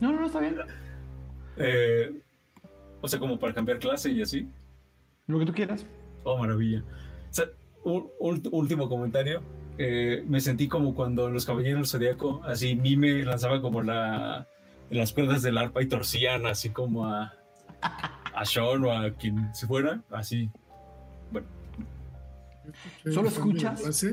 [0.00, 0.56] No, no, no, está bien.
[1.56, 2.20] eh,
[3.00, 4.48] o sea, como para cambiar clase y así.
[5.26, 5.86] Lo que tú quieras.
[6.24, 6.82] Oh, maravilla.
[7.30, 7.46] O sea,
[7.84, 9.42] un, un- último comentario.
[9.78, 14.46] Eh, me sentí como cuando los Caballeros del Zodíaco, así Mime lanzaba como la,
[14.90, 17.32] las cuerdas del arpa y torcían así como a,
[18.34, 20.02] a Sean o a quien se fuera.
[20.10, 20.50] Así.
[21.32, 21.46] Bueno,
[23.04, 24.04] Solo ¿Cambio de escuchas.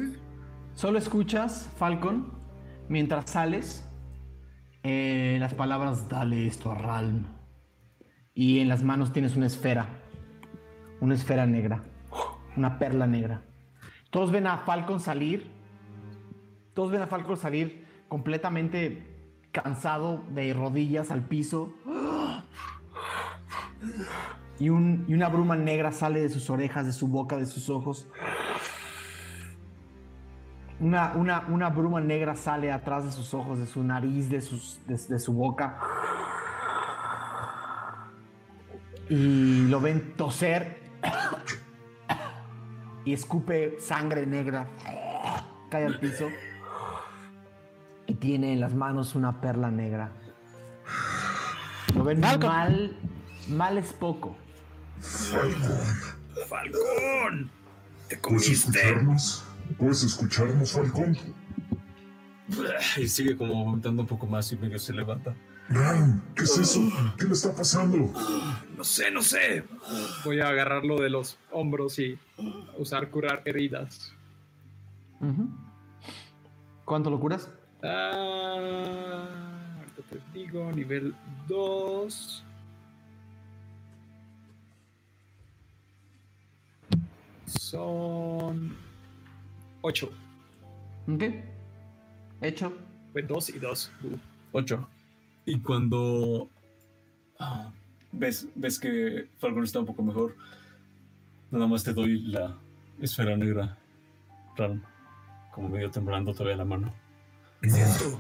[0.80, 2.32] Solo escuchas, Falcon,
[2.88, 3.86] mientras sales,
[4.84, 7.26] eh, las palabras dale esto a Ralm.
[8.34, 9.90] Y en las manos tienes una esfera.
[11.02, 11.84] Una esfera negra.
[12.56, 13.42] Una perla negra.
[14.10, 15.52] Todos ven a Falcon salir.
[16.74, 21.74] Todos ven a Falcon salir completamente cansado de rodillas al piso.
[24.62, 27.70] y, un- y una bruma negra sale de sus orejas, de su boca, de sus
[27.70, 28.08] ojos.
[30.80, 34.80] Una, una, una bruma negra sale atrás de sus ojos, de su nariz, de, sus,
[34.88, 35.78] de, de su boca.
[39.10, 40.80] Y lo ven toser.
[43.04, 44.68] Y escupe sangre negra.
[45.70, 46.28] Cae al piso.
[48.08, 50.12] Y tiene en las manos una perla negra.
[51.96, 52.50] Lo ven Falcon.
[52.50, 52.98] mal.
[53.50, 54.38] Mal es poco.
[55.02, 55.80] Falcón,
[56.48, 57.52] ¡Falcón!
[58.08, 58.94] ¡Te ¿puedes comiste!
[59.78, 61.18] ¿Puedes escucharnos, Falcón?
[62.98, 65.36] Y sigue como vomitando un poco más y medio se levanta.
[65.70, 66.82] Ram, ¿qué es eso?
[67.18, 68.12] ¿Qué le está pasando?
[68.76, 69.64] No sé, no sé.
[70.26, 72.18] Voy a agarrarlo de los hombros y
[72.78, 74.12] usar curar heridas.
[76.86, 77.50] ¿Cuánto lo curas?
[77.84, 79.28] Ah,
[79.78, 81.14] ahorita te digo, nivel
[81.48, 82.44] 2.
[87.46, 88.76] Son
[89.82, 90.10] 8.
[91.14, 91.24] Ok.
[92.42, 92.74] Hecho.
[93.12, 93.92] Fue 2 y 2.
[94.52, 94.90] 8.
[95.46, 96.50] Y cuando
[97.40, 97.72] ah,
[98.12, 100.36] ves, ves que Falcon está un poco mejor,
[101.52, 102.58] nada más te doy la
[103.02, 103.78] esfera negra,
[104.56, 104.82] Ram,
[105.54, 106.94] como medio temblando todavía la mano.
[107.62, 108.20] ¿Qué es esto?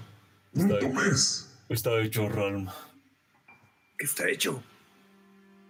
[0.53, 0.93] ¡No Está lo bien.
[0.93, 1.59] tomes!
[1.69, 2.67] Está hecho, Ram.
[3.97, 4.63] ¿Qué está hecho?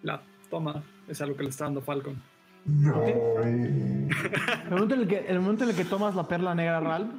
[0.03, 2.22] La toma es algo que le está dando Falcon.
[2.70, 3.04] ¡No!
[3.04, 7.12] El momento, en el, que, el momento en el que tomas la perla negra, Ralph,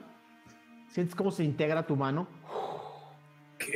[0.90, 2.28] sientes cómo se integra tu mano.
[3.58, 3.74] ¿Qué?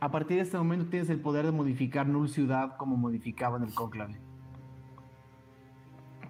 [0.00, 3.64] A partir de este momento tienes el poder de modificar Null Ciudad como modificaba en
[3.64, 4.20] el cónclave.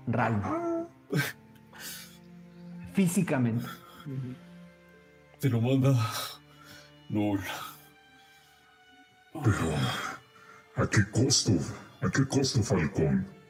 [0.07, 0.45] Ralph.
[2.93, 3.67] Físicamente.
[5.41, 5.95] Te lo manda.
[7.09, 7.41] Null.
[9.33, 9.75] Pero,
[10.77, 11.53] ¿a qué costo?
[12.03, 13.42] ¿A qué costo, Falcón?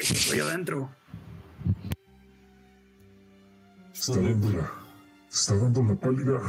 [0.00, 0.90] Estoy adentro.
[3.92, 4.72] Está dando la,
[5.30, 6.40] está dando la pálida.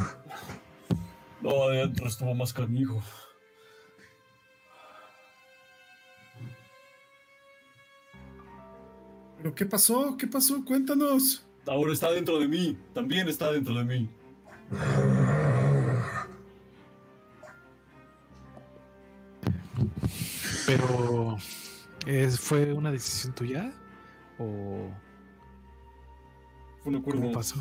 [1.41, 3.03] No, adentro estuvo más canijo.
[9.38, 10.15] ¿Pero qué pasó?
[10.18, 10.64] ¿Qué pasó?
[10.64, 11.44] Cuéntanos.
[11.68, 12.78] Ahora está dentro de mí.
[12.94, 14.10] También está dentro de mí.
[20.68, 21.38] Pero,
[22.06, 23.72] ¿es- ¿fue una decisión tuya?
[24.38, 24.90] ¿O
[26.82, 27.22] Fue un acuerdo.
[27.22, 27.56] cómo pasó?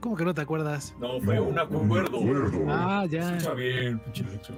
[0.00, 0.94] ¿Cómo que no te acuerdas?
[0.98, 2.18] No, fue un acuerdo.
[2.18, 2.64] acuerdo.
[2.68, 3.36] Ah, ya.
[3.36, 4.54] Escucha bien, pinche Lecho.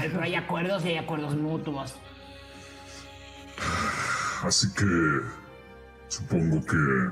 [0.00, 1.94] Pero hay acuerdos y hay acuerdos mutuos.
[4.42, 5.20] Así que
[6.08, 7.10] supongo que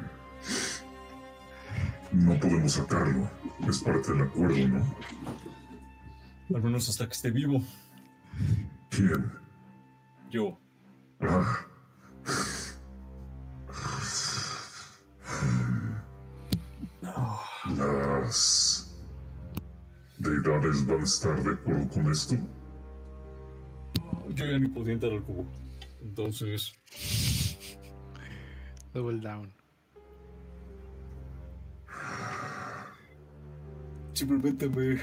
[2.13, 3.31] no podemos sacarlo.
[3.69, 4.95] Es parte del acuerdo, ¿no?
[6.57, 7.63] Al menos hasta que esté vivo.
[8.91, 9.33] ¿Quién?
[10.31, 10.59] Yo.
[17.77, 18.97] Las
[20.19, 22.37] deidades van a estar de acuerdo con esto.
[24.31, 25.45] Yo ya ni podía entrar al cubo.
[26.03, 26.73] Entonces,
[28.93, 29.53] Double down.
[34.21, 35.01] simplemente me.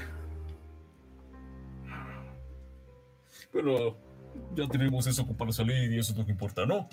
[3.52, 3.96] Pero
[4.54, 6.88] ya tenemos eso para salir y eso es lo que importa, ¿no?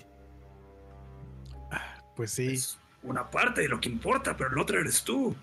[2.16, 2.54] Pues sí.
[2.54, 5.36] Es una parte de lo que importa, pero el otro eres tú.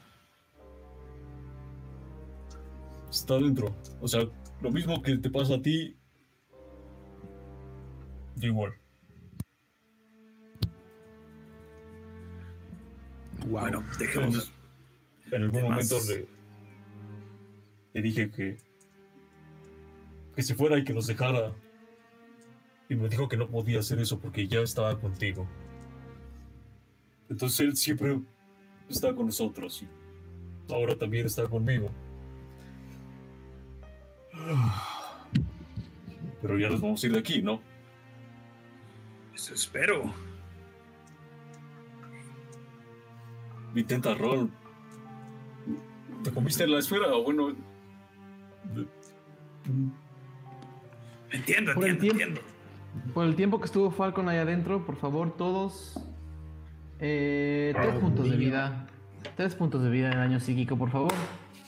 [3.10, 3.76] Está dentro.
[4.02, 4.28] O sea,
[4.60, 5.96] lo mismo que te pasa a ti.
[8.36, 8.74] yo igual.
[13.46, 13.62] Wow.
[13.62, 14.52] Bueno, dejemos.
[15.32, 16.28] En algún momento le,
[17.94, 18.58] le dije que.
[20.36, 21.54] que se fuera y que nos dejara.
[22.94, 25.48] Y me dijo que no podía hacer eso porque ya estaba contigo.
[27.28, 28.20] Entonces él siempre
[28.88, 31.90] está con nosotros y ahora también está conmigo.
[36.40, 37.62] Pero ya nos vamos a ir de aquí, ¿no?
[39.34, 40.14] Eso espero.
[43.74, 44.52] Intenta rol.
[46.24, 47.08] ¿Te comiste la esfera?
[47.16, 47.56] O bueno.
[51.32, 52.53] Entiendo, entiendo, entiendo.
[53.14, 56.00] Por el tiempo que estuvo Falcon ahí adentro, por favor, todos.
[57.00, 58.88] eh, tres puntos de vida.
[59.36, 61.14] Tres puntos de vida en daño psíquico, por favor.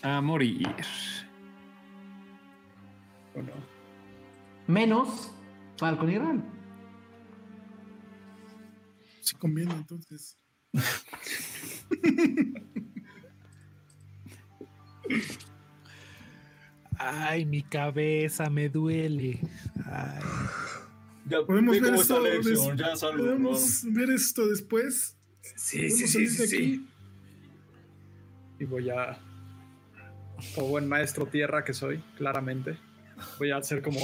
[0.01, 0.67] A morir.
[3.33, 3.51] Bueno,
[4.67, 5.31] Menos
[5.77, 6.43] Falcon y Ral.
[9.21, 10.37] Si conviene, entonces.
[16.97, 19.39] Ay, mi cabeza me duele.
[19.85, 20.21] Ay,
[21.27, 22.75] Ya, Podemos ve ver esto.
[22.75, 25.17] ya salgo, Podemos ver esto después.
[25.41, 26.55] Sí, sí, sí, salir sí, de sí.
[26.55, 26.87] aquí.
[28.59, 29.17] Y voy a.
[30.53, 32.77] Como buen maestro tierra que soy, claramente.
[33.39, 33.99] Voy a hacer como.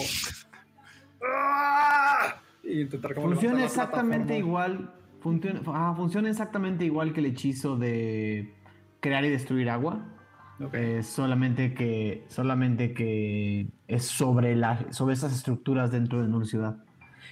[1.23, 2.41] ¡Ah!
[2.63, 3.29] Y intentar como.
[3.29, 4.91] Funciona exactamente igual.
[5.19, 8.51] Funciona, ah, funciona exactamente igual que el hechizo de
[8.99, 10.07] crear y destruir agua.
[10.59, 10.73] Ok.
[10.73, 16.83] Eh, solamente que solamente que es sobre la sobre esas estructuras dentro de una ciudad.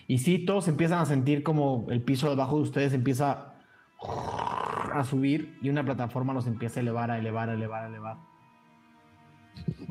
[0.08, 3.54] Y sí, todos empiezan a sentir como el piso debajo de ustedes empieza
[4.02, 8.18] a subir y una plataforma los empieza a elevar, a elevar, a elevar, a elevar.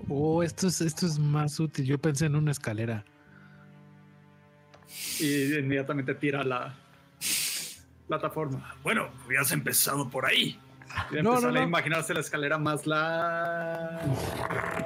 [0.08, 1.84] Oh, esto es, esto es más útil.
[1.84, 3.04] Yo pensé en una escalera.
[5.20, 6.74] Y inmediatamente tira la
[8.06, 8.74] plataforma.
[8.82, 10.58] Bueno, hubieras empezado por ahí.
[11.12, 11.62] Y No, no, a no.
[11.62, 14.00] imaginarse la escalera más la.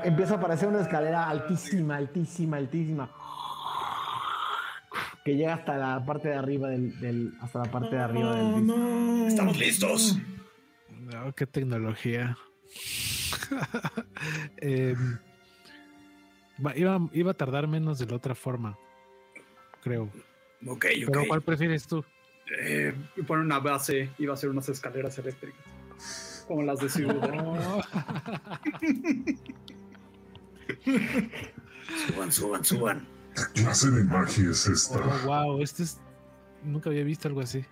[0.02, 3.08] Empieza a aparecer una escalera altísima, altísima, altísima.
[5.24, 8.66] Que llega hasta la parte de arriba del, del- hasta la parte de arriba del
[8.66, 9.26] No, no.
[9.28, 10.18] Estamos listos.
[10.90, 12.36] No, qué tecnología.
[14.58, 15.18] Em,
[16.76, 18.78] iba, iba a tardar menos de la otra forma,
[19.82, 20.04] creo.
[20.66, 21.28] Ok, Pero ok.
[21.28, 22.04] ¿cuál prefieres tú?
[22.60, 26.44] Eh, y pone una base y va a ser unas escaleras eléctricas.
[26.46, 27.14] Como las de ciudad.
[32.06, 33.06] Suban, suban, suban.
[33.34, 34.98] ¿Qué clase de magia es esta?
[34.98, 35.98] Oh, wow, este es.
[36.62, 37.64] Nunca había visto algo así.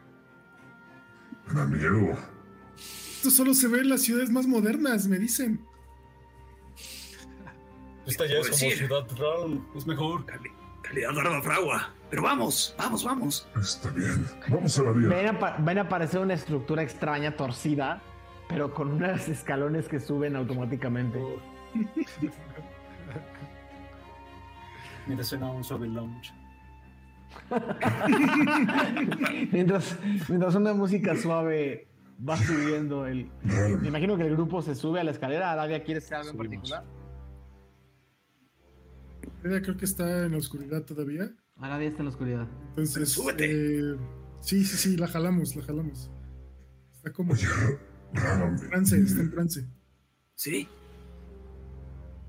[1.49, 2.17] Me da miedo.
[2.77, 5.65] Esto solo se ve en las ciudades más modernas, me dicen.
[8.07, 8.71] Esta ya es como sí.
[8.73, 10.25] Ciudad Realm, es mejor.
[10.25, 10.51] Cali-
[10.83, 11.95] calidad dorada fragua.
[12.09, 13.49] Pero vamos, vamos, vamos.
[13.61, 14.27] Está bien.
[14.49, 15.09] Vamos a la vía.
[15.09, 18.03] Ven a, ven a aparecer una estructura extraña, torcida,
[18.49, 21.21] pero con unos escalones que suben automáticamente.
[25.07, 26.33] Mira, suena un suave lounge.
[29.53, 29.99] mientras,
[30.29, 31.89] mientras una música suave
[32.29, 33.31] va subiendo el.
[33.81, 35.53] Me imagino que el grupo se sube a la escalera.
[35.53, 36.85] ¿Arabia quiere hacer algo en particular?
[39.45, 41.31] Ella creo que está en la oscuridad todavía.
[41.57, 42.49] Arabia está en la oscuridad.
[42.71, 43.09] Entonces.
[43.11, 43.51] Súbete.
[43.51, 43.97] eh,
[44.41, 46.11] sí, sí, sí, la jalamos, la jalamos.
[46.95, 49.67] Está como en trance, está en trance.
[50.35, 50.69] Sí.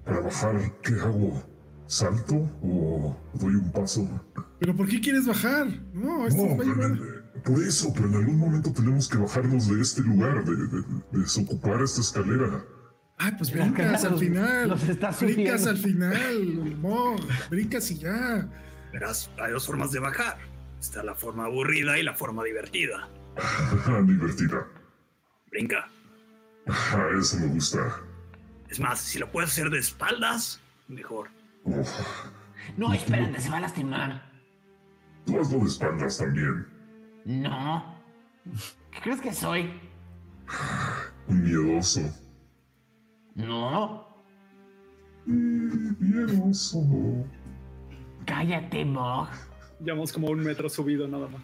[0.06, 1.44] Para bajar, ¿qué hago?
[1.92, 4.08] ¿Salto o doy un paso?
[4.62, 5.68] ¿Pero por qué quieres bajar?
[5.94, 6.98] No, esto No, nos va a llevar.
[6.98, 10.82] pero- por eso, pero en algún momento tenemos que bajarnos de este lugar, de, de-
[11.12, 12.64] de desocupar esta escalera.
[13.18, 14.70] Ah, pues brincas al final.
[14.70, 17.20] los brincas al final, Mog.
[17.50, 18.48] Brincas y ya.
[18.94, 20.38] Verás, hay dos formas de bajar.
[20.80, 23.10] Está la forma aburrida y la forma divertida.
[24.08, 24.66] Divertida.
[25.50, 25.90] Brinca.
[26.68, 28.00] Ah, eso me gusta.
[28.70, 31.28] Es más, si lo puedes hacer de espaldas, mejor.
[32.78, 34.32] No, espérate, se va a lastimar.
[35.26, 36.68] tú hazlo de espaldas también.
[37.26, 37.96] No.
[38.92, 39.72] ¿Qué crees que soy?
[41.28, 42.02] Un miedoso.
[43.36, 44.08] No.
[45.26, 46.84] Miedoso.
[48.26, 49.30] Cállate, Mog.
[49.80, 51.42] Llevamos como un metro subido nada más.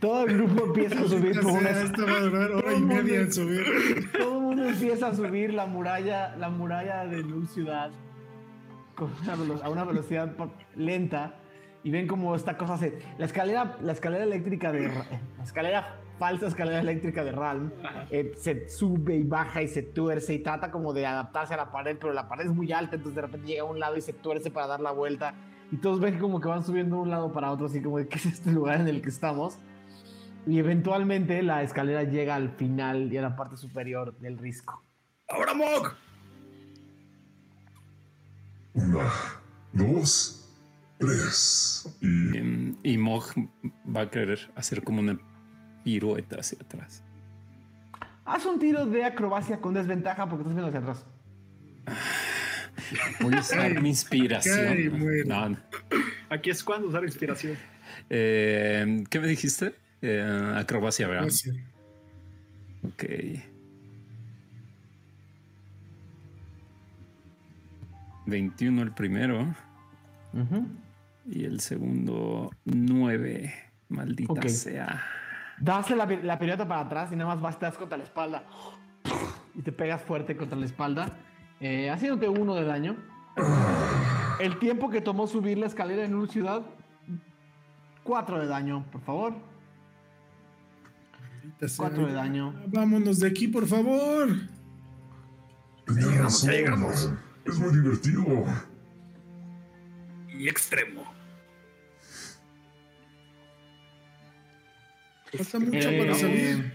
[0.00, 3.20] Todo el grupo empieza a subir por una Esto va a durar hora y media
[3.20, 4.10] en subir.
[4.18, 7.90] Todo el mundo empieza a subir la muralla, la muralla de Luz Ciudad
[9.00, 10.30] con una a una velocidad
[10.76, 11.34] lenta
[11.82, 15.96] y ven como esta cosa se la escalera la escalera eléctrica de eh, la escalera
[16.18, 17.72] falsa escalera eléctrica de Ralm
[18.10, 21.72] eh, se sube y baja y se tuerce y trata como de adaptarse a la
[21.72, 24.02] pared pero la pared es muy alta entonces de repente llega a un lado y
[24.02, 25.34] se tuerce para dar la vuelta
[25.72, 28.08] y todos ven como que van subiendo de un lado para otro así como de
[28.08, 29.58] qué es este lugar en el que estamos
[30.46, 34.82] y eventualmente la escalera llega al final y a la parte superior del risco.
[35.28, 35.94] ¡Ahora, Mog!
[38.82, 39.12] Una,
[39.72, 40.48] dos,
[40.98, 41.96] tres.
[42.00, 43.24] Y Em, Y Mog
[43.94, 45.18] va a querer hacer como una
[45.84, 47.02] pirueta hacia atrás.
[48.24, 51.06] Haz un tiro de acrobacia con desventaja porque estás viendo hacia atrás.
[53.20, 55.26] Voy a usar mi inspiración.
[55.26, 55.56] No, no.
[56.28, 57.56] Aquí es cuando usar inspiración.
[58.08, 59.74] Eh, ¿Qué me dijiste?
[60.02, 61.24] Eh, acrobacia, ¿verdad?
[61.24, 61.56] Gracias.
[62.82, 63.04] Ok.
[68.30, 69.54] ¿21 el primero
[71.26, 73.52] y el segundo 9.
[73.88, 75.02] Maldita sea.
[75.58, 78.44] Das la, la pirueta para atrás y nada más vas, te das contra la espalda.
[79.52, 81.18] Y te pegas fuerte contra la espalda,
[81.58, 82.96] eh, haciéndote uno de daño.
[84.40, 86.62] El tiempo que tomó subir la escalera en una ciudad,
[88.04, 89.34] cuatro de daño, por favor.
[91.20, 91.88] Maldita sea.
[91.88, 92.54] Cuatro de daño.
[92.68, 94.28] Vámonos de aquí, por favor.
[95.88, 97.12] llegamos, llegamos.
[97.44, 98.44] Es muy divertido.
[100.38, 101.02] y extremo.
[105.36, 106.72] Falta mucho Eh, para salir.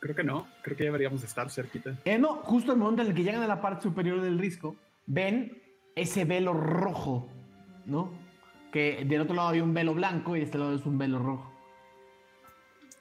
[0.00, 0.48] Creo que no.
[0.62, 1.98] Creo que ya deberíamos estar cerquita.
[2.04, 4.76] Eh, no, justo el momento en el que llegan a la parte superior del risco,
[5.06, 5.60] ven
[5.96, 7.28] ese velo rojo,
[7.84, 8.12] ¿no?
[8.72, 11.18] Que del otro lado había un velo blanco y de este lado es un velo
[11.18, 11.52] rojo.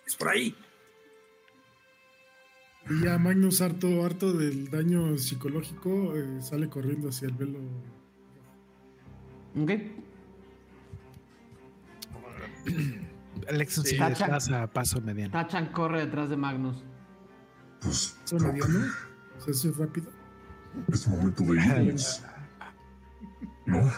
[0.06, 0.56] Es por ahí.
[2.90, 7.60] Y ya Magnus, harto, harto del daño psicológico, eh, sale corriendo hacia el velo.
[9.62, 9.72] ¿Ok?
[13.50, 13.92] Alexion Sí.
[13.92, 14.10] se Tacha.
[14.26, 15.32] desplaza a paso mediano.
[15.32, 16.84] Tachan corre detrás de Magnus.
[17.82, 18.80] Pues ¿Eso creo mediano?
[18.80, 20.12] que O sea, es rápido.
[20.92, 22.24] es momento de irnos.
[23.66, 23.92] ¿No?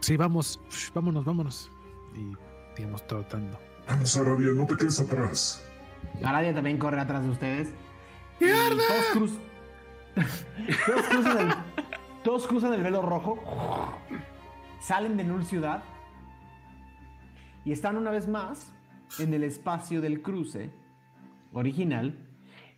[0.00, 0.60] Sí, vamos,
[0.94, 1.70] vámonos, vámonos.
[2.14, 2.32] Y
[2.76, 3.58] digamos trotando.
[3.88, 5.62] Vamos, Arabia, no te quedes atrás.
[6.22, 7.72] Aradia también corre atrás de ustedes.
[8.40, 9.38] Y Todos, cruz-
[10.86, 11.54] todos, cruzan el...
[12.24, 13.38] todos cruzan el velo rojo.
[14.80, 15.82] Salen de Null Ciudad.
[17.64, 18.72] Y están una vez más
[19.18, 20.70] en el espacio del cruce
[21.52, 22.18] original.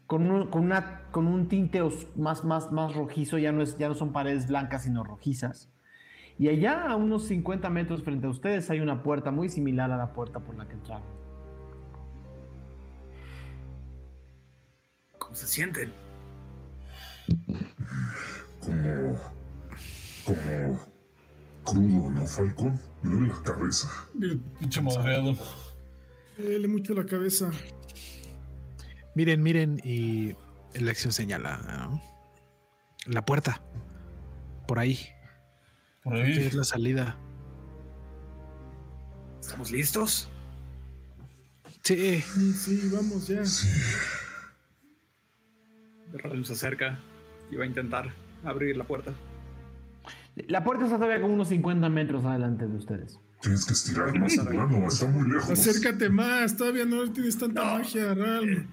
[0.07, 3.37] Con un, con una, con un tinte os- más, más, más rojizo.
[3.39, 5.71] Ya no, es, ya no son paredes blancas, sino rojizas.
[6.39, 9.97] Y allá, a unos 50 metros frente a ustedes, hay una puerta muy similar a
[9.97, 11.03] la puerta por la que entraron.
[15.19, 15.93] ¿Cómo se sienten?
[18.61, 19.19] Como.
[20.25, 20.81] Como.
[21.65, 22.81] Crudo, ¿no, Falcon?
[23.03, 23.89] Me duele la cabeza.
[24.61, 25.37] Pinche madreado.
[26.39, 27.51] Duele mucho la cabeza.
[29.15, 30.37] Miren, miren, y
[30.77, 31.59] Alexion señala
[31.91, 32.01] ¿no?
[33.07, 33.61] la puerta.
[34.69, 34.99] Por ahí.
[36.09, 37.17] Por es la salida.
[39.41, 40.29] ¿Estamos listos?
[41.83, 43.43] Sí, Sí, sí, vamos ya.
[46.13, 46.99] Ralm se acerca
[47.51, 48.11] y va a intentar
[48.45, 49.13] abrir la puerta.
[50.47, 53.21] La puerta está todavía como unos 50 metros adelante de ustedes.
[53.43, 55.51] Tienes que estirar más tu mano, está muy lejos.
[55.51, 58.67] Acércate más, todavía no tienes tanta magia, Ralm.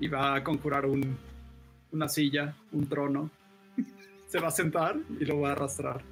[0.00, 1.16] Y va a conjurar un,
[1.92, 3.30] una silla, un trono.
[4.34, 6.02] Se va a sentar y lo va a arrastrar.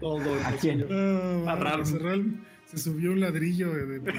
[0.00, 0.86] Todo el ¿A quién?
[0.88, 1.82] Ah, A Ralm.
[1.82, 4.10] ese Ralm se subió un ladrillo de, de.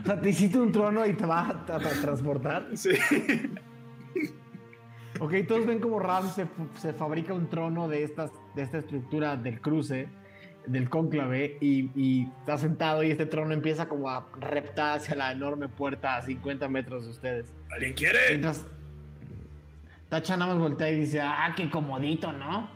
[0.00, 2.68] O sea, te hiciste un trono y te va a, a- a transportar.
[2.74, 2.92] Sí.
[5.20, 6.46] Ok, todos ven como Ram se,
[6.80, 10.08] se fabrica un trono de, estas, de esta estructura del cruce,
[10.66, 15.32] del cónclave, y, y está sentado y este trono empieza como a reptar hacia la
[15.32, 17.54] enorme puerta a 50 metros de ustedes.
[17.70, 18.18] ¿Alguien quiere?
[18.30, 18.66] Mientras
[20.14, 22.68] Tacha nada más voltea y dice, ah, qué comodito, ¿no?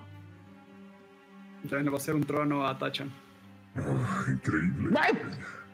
[1.63, 3.13] También le va a hacer un trono a Tachan.
[3.77, 4.99] Ah, increíble.
[5.01, 5.13] ¡Ay!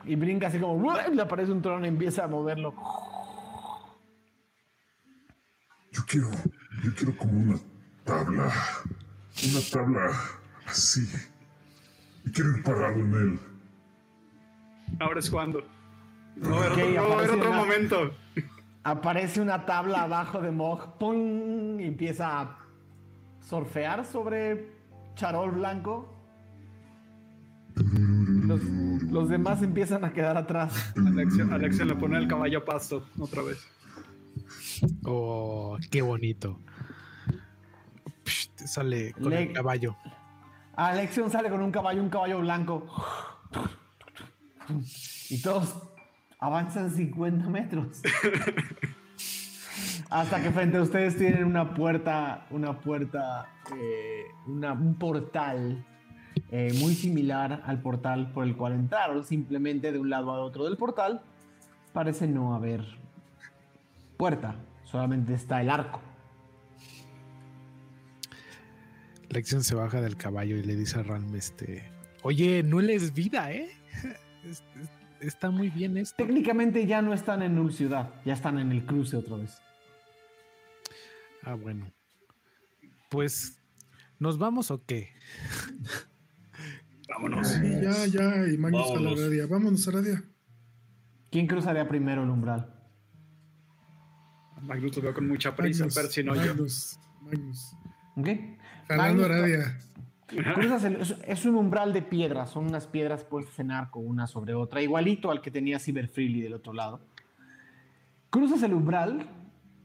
[0.04, 1.14] Y brinca así como, ¡ay!
[1.14, 2.74] le aparece un trono y empieza a moverlo.
[5.90, 6.28] Yo quiero.
[6.82, 7.58] Yo quiero como una
[8.04, 8.52] tabla.
[9.50, 10.10] Una tabla
[10.66, 11.08] así.
[12.26, 13.40] Y quiero ir parado en él.
[15.00, 15.66] Ahora es cuando.
[16.36, 18.14] No, era Ok, otro, no, era aparece otro una- momento.
[18.84, 21.80] Aparece una tabla abajo de Mog, ¡pum!
[21.80, 22.58] y empieza a
[23.40, 24.68] surfear sobre
[25.14, 26.10] Charol Blanco.
[27.76, 30.92] Los, los demás empiezan a quedar atrás.
[30.96, 33.58] Alexion, Alexion le pone el caballo a pasto otra vez.
[35.04, 36.60] Oh, qué bonito.
[38.24, 39.96] Psh, sale con Le- el caballo.
[40.76, 42.86] Alexion sale con un caballo, un caballo blanco.
[45.30, 45.74] Y todos
[46.44, 48.02] avanzan 50 metros.
[50.10, 55.84] Hasta que frente a ustedes tienen una puerta, una puerta, eh, una- un portal
[56.50, 59.24] eh, muy similar al portal por el cual entraron.
[59.24, 61.22] Simplemente de un lado a otro del portal
[61.92, 62.84] parece no haber
[64.18, 66.00] puerta, solamente está el arco.
[69.30, 71.90] Lexion se baja del caballo y le dice a Ralm, este,
[72.22, 73.70] oye, no le es vida, ¿eh?
[75.24, 76.16] Es- es- está muy bien esto.
[76.16, 79.58] Técnicamente ya no están en Null Ciudad, ya están en el cruce otra vez.
[81.42, 81.90] Ah, bueno.
[83.10, 83.60] Pues,
[84.18, 85.10] ¿nos vamos o qué?
[87.08, 87.48] Vámonos.
[87.48, 89.20] Sí, ya, ya, y Magnus a la Vámonos.
[89.20, 89.46] radia.
[89.46, 90.24] Vámonos, Aradia.
[91.30, 92.70] ¿Quién cruzaría primero el umbral?
[94.62, 96.40] Magnus lo veo con mucha prisa, Magnus, Percy no yo.
[96.54, 97.76] Magnus, Magnus.
[98.16, 98.28] ¿Ok?
[98.88, 99.78] Jalando Magnus- Aradia.
[100.54, 104.26] Cruzas el- es, es un umbral de piedras, son unas piedras puestas en arco una
[104.26, 107.00] sobre otra, igualito al que tenía Cyber Freely del otro lado.
[108.30, 109.26] Cruzas el umbral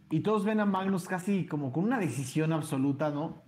[0.09, 3.43] y todos ven a Magnus casi como con una decisión absoluta, ¿no?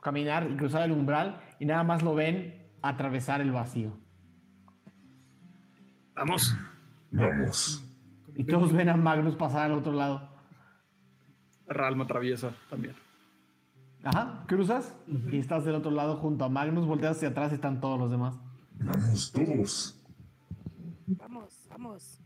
[0.00, 3.92] Caminar y cruzar el umbral y nada más lo ven atravesar el vacío.
[6.14, 6.56] Vamos.
[7.10, 7.84] Vamos.
[8.34, 10.28] Y todos ven a Magnus pasar al otro lado.
[11.66, 12.94] Ralm atraviesa también.
[14.02, 14.94] Ajá, cruzas
[15.30, 18.10] y estás del otro lado junto a Magnus, volteas hacia atrás y están todos los
[18.10, 18.38] demás.
[18.74, 20.02] Vamos todos.
[21.06, 22.20] Vamos, vamos.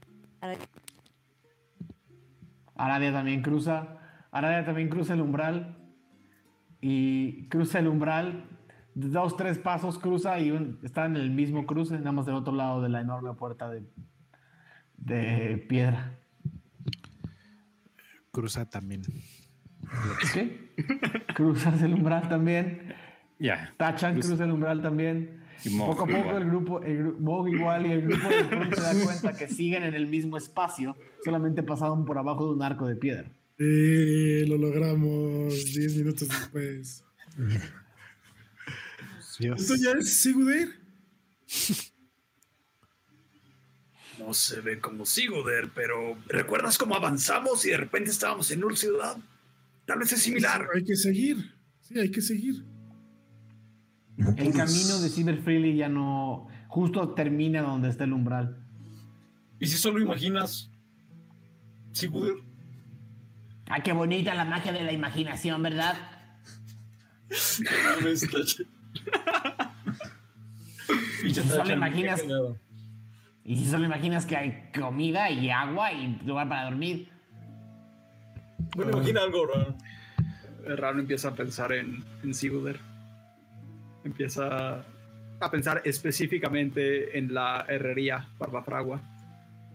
[2.77, 3.99] Aradia también cruza.
[4.31, 5.77] Aradia también cruza el umbral.
[6.81, 8.45] Y cruza el umbral.
[8.95, 12.53] Dos, tres pasos cruza y un- está en el mismo cruce, nada más del otro
[12.55, 13.83] lado de la enorme puerta de,
[14.97, 16.17] de piedra.
[18.31, 19.03] Cruza también.
[20.33, 20.71] ¿Qué?
[21.35, 22.95] Cruzas el umbral también.
[23.39, 23.75] Ya.
[23.77, 25.43] Tachan cruza el umbral también.
[25.65, 26.43] Y Mog Poco a poco igual.
[26.43, 29.95] el grupo, el Mog igual y el grupo de se da cuenta que siguen en
[29.95, 33.31] el mismo espacio, solamente pasaron por abajo de un arco de piedra.
[33.59, 37.05] Eh, lo logramos 10 minutos después.
[39.39, 39.61] Dios.
[39.61, 40.81] ¿Esto ya es Sigudeir?
[44.19, 48.77] No se ve como Siguder, pero ¿recuerdas cómo avanzamos y de repente estábamos en una
[48.77, 49.17] ciudad?
[49.87, 50.67] Tal vez es similar.
[50.75, 51.55] Hay que seguir.
[51.81, 52.65] Sí, hay que seguir.
[54.17, 56.49] El camino de Cyber Freely ya no.
[56.69, 58.65] Justo termina donde está el umbral.
[59.61, 60.71] ¿Y si solo imaginas?
[61.93, 62.35] Sí, poder.
[63.69, 65.97] Ah, qué bonita la magia de la imaginación, ¿verdad?
[71.25, 72.23] Y ya Solo imaginas-.
[73.45, 77.11] Y si solo imaginas que hay comida y agua y lugar para dormir.
[78.77, 79.77] Bueno, imagina algo, Ron.
[80.77, 82.79] Ram empieza a pensar en, en Siguder.
[84.05, 84.85] Empieza
[85.41, 89.01] a pensar específicamente en la herrería Barbafragua.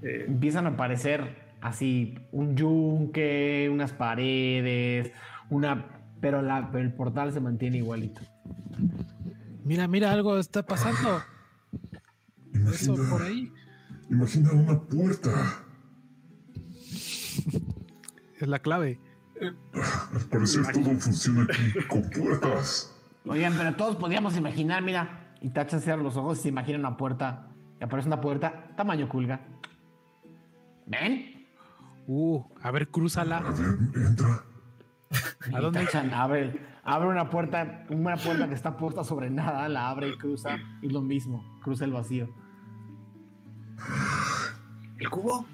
[0.02, 5.12] Eh, Empiezan a aparecer así un yunque, unas paredes,
[5.50, 5.86] una.
[6.22, 8.22] Pero, la, pero el portal se mantiene igualito.
[9.64, 11.22] Mira, mira, algo está pasando.
[12.74, 13.52] Eso Imagina, por ahí.
[14.10, 15.64] imagina una puerta.
[18.40, 18.99] Es la clave.
[19.41, 22.95] Al parecer todo funciona aquí con puertas.
[23.26, 25.36] Oigan, pero todos podíamos imaginar, mira.
[25.41, 27.48] Y Tacha cierra los ojos y se imagina una puerta.
[27.80, 29.41] Y aparece una puerta tamaño culga.
[30.88, 31.48] ¿Ven?
[32.07, 33.41] Uh, a ver, A crúzala.
[33.41, 34.44] ver, entra.
[35.53, 35.86] ¿A dónde?
[35.86, 40.18] Tachan abre, abre una puerta, una puerta que está puesta sobre nada, la abre y
[40.18, 40.57] cruza.
[40.82, 42.30] Y lo mismo, cruza el vacío.
[44.98, 45.45] ¿El cubo?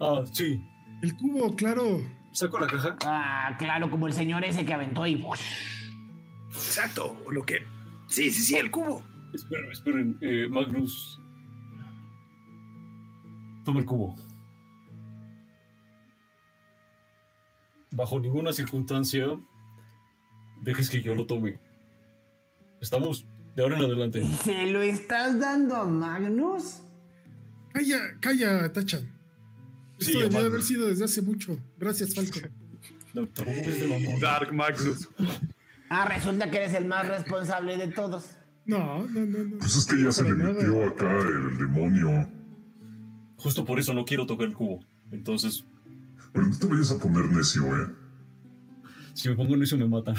[0.00, 0.64] Ah, sí.
[1.02, 2.00] El cubo, claro.
[2.32, 2.96] Saco la caja.
[3.04, 5.24] Ah, claro, como el señor ese que aventó y.
[6.50, 7.66] Exacto, o lo que...
[8.08, 9.02] Sí, sí, sí, el cubo.
[9.34, 10.18] Esperen, esperen.
[10.20, 11.20] Eh, Magnus.
[13.64, 14.16] Toma el cubo.
[17.90, 19.26] Bajo ninguna circunstancia
[20.62, 21.58] dejes que yo lo tome.
[22.80, 24.24] Estamos de ahora en adelante.
[24.44, 26.82] ¿Se lo estás dando a Magnus?
[27.72, 29.17] Calla, calla, Tachan.
[29.98, 30.50] Esto Sí, debió de Magnus.
[30.50, 31.58] haber sido desde hace mucho.
[31.78, 32.38] Gracias, Falco.
[33.14, 34.20] No, tampoco es de mamón.
[34.20, 35.08] Dark Magnus.
[35.88, 38.26] Ah, resulta que eres el más responsable de todos.
[38.66, 39.58] No, no, no, no.
[39.58, 40.52] Pues es que ya se le nada.
[40.52, 42.30] metió acá el demonio.
[43.38, 44.84] Justo por eso no quiero tocar el cubo.
[45.10, 45.64] Entonces,
[46.32, 47.88] Pero no te vayas a poner necio, ¿eh?
[49.14, 50.14] si me pongo eso me matan.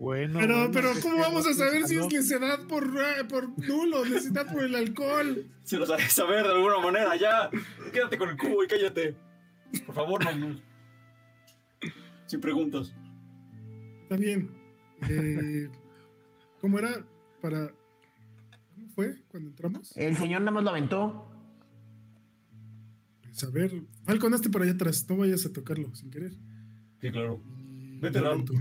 [0.00, 0.38] Bueno.
[0.40, 4.50] Pero, bueno, pero, ¿cómo vamos a saber si es necedad por, eh, por nulo, necedad
[4.50, 5.46] por el alcohol?
[5.62, 7.50] Se lo sabes saber de alguna manera, ya.
[7.92, 9.14] Quédate con el cubo y cállate.
[9.84, 10.62] Por favor, Magnus.
[12.24, 12.94] Sin preguntas.
[14.04, 14.50] Está bien.
[15.06, 15.68] Eh,
[16.62, 17.04] ¿Cómo era
[17.42, 17.70] para...
[18.74, 19.94] ¿Cómo fue cuando entramos?
[19.98, 21.30] El señor nada más lo aventó.
[23.20, 25.04] Pues, a ver, Falcon, hazte para allá atrás.
[25.10, 26.32] No vayas a tocarlo sin querer.
[27.02, 27.42] Sí, claro.
[28.00, 28.54] Vete, aviento.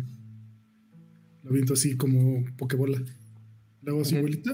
[1.44, 3.00] Lo aviento así como pokebola.
[3.82, 4.52] Le hago así, bolita.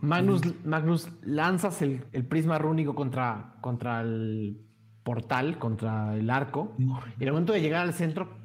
[0.00, 4.58] Magnus, Magnus, lanzas el, el prisma rúnico contra, contra el
[5.04, 6.74] portal, contra el arco.
[6.78, 8.38] Y en el momento de llegar al centro,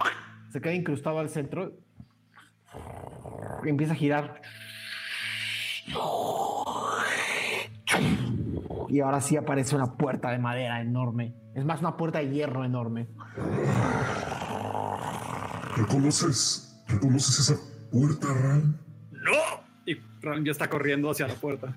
[0.50, 1.74] se queda incrustado al centro.
[3.64, 4.42] Y empieza a girar.
[8.90, 11.34] Y ahora sí aparece una puerta de madera enorme.
[11.56, 13.08] Es más, una puerta de hierro enorme.
[15.76, 16.84] ¿Reconoces?
[16.88, 17.56] ¿Reconoces esa
[17.92, 18.78] puerta, Ram?
[19.12, 19.64] ¡No!
[19.86, 21.76] Y Ram ya está corriendo hacia la puerta.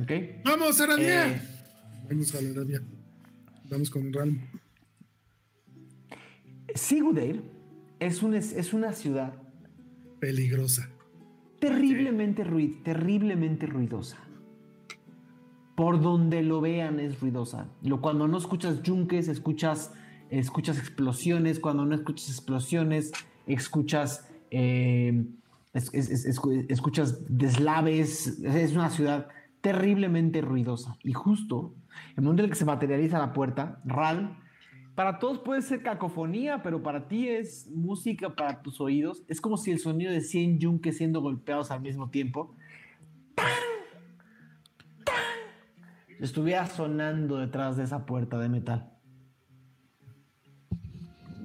[0.00, 0.10] ¿Ok?
[0.44, 1.28] ¡Vamos, Aradia!
[1.28, 1.42] Eh,
[2.08, 2.82] Vamos a la Aradia.
[3.68, 4.40] Vamos con el Ralm.
[6.74, 7.42] Sigurdeir
[8.00, 9.34] es, un, es, es una ciudad
[10.20, 10.88] Peligrosa.
[11.58, 14.18] terriblemente, ruid, terriblemente ruidosa.
[15.76, 17.68] Por donde lo vean es ruidosa.
[17.82, 19.92] Lo, cuando no escuchas yunques, escuchas,
[20.30, 21.58] escuchas explosiones.
[21.60, 23.10] Cuando no escuchas explosiones,
[23.46, 25.24] escuchas, eh,
[25.72, 28.38] es- es- es- escu- escuchas deslaves.
[28.44, 29.28] Es una ciudad
[29.62, 30.96] terriblemente ruidosa.
[31.02, 31.74] Y justo,
[32.10, 34.38] en el momento en el que se materializa la puerta, Ral
[34.94, 39.22] para todos puede ser cacofonía, pero para ti es música para tus oídos.
[39.26, 42.54] Es como si el sonido de 100 yunques siendo golpeados al mismo tiempo
[46.20, 48.90] estuviera sonando detrás de esa puerta de metal.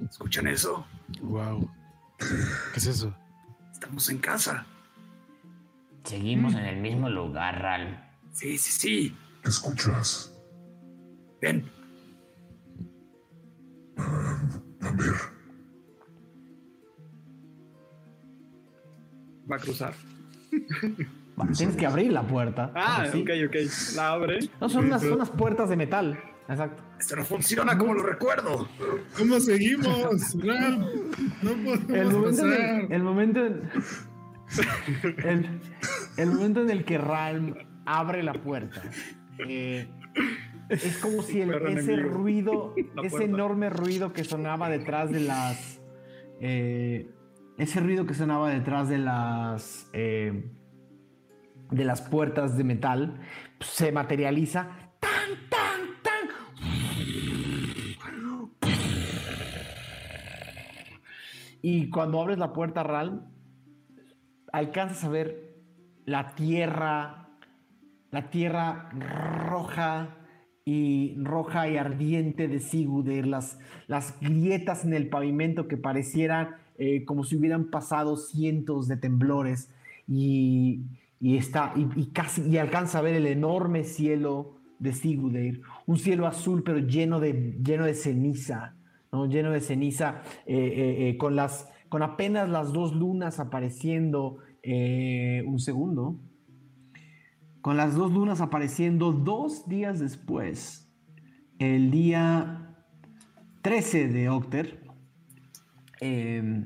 [0.08, 0.86] ¿Escuchan eso?
[1.22, 1.70] Wow.
[2.18, 3.14] ¿Qué es eso?
[3.72, 4.66] Estamos en casa.
[6.04, 8.10] Seguimos en el mismo lugar, Ral.
[8.32, 9.16] Sí, sí, sí.
[9.42, 10.34] ¿Qué escuchas?
[11.40, 11.70] Ven.
[13.96, 15.14] A ver.
[19.50, 19.94] Va a cruzar.
[21.56, 22.72] Tienes que abrir la puerta.
[22.74, 23.56] Ah, ok, ok.
[23.94, 24.38] La abre.
[24.60, 26.20] No, son unas, son unas puertas de metal.
[26.48, 26.82] Exacto.
[26.98, 28.68] Esto no funciona como lo recuerdo.
[29.16, 30.34] ¿Cómo seguimos?
[30.42, 30.86] Ram?
[31.42, 33.70] No podemos El momento, en el, el momento en,
[35.24, 35.60] el,
[36.16, 37.54] el momento en el que Ralm
[37.84, 38.82] abre la puerta,
[39.46, 39.88] eh,
[40.70, 42.14] es como si el- ese enemigo.
[42.14, 45.80] ruido, ese enorme ruido que sonaba detrás de las,
[46.40, 47.10] eh,
[47.58, 50.50] ese ruido que sonaba detrás de las, eh,
[51.70, 53.20] de las puertas de metal,
[53.58, 54.68] pues, se materializa.
[55.00, 56.28] ¡Tan, tan, tan!
[61.62, 63.28] Y cuando abres la puerta, Ral,
[64.52, 65.56] alcanzas a ver
[66.04, 67.28] la tierra,
[68.10, 68.90] la tierra
[69.46, 70.16] roja
[70.64, 77.04] y roja y ardiente de Siguder, las, las grietas en el pavimento que parecieran eh,
[77.04, 79.70] como si hubieran pasado cientos de temblores
[80.06, 80.84] y,
[81.20, 86.26] y está y, casi y alcanza a ver el enorme cielo de Sigudeir, un cielo
[86.26, 88.76] azul pero lleno de lleno de ceniza,
[89.12, 89.26] ¿no?
[89.26, 95.58] lleno de ceniza eh, eh, eh, con las con apenas las dos lunas apareciendo un
[95.58, 96.20] segundo
[97.62, 100.92] con las dos lunas apareciendo dos días después
[101.58, 102.76] el día
[103.62, 104.88] 13 de Octer
[106.00, 106.64] eh,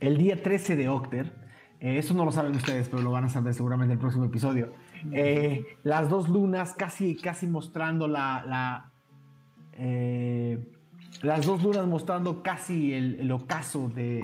[0.00, 1.32] el día 13 de Octer,
[1.78, 4.72] eso no lo saben ustedes, pero lo van a saber seguramente en el próximo episodio.
[5.82, 8.90] las dos lunas casi, casi mostrando la.
[11.22, 14.22] Las dos lunas mostrando casi el, ocaso de-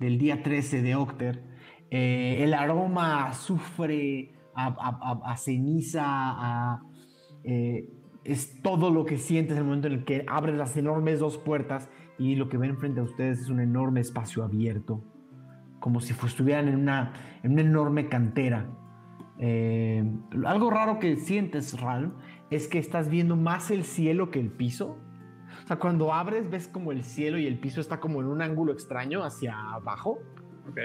[0.00, 1.44] del día 13 de Octer.
[1.90, 6.80] eh, el aroma a azufre, a, ceniza,
[7.44, 7.88] eh,
[8.24, 11.38] es todo lo que sientes en el momento en el que abres las enormes dos
[11.38, 11.88] puertas
[12.18, 15.02] y lo que ven frente a ustedes es un enorme espacio abierto,
[15.80, 18.68] como si estuvieran en una, en una enorme cantera.
[19.38, 20.04] Eh,
[20.44, 22.12] algo raro que sientes, Ral,
[22.50, 24.98] es que estás viendo más el cielo que el piso.
[25.68, 28.40] O sea, cuando abres ves como el cielo y el piso está como en un
[28.40, 30.18] ángulo extraño hacia abajo.
[30.66, 30.78] Ok.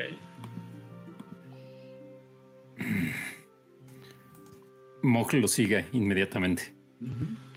[5.01, 6.75] Mog lo sigue inmediatamente.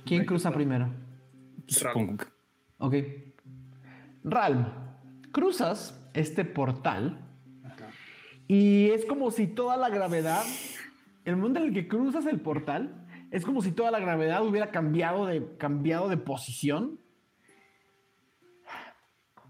[0.05, 0.89] ¿Quién cruza primero?
[1.67, 2.27] Supongo que-
[2.79, 2.95] Ok.
[4.23, 4.67] Ralm,
[5.33, 7.27] cruzas este portal
[8.47, 10.45] y es como si toda la gravedad,
[11.25, 14.71] el momento en el que cruzas el portal, es como si toda la gravedad hubiera
[14.71, 17.01] cambiado de, cambiado de posición.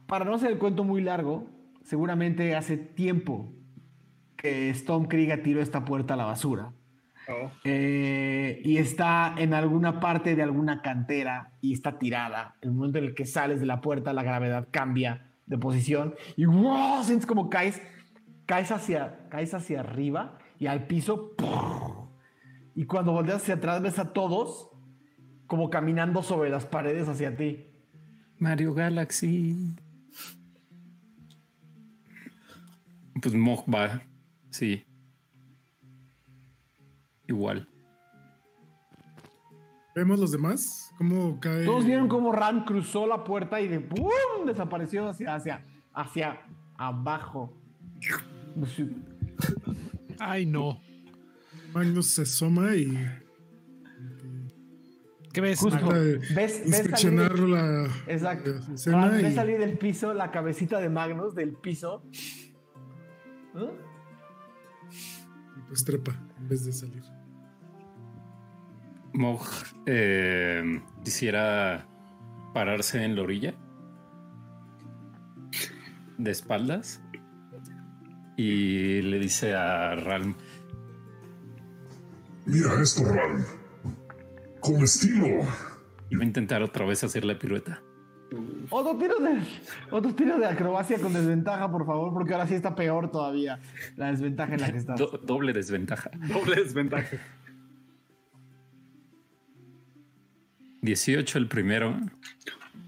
[0.07, 1.49] Para no hacer el cuento muy largo,
[1.83, 3.53] seguramente hace tiempo
[4.37, 6.73] que Storm Krieger tiró esta puerta a la basura.
[7.29, 7.51] Oh.
[7.65, 12.55] Eh, y está en alguna parte de alguna cantera y está tirada.
[12.61, 16.45] El momento en el que sales de la puerta, la gravedad cambia de posición y
[16.45, 17.03] ¡wow!
[17.03, 17.83] sientes como caes,
[18.47, 21.35] caes hacia, caes hacia arriba y al piso.
[21.37, 22.11] ¡pum!
[22.77, 24.71] Y cuando volteas hacia atrás ves a todos
[25.47, 27.67] como caminando sobre las paredes hacia ti.
[28.39, 29.77] Mario Galaxy.
[33.21, 34.03] Pues Mog va,
[34.51, 34.85] sí.
[37.27, 37.69] Igual.
[39.95, 40.93] ¿Vemos los demás?
[40.99, 41.65] ¿Cómo cae?
[41.65, 44.11] Todos vieron cómo Ram cruzó la puerta y de ¡pum!
[44.45, 45.65] desapareció hacia, hacia,
[45.95, 46.43] hacia
[46.77, 47.57] abajo.
[50.19, 50.81] Ay, no.
[51.73, 52.95] Magnus se asoma y
[55.33, 55.59] ¿Qué ves?
[55.59, 55.87] Justo.
[55.89, 58.51] ¿Ves, ves inspeccionar salir, la exacto.
[58.55, 62.03] la escena Ram, y ves salir del piso la cabecita de Magnus del piso.
[63.57, 63.71] ¿Eh?
[65.57, 67.03] y pues trepa en vez de salir.
[69.13, 69.41] Mog
[69.87, 71.87] eh, quisiera
[72.53, 73.55] pararse en la orilla
[76.19, 77.01] de espaldas
[78.37, 80.35] y le dice a Ralm,
[82.47, 83.45] Mira esto, Ram.
[84.61, 85.27] Con estilo.
[86.11, 87.83] y va a intentar otra vez hacer la pirueta.
[88.71, 89.41] Otro tiro de
[89.91, 93.59] otro tiro de acrobacia con desventaja, por favor, porque ahora sí está peor todavía
[93.97, 94.99] la desventaja en la que estás.
[94.99, 96.11] Do- doble desventaja.
[96.33, 97.17] Doble desventaja.
[100.83, 101.97] 18 el primero,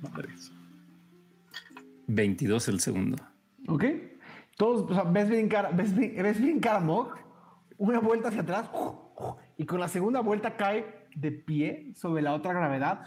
[0.02, 0.52] Madres.
[2.06, 3.18] 22 el segundo.
[3.66, 3.84] ¿Ok?
[4.56, 7.14] Todos, o sea, ves brincar, ves, ves brincar a Mog,
[7.76, 8.70] una vuelta hacia atrás,
[9.56, 13.00] y con la segunda vuelta cae de pie sobre la otra gravedad.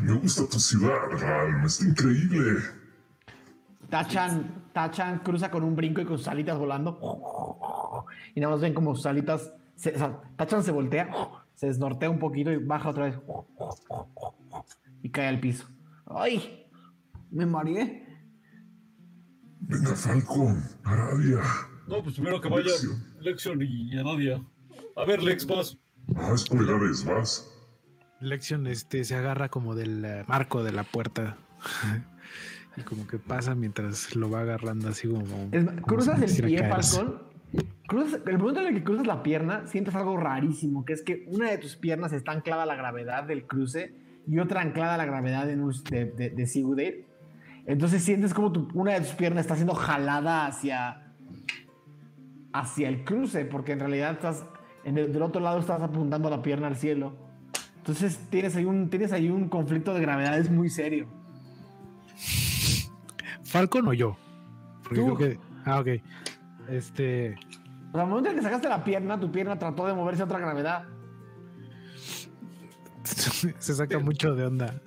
[0.00, 1.64] Me gusta tu ciudad, Ralm.
[1.66, 2.60] Está increíble.
[3.90, 6.98] Tachan, Tachan cruza con un brinco y con sus alitas volando.
[8.34, 9.52] Y nada más ven como sus alitas.
[9.76, 11.08] se- o sea, Tachan se voltea,
[11.54, 13.18] se desnortea un poquito y baja otra vez.
[15.02, 15.66] Y cae al piso.
[16.06, 16.66] ¡Ay!
[17.30, 18.06] Me mareé.
[19.60, 21.40] Venga, Falcon, Aradia.
[21.86, 23.04] No, pues primero que vaya Lexion.
[23.20, 24.42] Lexion y Anadia.
[24.96, 25.76] A ver, Lex, vas.
[26.16, 27.50] Ah, es por edades, vas.
[28.20, 31.36] Lexion este, se agarra como del eh, marco de la puerta.
[32.76, 35.48] y como que pasa mientras lo va agarrando así como.
[35.52, 36.68] Es- como cruzas el pie.
[36.68, 37.22] Falcón.
[37.86, 41.24] Cruzas, el momento en el que cruzas la pierna, sientes algo rarísimo, que es que
[41.28, 43.94] una de tus piernas está anclada a la gravedad del cruce
[44.26, 47.06] y otra anclada a la gravedad de, de, de.
[47.66, 51.12] Entonces sientes como tu- una de tus piernas está siendo jalada hacia,
[52.52, 54.44] hacia el cruce, porque en realidad estás
[54.84, 57.16] en el- del otro lado estás apuntando la pierna al cielo.
[57.78, 61.08] Entonces tienes ahí un, tienes ahí un conflicto de gravedades muy serio.
[63.44, 64.16] ¿Falcon o yo?
[64.82, 65.14] Porque Tú.
[65.14, 65.40] creo que.
[65.64, 65.88] Ah, ok.
[66.68, 67.36] Este.
[67.90, 70.24] O sea, al momento en que sacaste la pierna, tu pierna trató de moverse a
[70.26, 70.84] otra gravedad.
[73.58, 74.80] se saca mucho de onda.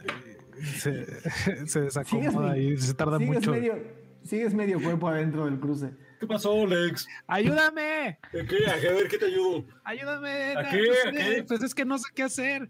[0.77, 1.05] Se,
[1.65, 3.51] se desacomoda y se tarda sigues mucho.
[3.51, 3.75] Medio,
[4.23, 5.91] sigues medio cuerpo adentro del cruce.
[6.21, 7.07] ¿Qué pasó, Lex?
[7.25, 8.19] ¡Ayúdame!
[8.31, 8.57] ¿De qué?
[8.69, 9.65] A ver, ¿qué te ayudo?
[9.83, 10.53] ¡Ayúdame!
[10.55, 10.83] ¿A No, qué?
[10.85, 11.43] pues, ¿A qué?
[11.47, 12.69] Pues es que no sé qué hacer.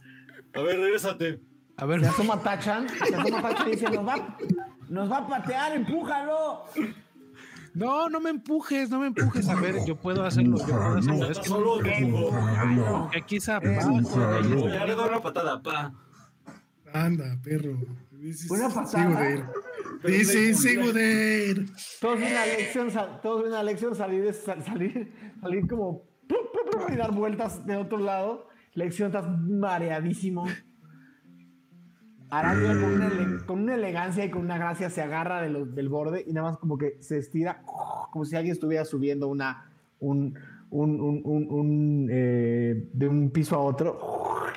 [0.56, 1.40] A ver, regrésate.
[1.76, 4.38] A ver, Se asoma Tachan, se asoma Tachan y dice, nos va,
[4.88, 6.64] nos va a patear, empújalo.
[7.73, 9.49] no, no me empujes, no me empujes.
[9.49, 10.57] A ver, yo puedo hacerlo.
[10.57, 11.30] Yo puedo hacerlo.
[11.30, 13.10] Es que solo, Empújalo.
[13.11, 13.52] que aquí se.
[13.52, 15.91] Ya le doy una patada, pa.
[16.94, 17.78] Anda, perro.
[18.49, 19.52] Una patada.
[20.02, 20.18] Sigurd.
[20.18, 21.69] Dice Sigurd.
[21.99, 22.90] Todos ven a lección,
[23.22, 25.11] todos ven a lección salir, sal- salir,
[25.41, 26.03] salir como
[26.91, 28.48] y dar vueltas de otro lado.
[28.73, 30.45] Lección estás mareadísimo.
[32.30, 35.76] Aradia con una, ele- con una elegancia y con una gracia se agarra de los-
[35.76, 37.61] del borde y nada más como que se estira
[38.11, 39.69] como si alguien estuviera subiendo una
[39.99, 40.34] un,
[40.69, 43.99] un- un- un- un, eh, de un piso a otro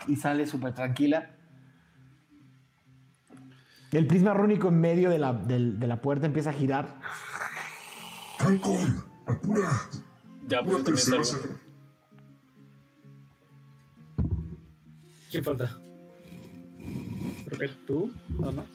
[0.07, 1.31] y sale súper tranquila.
[3.95, 6.99] El prisma rúnico en medio de la, de la puerta empieza a girar
[8.39, 9.71] Falcon, apura.
[10.49, 11.49] Ya, pues Apúrate.
[15.31, 15.79] ¿Quién falta?
[17.47, 18.67] Creo que tú, nada más.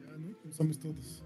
[0.00, 0.38] Ya, ¿no?
[0.38, 1.24] Cruzamos todos.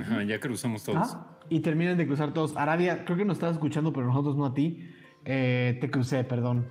[0.00, 1.14] Ajá, ya cruzamos todos.
[1.14, 2.56] Ah, y terminan de cruzar todos.
[2.56, 4.90] Aradia, creo que nos estás escuchando, pero nosotros no a ti.
[5.24, 6.66] Eh, te crucé, perdón.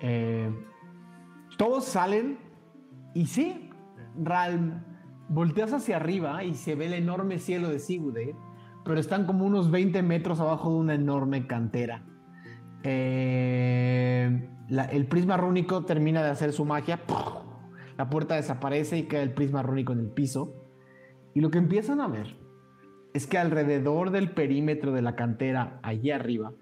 [0.00, 0.50] Eh,
[1.56, 2.38] todos salen
[3.14, 3.70] y sí,
[4.16, 4.82] Ralm,
[5.28, 8.34] volteas hacia arriba y se ve el enorme cielo de Sigurd,
[8.84, 12.04] pero están como unos 20 metros abajo de una enorme cantera.
[12.82, 14.48] Eh,
[14.90, 17.00] el prisma rúnico termina de hacer su magia.
[17.96, 20.54] La puerta desaparece y queda el prisma rúnico en el piso.
[21.34, 22.36] Y lo que empiezan a ver
[23.14, 26.52] es que alrededor del perímetro de la cantera, allí arriba,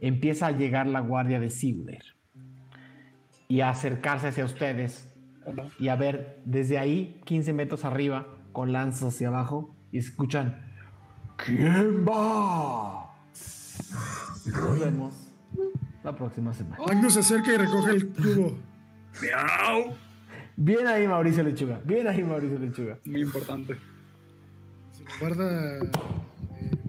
[0.00, 2.19] empieza a llegar la guardia de Sigurd
[3.50, 5.06] y a acercarse hacia ustedes
[5.78, 10.62] y a ver desde ahí, 15 metros arriba, con lanzas hacia abajo, y escuchan:
[11.36, 13.12] ¿Quién va?
[14.46, 15.14] Nos vemos
[16.04, 16.78] la próxima semana.
[16.86, 18.56] Magnus se acerca y recoge el cubo.
[19.20, 19.94] ¡Miau!
[20.56, 21.80] Bien ahí, Mauricio Lechuga.
[21.84, 22.98] Bien ahí, Mauricio Lechuga.
[23.04, 23.76] Muy importante.
[24.92, 25.90] Se lo guarda en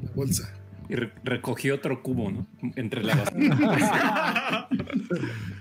[0.03, 0.53] la bolsa.
[0.89, 2.45] Y re- recogió otro cubo, ¿no?
[2.75, 4.67] Entre la basura.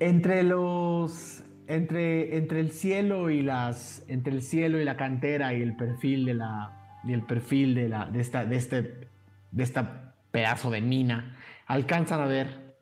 [0.00, 1.44] Entre los.
[1.66, 4.04] Entre, entre el cielo y las.
[4.08, 7.00] Entre el cielo y la cantera y el perfil de la.
[7.04, 8.06] Y el perfil de la.
[8.06, 8.44] de esta.
[8.44, 9.08] de este.
[9.50, 11.36] de esta pedazo de mina.
[11.66, 12.74] Alcanzan a ver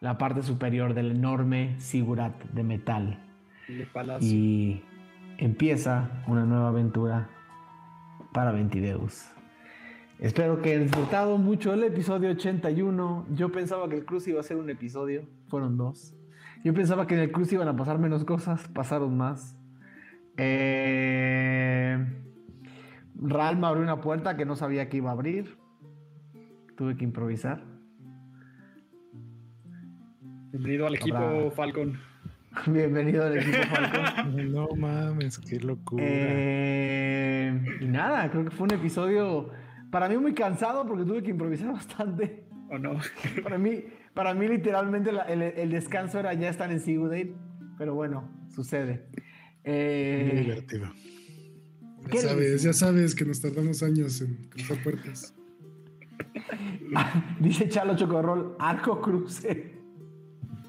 [0.00, 3.18] la parte superior del enorme sigurat de metal.
[3.68, 3.86] De.
[4.20, 4.82] Y
[5.38, 7.28] empieza una nueva aventura
[8.32, 9.35] para Ventideus.
[10.18, 13.26] Espero que hayan disfrutado mucho el episodio 81.
[13.34, 16.14] Yo pensaba que el cruce iba a ser un episodio, fueron dos.
[16.64, 19.56] Yo pensaba que en el cruce iban a pasar menos cosas, pasaron más.
[20.38, 22.04] Eh...
[23.18, 25.56] Ralma abrió una puerta que no sabía que iba a abrir.
[26.76, 27.62] Tuve que improvisar.
[30.52, 31.98] Bienvenido al equipo Habrá- Falcon.
[32.66, 34.52] Bienvenido al equipo Falcon.
[34.52, 36.04] No mames, qué locura.
[36.06, 39.50] Eh, y nada, creo que fue un episodio
[39.96, 42.44] para mí muy cansado porque tuve que improvisar bastante.
[42.70, 42.98] ¿O no?
[43.42, 43.82] Para mí,
[44.12, 47.28] para mí literalmente la- el, el descanso era ya estar en Sigurd,
[47.78, 49.06] pero bueno, sucede.
[49.14, 49.22] Muy
[49.64, 50.92] Eh, divertido.
[52.10, 55.34] ¿qué Ya sabes, ya sabes que nos tardamos años en cruzar puertas.
[57.40, 59.76] dice Chalo Chocorrol, arco cruce.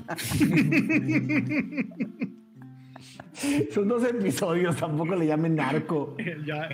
[3.74, 6.16] Son dos episodios, tampoco le llamen narco.
[6.46, 6.70] ya.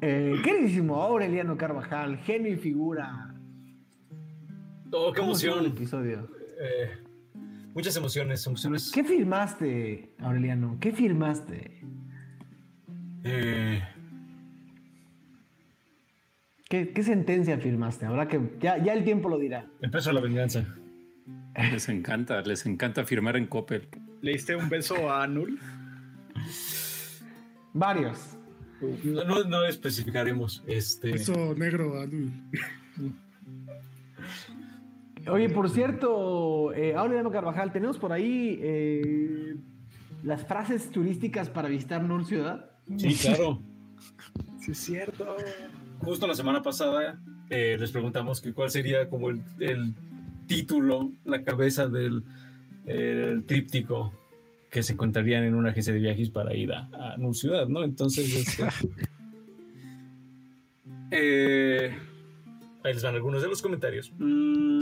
[0.00, 3.34] Eh, queridísimo Aureliano Carvajal, genio y figura.
[4.92, 5.76] Oh, qué ¿Cómo estuvo el emoción.
[5.76, 6.30] episodio?
[6.60, 6.90] Eh,
[7.74, 8.90] muchas emociones, emociones.
[8.92, 10.76] ¿Qué firmaste, Aureliano?
[10.80, 11.80] ¿Qué firmaste?
[13.24, 13.82] Eh,
[16.68, 18.06] ¿Qué, qué sentencia firmaste?
[18.06, 18.40] Habrá que.
[18.60, 19.66] Ya, ya el tiempo lo dirá.
[19.80, 20.64] el peso de la venganza.
[21.72, 23.88] Les encanta, les encanta firmar en Coppel.
[24.22, 25.58] ¿Le diste un beso a Null?
[27.72, 28.37] Varios.
[28.80, 30.62] No, no, no especificaremos.
[30.66, 32.32] Este, Eso negro, Anul.
[35.30, 39.56] Oye, por cierto, eh, Aureliano Carvajal, tenemos por ahí eh,
[40.22, 42.70] las frases turísticas para visitar Nur Ciudad.
[42.96, 43.60] Sí, claro.
[44.60, 45.36] Sí, es cierto.
[46.00, 49.92] Justo la semana pasada eh, les preguntamos que cuál sería como el, el
[50.46, 52.22] título, la cabeza del
[52.86, 54.12] el tríptico
[54.70, 57.82] que se encontrarían en una agencia de viajes para ir a, a Null Ciudad, ¿no?
[57.84, 58.64] Entonces, este,
[61.10, 61.96] eh,
[62.84, 64.12] ahí les van algunos de los comentarios.
[64.18, 64.80] Mm,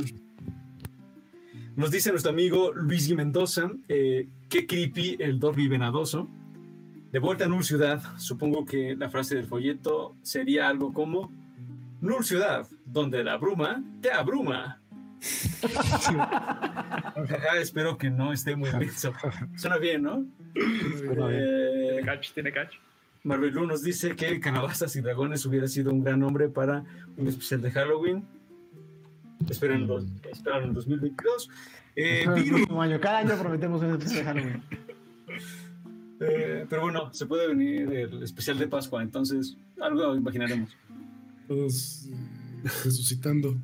[1.76, 6.28] nos dice nuestro amigo Luis Mendoza, eh, qué creepy el Dorby Venadoso.
[7.12, 11.30] De vuelta a Null Ciudad, supongo que la frase del folleto sería algo como
[12.00, 14.80] Null Ciudad, donde la bruma te abruma.
[17.28, 19.12] Jaja, espero que no esté muy denso.
[19.56, 20.24] Suena bien, ¿no?
[20.54, 22.74] Eh, Tiene catch, tiene catch.
[23.24, 26.84] Marvelú nos dice que Calabazas y Dragones hubiera sido un gran nombre para
[27.16, 28.24] un especial de Halloween.
[29.48, 31.50] Esperen, los, esperan en 2022.
[31.96, 33.00] Eh, Viru, próximo año.
[33.00, 34.62] Cada año prometemos un especial de Halloween.
[36.20, 40.76] eh, pero bueno, se puede venir el especial de Pascua, entonces algo imaginaremos.
[41.48, 42.14] Todos eh,
[42.84, 43.56] resucitando.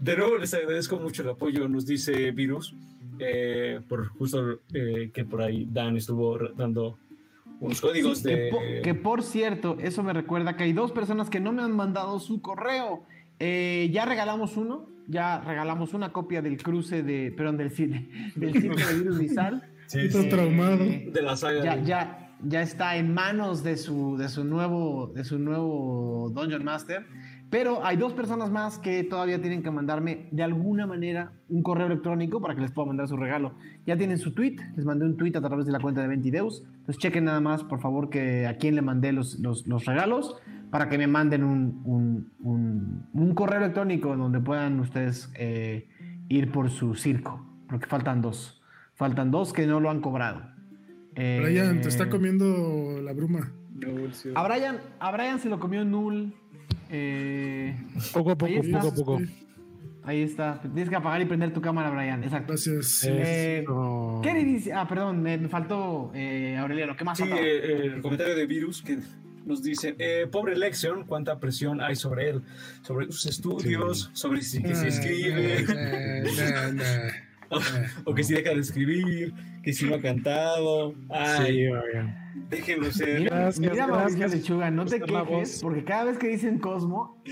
[0.00, 2.74] De nuevo les agradezco mucho el apoyo, nos dice Virus,
[3.18, 6.98] eh, por justo eh, que por ahí Dan estuvo dando
[7.60, 8.50] unos códigos Sí, que, de...
[8.50, 11.72] po- que por cierto, eso me recuerda que hay dos personas que no me han
[11.76, 13.04] mandado su correo.
[13.38, 18.52] Eh, ya regalamos uno, ya regalamos una copia del cruce de, perdón, del, ci- del
[18.60, 19.62] circo de Virus Bizal.
[19.86, 20.78] Sí, Está traumado.
[20.84, 21.62] de la saga.
[21.62, 26.30] Ya, de- ya, ya está en manos de su, de su nuevo, de su nuevo
[26.34, 27.04] Dungeon Master.
[27.52, 31.86] Pero hay dos personas más que todavía tienen que mandarme de alguna manera un correo
[31.86, 33.52] electrónico para que les pueda mandar su regalo.
[33.86, 36.62] Ya tienen su tweet, les mandé un tweet a través de la cuenta de Ventideus.
[36.66, 40.34] Entonces chequen nada más, por favor, que a quién le mandé los, los, los regalos
[40.70, 45.88] para que me manden un, un, un- un correo electrónico donde puedan ustedes eh,
[46.30, 47.46] ir por su circo.
[47.68, 48.62] Porque faltan dos.
[48.94, 50.40] Faltan dos que no lo han cobrado.
[51.16, 53.52] Eh, Brian, te está comiendo la bruma.
[54.34, 56.34] A Brian, a Brian se lo comió Null.
[56.94, 57.74] Eh,
[58.12, 58.80] Poco a poco, Ahí está.
[58.80, 59.20] poco a poco.
[60.04, 60.60] ahí está.
[60.60, 62.22] Tienes que apagar y prender tu cámara, Brian.
[62.22, 62.48] Exacto.
[62.52, 63.04] Gracias.
[63.04, 64.20] Eh, Eso.
[64.22, 64.72] ¿Qué le dice?
[64.74, 66.94] Ah, perdón, me me faltó eh, Aureliano.
[66.96, 67.40] ¿Qué más Sí, faltaba?
[67.42, 68.98] eh, el comentario de Virus que
[69.46, 72.42] nos dice, eh, pobre Lexion, cuánta presión hay sobre él,
[72.82, 75.64] sobre sus estudios, sobre si que se escribe,
[78.04, 80.94] O que si deja de escribir, que si no ha cantado.
[81.10, 83.20] Ay, Sí, déjenlo ser.
[83.20, 84.40] Mira, gracias, mira Mauricio gracias.
[84.40, 87.22] Lechuga, no te quejes, porque cada vez que dicen Cosmo,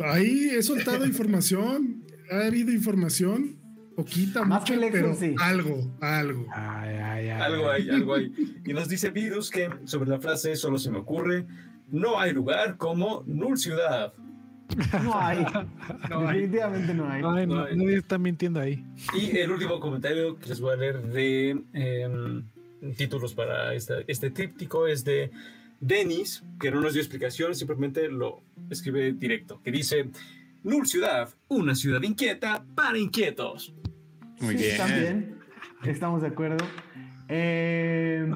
[0.00, 2.04] Ahí he soltado información.
[2.30, 3.56] Ha habido información.
[3.96, 5.36] Poquita, Más mucha, que pero Exxon, sí.
[5.40, 6.46] algo, algo.
[6.52, 7.40] Ay, ay, ay.
[7.40, 8.32] Algo hay, algo hay.
[8.66, 11.46] Y nos dice Virus que sobre la frase solo se me ocurre,
[11.90, 14.12] no hay lugar como Null Ciudad.
[15.02, 15.44] No hay.
[16.10, 16.40] No hay.
[16.40, 17.22] Definitivamente no hay.
[17.24, 17.76] Ay, no, No hay.
[17.76, 18.84] nadie está mintiendo ahí.
[19.14, 22.44] Y el último comentario que les voy a leer de em,
[22.96, 25.30] títulos para esta- este tríptico es de
[25.80, 30.10] Denis, que no nos dio explicación, simplemente lo escribe directo, que dice,
[30.62, 33.74] Null Ciudad, una ciudad inquieta para inquietos.
[34.40, 34.76] Muy Sí, bien.
[34.78, 35.38] También.
[35.84, 36.64] Estamos de acuerdo.
[37.28, 38.26] Eh,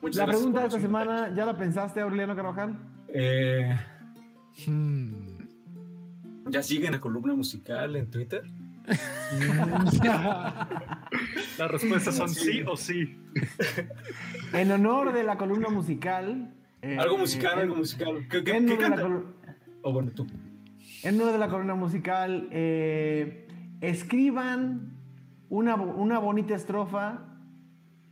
[0.00, 2.78] Muchas la pregunta de esta semana, ¿ya la pensaste, Aureliano Carvajal?
[3.08, 3.76] Eh,
[4.66, 5.35] Hmm.
[6.48, 8.42] ¿Ya siguen la columna musical en Twitter?
[11.58, 13.16] Las respuestas son sí o sí.
[14.52, 16.54] En honor de la columna musical.
[16.82, 18.26] eh, Algo musical, en- algo musical.
[18.30, 19.02] ¿Qué, qué- en qué honor la canta?
[19.02, 19.34] col-
[19.82, 20.26] Oh, bueno, tú.
[21.02, 23.46] En uno de la columna musical, eh,
[23.80, 24.92] escriban
[25.48, 27.22] una, una bonita estrofa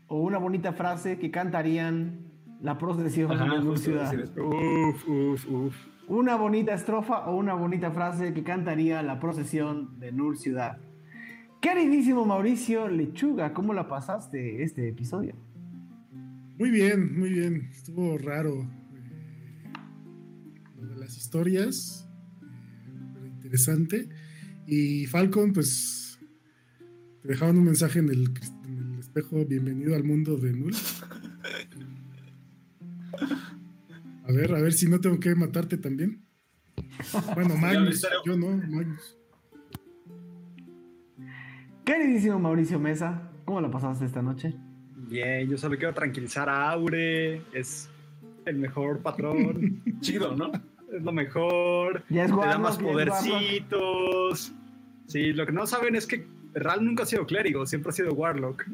[0.07, 2.21] o una bonita frase que cantarían
[2.61, 4.39] la procesión de Null justo iba a Ciudad.
[4.39, 5.75] Uf, uf, uf.
[6.09, 10.79] Una bonita estrofa o una bonita frase que cantaría la procesión de Nur Ciudad.
[11.61, 15.35] Queridísimo Mauricio Lechuga, ¿cómo la pasaste este episodio?
[16.59, 17.69] Muy bien, muy bien.
[17.73, 18.53] Estuvo raro.
[18.53, 18.69] eh,
[20.81, 22.09] lo de las historias.
[22.43, 24.09] eh, pero interesante.
[24.67, 26.19] Y Falcon, pues.
[27.23, 28.29] Te dejaban un mensaje en el,
[28.67, 29.45] en el espejo.
[29.47, 30.75] Bienvenido al mundo de Null.
[34.27, 36.25] A ver, a ver si no tengo que matarte también.
[37.35, 38.07] Bueno, Magnus.
[38.25, 39.19] Yo no, Magnus.
[41.85, 44.55] Queridísimo Mauricio Mesa, ¿cómo la pasaste esta noche?
[44.97, 47.43] Bien, yo solo quiero tranquilizar a Aure.
[47.53, 47.91] Es
[48.47, 49.83] el mejor patrón.
[50.01, 50.51] Chido, ¿no?
[50.95, 52.05] es lo mejor.
[52.09, 54.53] Ya es Te da más podercitos.
[55.07, 58.15] Sí, lo que no saben es que Ral nunca ha sido clérigo, siempre ha sido
[58.15, 58.65] Warlock.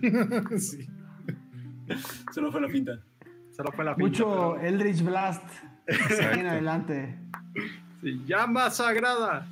[0.58, 0.86] sí.
[2.32, 3.02] Solo fue la pinta.
[3.56, 5.44] Solo fue la pinta, Mucho pero- Eldritch Blast.
[5.86, 7.16] En adelante.
[8.02, 9.46] Sí, llama sagrada.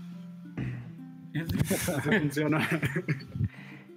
[2.02, 2.66] Funciona.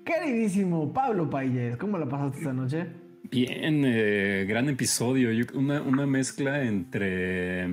[0.05, 2.87] Queridísimo Pablo Payés, ¿cómo la pasaste esta noche?
[3.31, 5.31] Bien, eh, gran episodio.
[5.31, 7.65] Yo- una, una mezcla entre.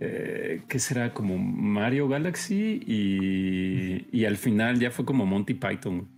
[0.00, 1.12] eh, ¿Qué será?
[1.12, 6.08] Como Mario Galaxy y, y al final ya fue como Monty Python.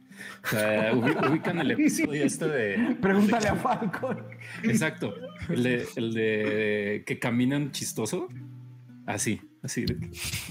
[0.45, 2.97] O sea, ubi- ubican el episodio este de.
[3.01, 4.25] Pregúntale a Falcon.
[4.63, 5.15] Exacto.
[5.49, 8.29] El de, el de que caminan chistoso.
[9.07, 9.85] Así, así.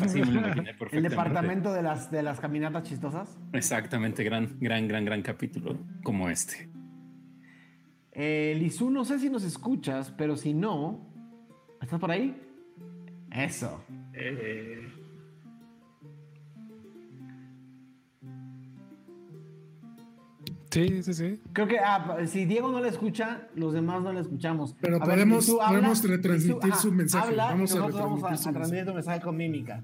[0.02, 1.10] Así me lo imaginé El perfectamente.
[1.10, 3.38] departamento de las, de las caminatas chistosas.
[3.54, 6.70] Exactamente, gran, gran, gran, gran capítulo como este.
[8.14, 11.08] Eh, Lizu, no sé si nos escuchas, pero si no,
[11.82, 12.36] ¿estás por ahí?
[13.32, 13.82] Eso.
[14.14, 14.91] Eh,
[20.72, 21.42] Sí, sí, sí.
[21.52, 24.74] Creo que ah, si Diego no la escucha, los demás no la escuchamos.
[24.80, 27.28] Pero A podemos- podemos retransmitir su mensaje.
[27.28, 29.84] Habla, Vamos y a nosotros vamos a, retransmitir su a transmitir tu mensaje con mímica.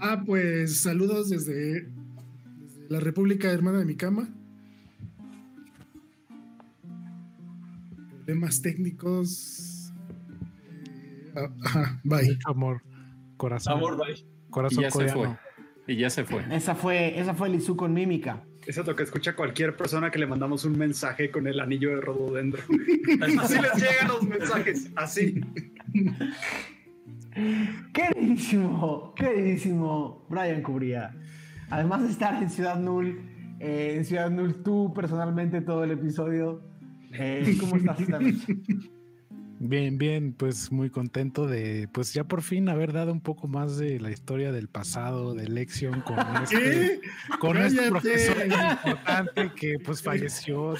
[0.00, 4.28] Ah, pues saludos desde, desde la República Hermana de mi cama.
[8.24, 9.92] Problemas técnicos.
[11.36, 12.28] Eh, ah, ajá, bye.
[12.28, 12.82] Mucho amor.
[13.36, 13.74] Corazón.
[13.74, 14.14] Amor, bye.
[14.14, 15.36] Y Corazón ya se fue.
[15.86, 16.44] Y ya se fue.
[16.54, 18.42] Esa fue, esa fue Lizu con mímica.
[18.66, 21.90] Eso es lo que escucha cualquier persona que le mandamos un mensaje con el anillo
[21.90, 22.62] de rododendro.
[23.40, 25.40] Así les llegan los mensajes, así.
[27.92, 31.14] Queridísimo, queridísimo Brian Cubría.
[31.70, 33.20] Además de estar en Ciudad Null,
[33.60, 36.62] eh, en Ciudad Null tú personalmente todo el episodio.
[37.12, 38.58] eh, ¿Cómo estás esta noche?
[39.62, 43.76] Bien, bien, pues muy contento de, pues ya por fin haber dado un poco más
[43.76, 47.00] de la historia del pasado de Lexion con este, ¿Qué?
[47.38, 50.76] con este profesor importante que pues falleció.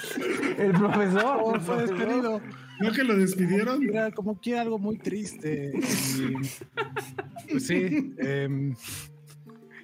[0.57, 1.41] El profesor.
[1.43, 2.41] Oh, fue despedido.
[2.81, 3.87] ¿No que lo despidieron?
[3.87, 5.73] Era como que algo muy triste.
[5.77, 8.75] Y, pues sí, em,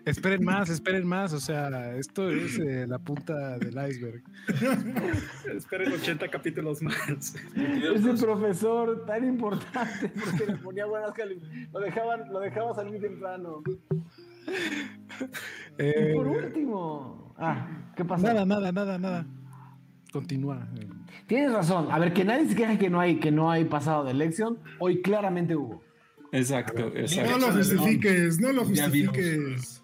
[0.07, 1.33] esperen más, esperen más.
[1.35, 4.23] O sea, esto es eh, la punta del iceberg.
[5.55, 7.35] Esperen 80 capítulos más.
[7.55, 11.73] Ese profesor tan importante porque le ponía buenas calificaciones.
[11.73, 13.63] Lo dejaban, lo dejaba salir temprano.
[13.69, 13.77] Y
[15.79, 17.35] Eh, por último.
[17.39, 18.33] Ah, ¿qué pasa?
[18.33, 19.27] nada, nada, nada, nada.
[20.13, 20.67] Continúa.
[21.27, 21.89] Tienes razón.
[21.91, 24.59] A ver, que nadie se queje que no hay, que no hay pasado de elección.
[24.79, 25.83] Hoy claramente hubo.
[26.33, 27.39] Exacto, No exacto.
[27.39, 29.76] lo justifiques, no lo justifiques.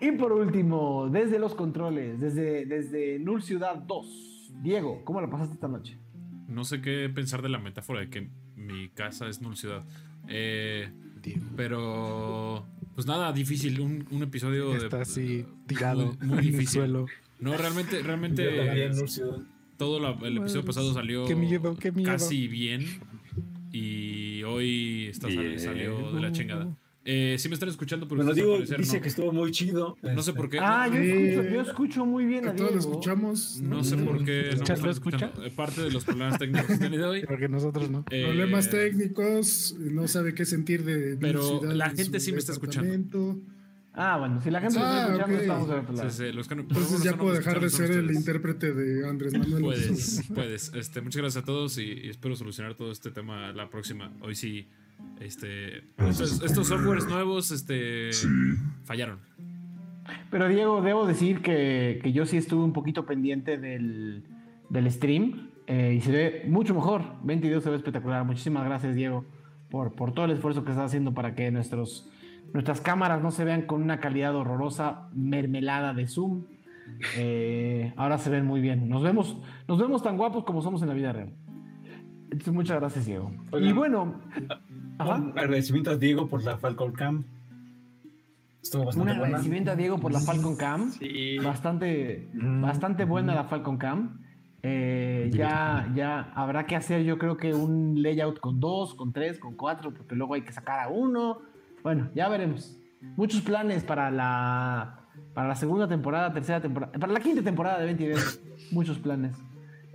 [0.00, 4.50] Y por último, desde los controles, desde, desde Null Ciudad 2.
[4.62, 5.96] Diego, ¿cómo la pasaste esta noche?
[6.48, 9.84] No sé qué pensar de la metáfora de que mi casa es Null Ciudad.
[10.28, 10.90] Eh,
[11.56, 13.80] pero, pues nada, difícil.
[13.80, 15.02] Un, un episodio Está de.
[15.02, 16.68] así tirado muy, muy en el difícil.
[16.80, 17.06] suelo.
[17.38, 18.44] No, realmente, realmente.
[19.76, 22.10] Todo la- el episodio pasado salió Qué miedo, qué miedo.
[22.10, 22.84] casi bien.
[23.72, 25.58] Y hoy está sal- Bien.
[25.60, 26.68] salió de la chingada.
[27.04, 29.02] Eh, sí me están escuchando, pero Bueno, digo, dice no.
[29.02, 29.96] que estuvo muy chido.
[30.02, 30.58] No sé por qué.
[30.60, 31.10] Ah, yo Sí.
[31.10, 32.92] escucho, yo escucho muy bien a A todos lo Diego.
[32.92, 33.60] escuchamos.
[33.60, 34.36] No sé por qué.
[34.36, 34.70] no me ¿Escuchas?
[34.70, 35.26] están ¿Lo escucha?
[35.26, 35.56] escuchando.
[35.56, 37.24] Parte de los problemas técnicos que he tenido hoy.
[37.26, 38.04] Porque nosotros no.
[38.10, 42.52] Eh, Problemas técnicos, no sabe qué sentir de Pero la en gente sí me está
[42.52, 43.40] escuchando.
[43.94, 45.40] Ah, bueno, si la gente lo Ah, está escuchando, ok.
[45.42, 46.10] estamos del otro lado.
[46.10, 49.36] sí, sí, los que no- Entonces ya puedo dejar de ser el intérprete de Andrés
[49.36, 49.60] Manuel.
[49.62, 50.72] Puedes, puedes.
[50.74, 54.10] Este, muchas gracias a todos y, y espero solucionar todo este tema la próxima.
[54.22, 54.66] Hoy sí,
[55.20, 58.10] este, estos, estos softwares nuevos, este,
[58.84, 59.20] fallaron.
[60.30, 64.24] Pero Diego, debo decir que, que yo sí estuve un poquito pendiente del,
[64.68, 67.02] del stream eh, y se ve mucho mejor.
[67.22, 68.24] 22 se ve espectacular.
[68.24, 69.24] Muchísimas gracias, Diego,
[69.70, 72.08] por, por todo el esfuerzo que estás haciendo para que nuestros,
[72.52, 76.44] nuestras cámaras no se vean con una calidad horrorosa, mermelada de Zoom.
[77.16, 78.88] Eh, ahora se ven muy bien.
[78.88, 81.32] Nos vemos, nos vemos tan guapos como somos en la vida real.
[82.24, 83.30] Entonces, muchas gracias, Diego.
[83.50, 83.68] Oigan.
[83.68, 84.14] y bueno,
[84.98, 87.24] ajá, Un agradecimiento a Diego por la Falcon Cam.
[88.62, 89.26] Estuvo un bastante buena.
[89.26, 90.90] agradecimiento a Diego por la Falcon Cam.
[90.92, 91.38] Sí.
[91.38, 94.20] Bastante, bastante buena la Falcon Cam.
[94.62, 99.40] Eh, ya, ya habrá que hacer, yo creo que un layout con dos, con tres,
[99.40, 101.38] con cuatro, porque luego hay que sacar a uno.
[101.82, 102.78] Bueno, ya veremos.
[103.16, 105.00] Muchos planes para la,
[105.34, 108.40] para la segunda temporada, tercera temporada, para la quinta temporada de 22.
[108.70, 109.36] Muchos planes.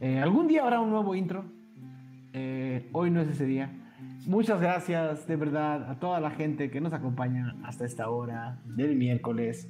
[0.01, 1.45] Eh, algún día habrá un nuevo intro.
[2.33, 3.71] Eh, hoy no es ese día.
[4.27, 8.97] Muchas gracias de verdad a toda la gente que nos acompaña hasta esta hora del
[8.97, 9.69] miércoles.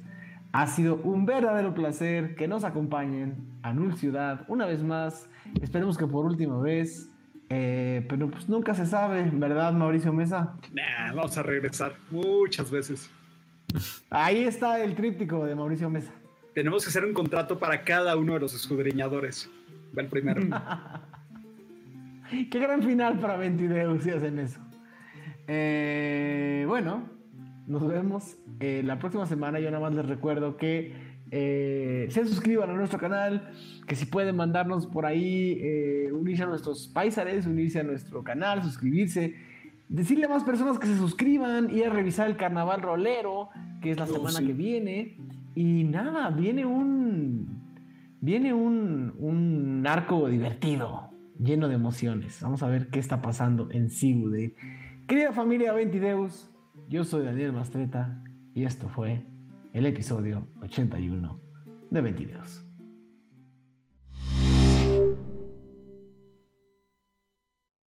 [0.50, 5.30] Ha sido un verdadero placer que nos acompañen a Null Ciudad una vez más.
[5.62, 7.08] Esperemos que por última vez.
[7.50, 10.56] Eh, pero pues nunca se sabe, ¿verdad, Mauricio Mesa?
[10.72, 13.08] Nah, vamos a regresar muchas veces.
[14.10, 16.10] Ahí está el tríptico de Mauricio Mesa.
[16.52, 19.48] Tenemos que hacer un contrato para cada uno de los escudriñadores.
[19.96, 20.42] Va el primero.
[22.50, 24.60] Qué gran final para Ventideus si hacen eso.
[25.46, 27.08] Eh, bueno,
[27.66, 29.60] nos vemos eh, la próxima semana.
[29.60, 30.92] Yo nada más les recuerdo que
[31.30, 33.50] eh, se suscriban a nuestro canal,
[33.86, 35.60] que si pueden mandarnos por ahí,
[36.12, 39.34] unirse a nuestros paisares, unirse a nuestro canal, suscribirse.
[39.88, 43.48] Decirle a más personas que se suscriban, ir a revisar el carnaval rolero,
[43.80, 44.46] que es la Oh, semana sí.
[44.46, 45.16] que viene.
[45.54, 47.58] Y nada, viene un.
[48.20, 51.07] Viene un, un arco divertido,
[51.38, 52.40] lleno de emociones.
[52.42, 54.54] Vamos a ver qué está pasando en Sigude.
[55.06, 56.50] Querida familia Ventideus,
[56.88, 58.22] yo soy Daniel Mastreta
[58.54, 59.24] y esto fue
[59.72, 61.40] el episodio 81
[61.90, 62.67] de Ventideus.